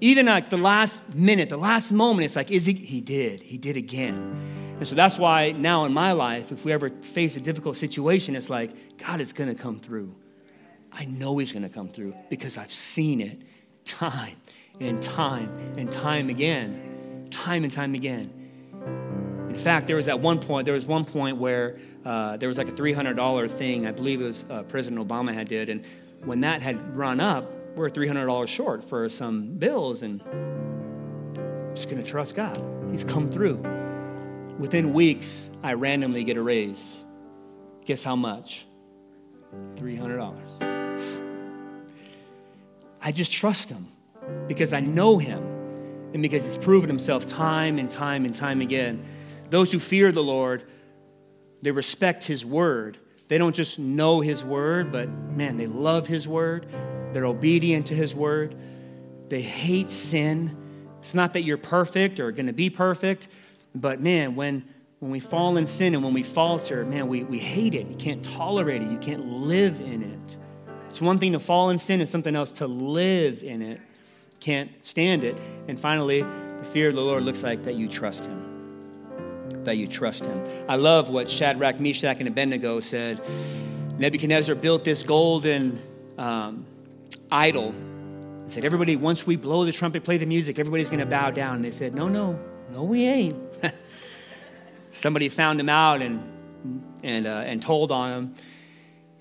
Even 0.00 0.26
like 0.26 0.50
the 0.50 0.56
last 0.56 1.14
minute, 1.14 1.48
the 1.48 1.56
last 1.56 1.92
moment, 1.92 2.24
it's 2.24 2.36
like, 2.36 2.50
is 2.50 2.66
he? 2.66 2.72
He 2.72 3.00
did. 3.00 3.42
He 3.42 3.56
did 3.56 3.76
again. 3.76 4.36
And 4.78 4.86
so 4.86 4.96
that's 4.96 5.16
why 5.16 5.52
now 5.52 5.84
in 5.84 5.92
my 5.92 6.10
life, 6.10 6.50
if 6.50 6.64
we 6.64 6.72
ever 6.72 6.90
face 6.90 7.36
a 7.36 7.40
difficult 7.40 7.76
situation, 7.76 8.34
it's 8.34 8.50
like, 8.50 8.98
God 8.98 9.20
is 9.20 9.32
going 9.32 9.54
to 9.54 9.60
come 9.60 9.78
through. 9.78 10.14
I 10.92 11.04
know 11.04 11.38
He's 11.38 11.52
going 11.52 11.62
to 11.62 11.68
come 11.68 11.88
through 11.88 12.14
because 12.28 12.58
I've 12.58 12.72
seen 12.72 13.20
it 13.20 13.40
time 13.84 14.36
and 14.80 15.00
time 15.00 15.74
and 15.76 15.90
time 15.90 16.28
again. 16.30 17.28
Time 17.30 17.62
and 17.62 17.72
time 17.72 17.94
again. 17.94 18.42
In 19.48 19.54
fact, 19.54 19.86
there 19.86 19.96
was 19.96 20.08
at 20.08 20.18
one 20.18 20.40
point, 20.40 20.64
there 20.64 20.74
was 20.74 20.86
one 20.86 21.04
point 21.04 21.36
where 21.36 21.78
uh, 22.04 22.36
there 22.38 22.48
was 22.48 22.58
like 22.58 22.68
a 22.68 22.72
$300 22.72 23.50
thing, 23.50 23.86
I 23.86 23.92
believe 23.92 24.20
it 24.20 24.24
was 24.24 24.44
uh, 24.50 24.62
President 24.64 25.06
Obama 25.06 25.32
had 25.32 25.46
did, 25.46 25.68
and 25.68 25.86
when 26.24 26.40
that 26.40 26.62
had 26.62 26.96
run 26.96 27.20
up, 27.20 27.52
we're 27.74 27.88
$300 27.88 28.48
short 28.48 28.84
for 28.84 29.08
some 29.08 29.56
bills 29.56 30.02
and 30.02 30.20
I'm 30.22 31.74
just 31.74 31.88
going 31.88 32.02
to 32.02 32.08
trust 32.08 32.34
God. 32.34 32.62
He's 32.90 33.04
come 33.04 33.28
through. 33.28 33.62
Within 34.58 34.92
weeks, 34.92 35.48
I 35.62 35.72
randomly 35.74 36.24
get 36.24 36.36
a 36.36 36.42
raise. 36.42 37.02
Guess 37.86 38.04
how 38.04 38.16
much? 38.16 38.66
$300. 39.76 40.38
I 43.00 43.10
just 43.10 43.32
trust 43.32 43.70
him 43.70 43.88
because 44.46 44.72
I 44.72 44.80
know 44.80 45.18
him 45.18 45.42
and 46.12 46.22
because 46.22 46.44
he's 46.44 46.58
proven 46.62 46.88
himself 46.88 47.26
time 47.26 47.78
and 47.78 47.88
time 47.88 48.24
and 48.24 48.34
time 48.34 48.60
again. 48.60 49.02
Those 49.48 49.72
who 49.72 49.78
fear 49.78 50.12
the 50.12 50.22
Lord, 50.22 50.62
they 51.62 51.70
respect 51.70 52.24
his 52.24 52.44
word. 52.44 52.98
They 53.28 53.38
don't 53.38 53.56
just 53.56 53.78
know 53.78 54.20
his 54.20 54.44
word, 54.44 54.92
but 54.92 55.08
man, 55.08 55.56
they 55.56 55.66
love 55.66 56.06
his 56.06 56.28
word 56.28 56.66
they're 57.12 57.26
obedient 57.26 57.86
to 57.88 57.94
His 57.94 58.14
word. 58.14 58.54
They 59.28 59.42
hate 59.42 59.90
sin. 59.90 60.56
It's 61.00 61.14
not 61.14 61.32
that 61.32 61.42
you're 61.42 61.58
perfect 61.58 62.20
or 62.20 62.30
going 62.32 62.46
to 62.46 62.52
be 62.52 62.70
perfect, 62.70 63.28
but 63.74 64.00
man, 64.00 64.36
when, 64.36 64.64
when 65.00 65.10
we 65.10 65.20
fall 65.20 65.56
in 65.56 65.66
sin 65.66 65.94
and 65.94 66.04
when 66.04 66.12
we 66.12 66.22
falter, 66.22 66.84
man, 66.84 67.08
we, 67.08 67.24
we 67.24 67.38
hate 67.38 67.74
it. 67.74 67.86
You 67.88 67.96
can't 67.96 68.22
tolerate 68.24 68.82
it. 68.82 68.90
You 68.90 68.98
can't 68.98 69.26
live 69.26 69.80
in 69.80 70.02
it. 70.02 70.36
It's 70.90 71.00
one 71.00 71.18
thing 71.18 71.32
to 71.32 71.40
fall 71.40 71.70
in 71.70 71.78
sin, 71.78 72.00
and 72.00 72.08
something 72.08 72.36
else 72.36 72.52
to 72.52 72.66
live 72.66 73.42
in 73.42 73.62
it. 73.62 73.80
Can't 74.40 74.70
stand 74.84 75.24
it. 75.24 75.40
And 75.66 75.80
finally, 75.80 76.20
the 76.22 76.64
fear 76.64 76.88
of 76.88 76.94
the 76.94 77.00
Lord 77.00 77.24
looks 77.24 77.42
like 77.42 77.64
that 77.64 77.76
you 77.76 77.88
trust 77.88 78.26
Him. 78.26 79.64
That 79.64 79.78
you 79.78 79.88
trust 79.88 80.26
Him. 80.26 80.44
I 80.68 80.76
love 80.76 81.08
what 81.08 81.30
Shadrach, 81.30 81.80
Meshach, 81.80 82.18
and 82.18 82.28
Abednego 82.28 82.80
said. 82.80 83.20
Nebuchadnezzar 83.98 84.54
built 84.54 84.84
this 84.84 85.02
golden 85.02 85.80
um, 86.18 86.66
idol 87.32 87.70
and 87.70 88.52
said, 88.52 88.64
Everybody, 88.64 88.94
once 88.96 89.26
we 89.26 89.36
blow 89.36 89.64
the 89.64 89.72
trumpet, 89.72 90.04
play 90.04 90.18
the 90.18 90.26
music, 90.26 90.58
everybody's 90.58 90.90
going 90.90 91.00
to 91.00 91.06
bow 91.06 91.30
down. 91.30 91.56
And 91.56 91.64
they 91.64 91.70
said, 91.70 91.94
No, 91.94 92.08
no, 92.08 92.38
no, 92.70 92.84
we 92.84 93.06
ain't. 93.06 93.36
Somebody 94.92 95.28
found 95.28 95.58
him 95.58 95.68
out 95.68 96.02
and, 96.02 96.22
and, 97.02 97.26
uh, 97.26 97.42
and 97.46 97.62
told 97.62 97.90
on 97.90 98.12
him. 98.12 98.34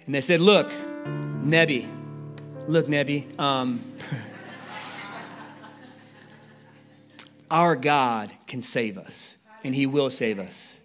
And 0.06 0.14
they 0.14 0.22
said, 0.22 0.42
Look, 0.42 0.72
Nebi, 1.06 1.88
look, 2.68 2.90
Nebi, 2.90 3.28
um, 3.40 3.84
our 7.52 7.76
God 7.76 8.32
can 8.48 8.62
save 8.62 8.98
us, 8.98 9.38
and 9.64 9.74
he 9.74 9.86
will 9.86 10.10
save 10.10 10.40
us. 10.40 10.80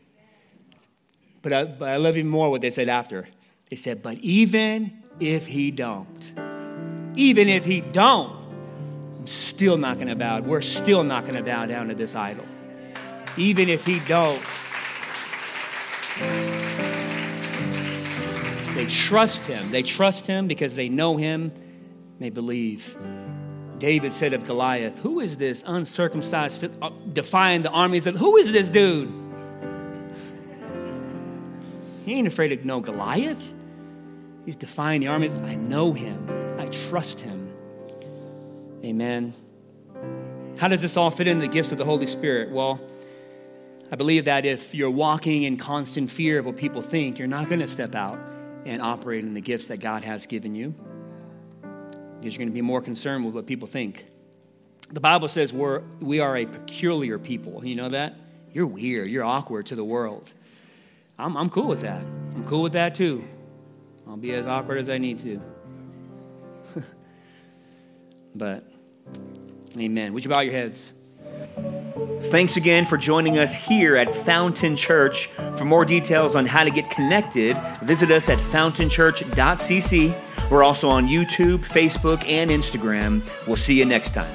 But 1.43 1.53
I, 1.53 1.65
but 1.65 1.89
I 1.89 1.97
love 1.97 2.17
even 2.17 2.31
more 2.31 2.51
what 2.51 2.61
they 2.61 2.71
said 2.71 2.89
after. 2.89 3.29
They 3.71 3.77
said, 3.77 4.03
But 4.03 4.19
even 4.19 5.03
if 5.19 5.47
he 5.47 5.71
don't, 5.71 6.56
even 7.17 7.49
if 7.49 7.65
he 7.65 7.81
don't, 7.81 8.31
I'm 9.19 9.27
still 9.27 9.79
not 9.79 9.97
going 9.97 10.09
to 10.09 10.15
bow. 10.15 10.41
We're 10.41 10.61
still 10.61 11.03
not 11.03 11.23
going 11.23 11.35
to 11.35 11.43
bow 11.43 11.67
down 11.67 11.89
to 11.89 11.95
this 11.95 12.15
idol. 12.15 12.47
Even 13.37 13.69
if 13.69 13.85
he 13.85 13.99
don't. 14.01 14.43
They 18.75 18.87
trust 18.87 19.47
him. 19.47 19.71
They 19.71 19.83
trust 19.83 20.27
him 20.27 20.47
because 20.47 20.75
they 20.75 20.89
know 20.91 21.17
him. 21.17 21.53
They 22.21 22.31
believe. 22.31 22.97
David 23.79 24.13
said 24.13 24.33
of 24.33 24.45
Goliath, 24.47 24.99
Who 25.01 25.21
is 25.21 25.37
this 25.39 25.65
uncircumcised, 25.67 26.65
uh, 26.81 26.91
defying 27.13 27.63
the 27.63 27.71
armies? 27.71 28.07
Of, 28.07 28.17
Who 28.17 28.37
is 28.37 28.53
this 28.53 28.71
dude? 28.71 29.13
He 32.05 32.15
ain't 32.15 32.29
afraid 32.29 32.53
of 32.53 32.65
no 32.65 32.81
Goliath. 32.81 33.53
He's 34.45 34.57
defying 34.57 35.01
the 35.01 35.09
armies. 35.09 35.35
I 35.35 35.57
know 35.57 35.93
him. 35.93 36.46
Trust 36.89 37.21
him. 37.21 37.53
Amen. 38.85 39.35
How 40.59 40.69
does 40.69 40.81
this 40.81 40.97
all 40.97 41.11
fit 41.11 41.27
in 41.27 41.39
the 41.39 41.49
gifts 41.49 41.73
of 41.73 41.79
the 41.79 41.85
Holy 41.85 42.07
Spirit? 42.07 42.51
Well, 42.51 42.81
I 43.91 43.97
believe 43.97 44.25
that 44.25 44.45
if 44.45 44.75
you're 44.75 44.91
walking 44.91 45.43
in 45.43 45.57
constant 45.57 46.11
fear 46.11 46.39
of 46.39 46.47
what 46.47 46.57
people 46.57 46.83
think, 46.83 47.19
you're 47.19 47.29
not 47.29 47.49
going 47.49 47.61
to 47.61 47.69
step 47.69 47.95
out 47.95 48.19
and 48.65 48.81
operate 48.81 49.25
in 49.25 49.35
the 49.35 49.41
gifts 49.41 49.69
that 49.69 49.81
God 49.81 50.03
has 50.03 50.27
given 50.27 50.55
you 50.55 50.75
because 52.19 52.35
you're 52.35 52.39
going 52.39 52.49
to 52.49 52.55
be 52.55 52.63
more 52.63 52.81
concerned 52.81 53.25
with 53.25 53.35
what 53.35 53.47
people 53.47 53.69
think. 53.69 54.07
The 54.91 55.01
Bible 55.01 55.29
says 55.29 55.53
we're, 55.53 55.83
we 56.01 56.21
are 56.21 56.37
a 56.37 56.47
peculiar 56.47 57.19
people. 57.19 57.65
You 57.65 57.77
know 57.77 57.89
that? 57.89 58.15
You're 58.53 58.67
weird. 58.67 59.11
You're 59.11 59.25
awkward 59.25 59.67
to 59.67 59.77
the 59.77 59.85
world. 59.85 60.33
I'm, 61.19 61.37
I'm 61.37 61.51
cool 61.51 61.67
with 61.67 61.83
that. 61.83 62.03
I'm 62.03 62.45
cool 62.45 62.63
with 62.63 62.73
that 62.73 62.95
too. 62.95 63.23
I'll 64.09 64.17
be 64.17 64.33
as 64.33 64.47
awkward 64.47 64.79
as 64.79 64.89
I 64.89 64.99
need 64.99 65.19
to. 65.19 65.41
But, 68.37 68.65
amen. 69.79 70.13
Would 70.13 70.25
you 70.25 70.31
bow 70.31 70.41
your 70.41 70.53
heads? 70.53 70.93
Thanks 72.25 72.57
again 72.57 72.87
for 72.87 72.97
joining 72.97 73.39
us 73.39 73.55
here 73.55 73.97
at 73.97 74.15
Fountain 74.15 74.77
Church. 74.77 75.27
For 75.57 75.65
more 75.65 75.85
details 75.85 76.35
on 76.35 76.47
how 76.47 76.65
to 76.65 76.71
get 76.71 76.91
connected, 76.91 77.57
visit 77.83 78.11
us 78.11 78.29
at 78.29 78.39
fountainchurch.cc. 78.39 80.51
We're 80.51 80.65
also 80.65 80.89
on 80.89 81.07
YouTube, 81.07 81.59
Facebook, 81.59 82.27
and 82.29 82.51
Instagram. 82.51 83.23
We'll 83.47 83.57
see 83.57 83.75
you 83.75 83.85
next 83.85 84.15
time. 84.15 84.33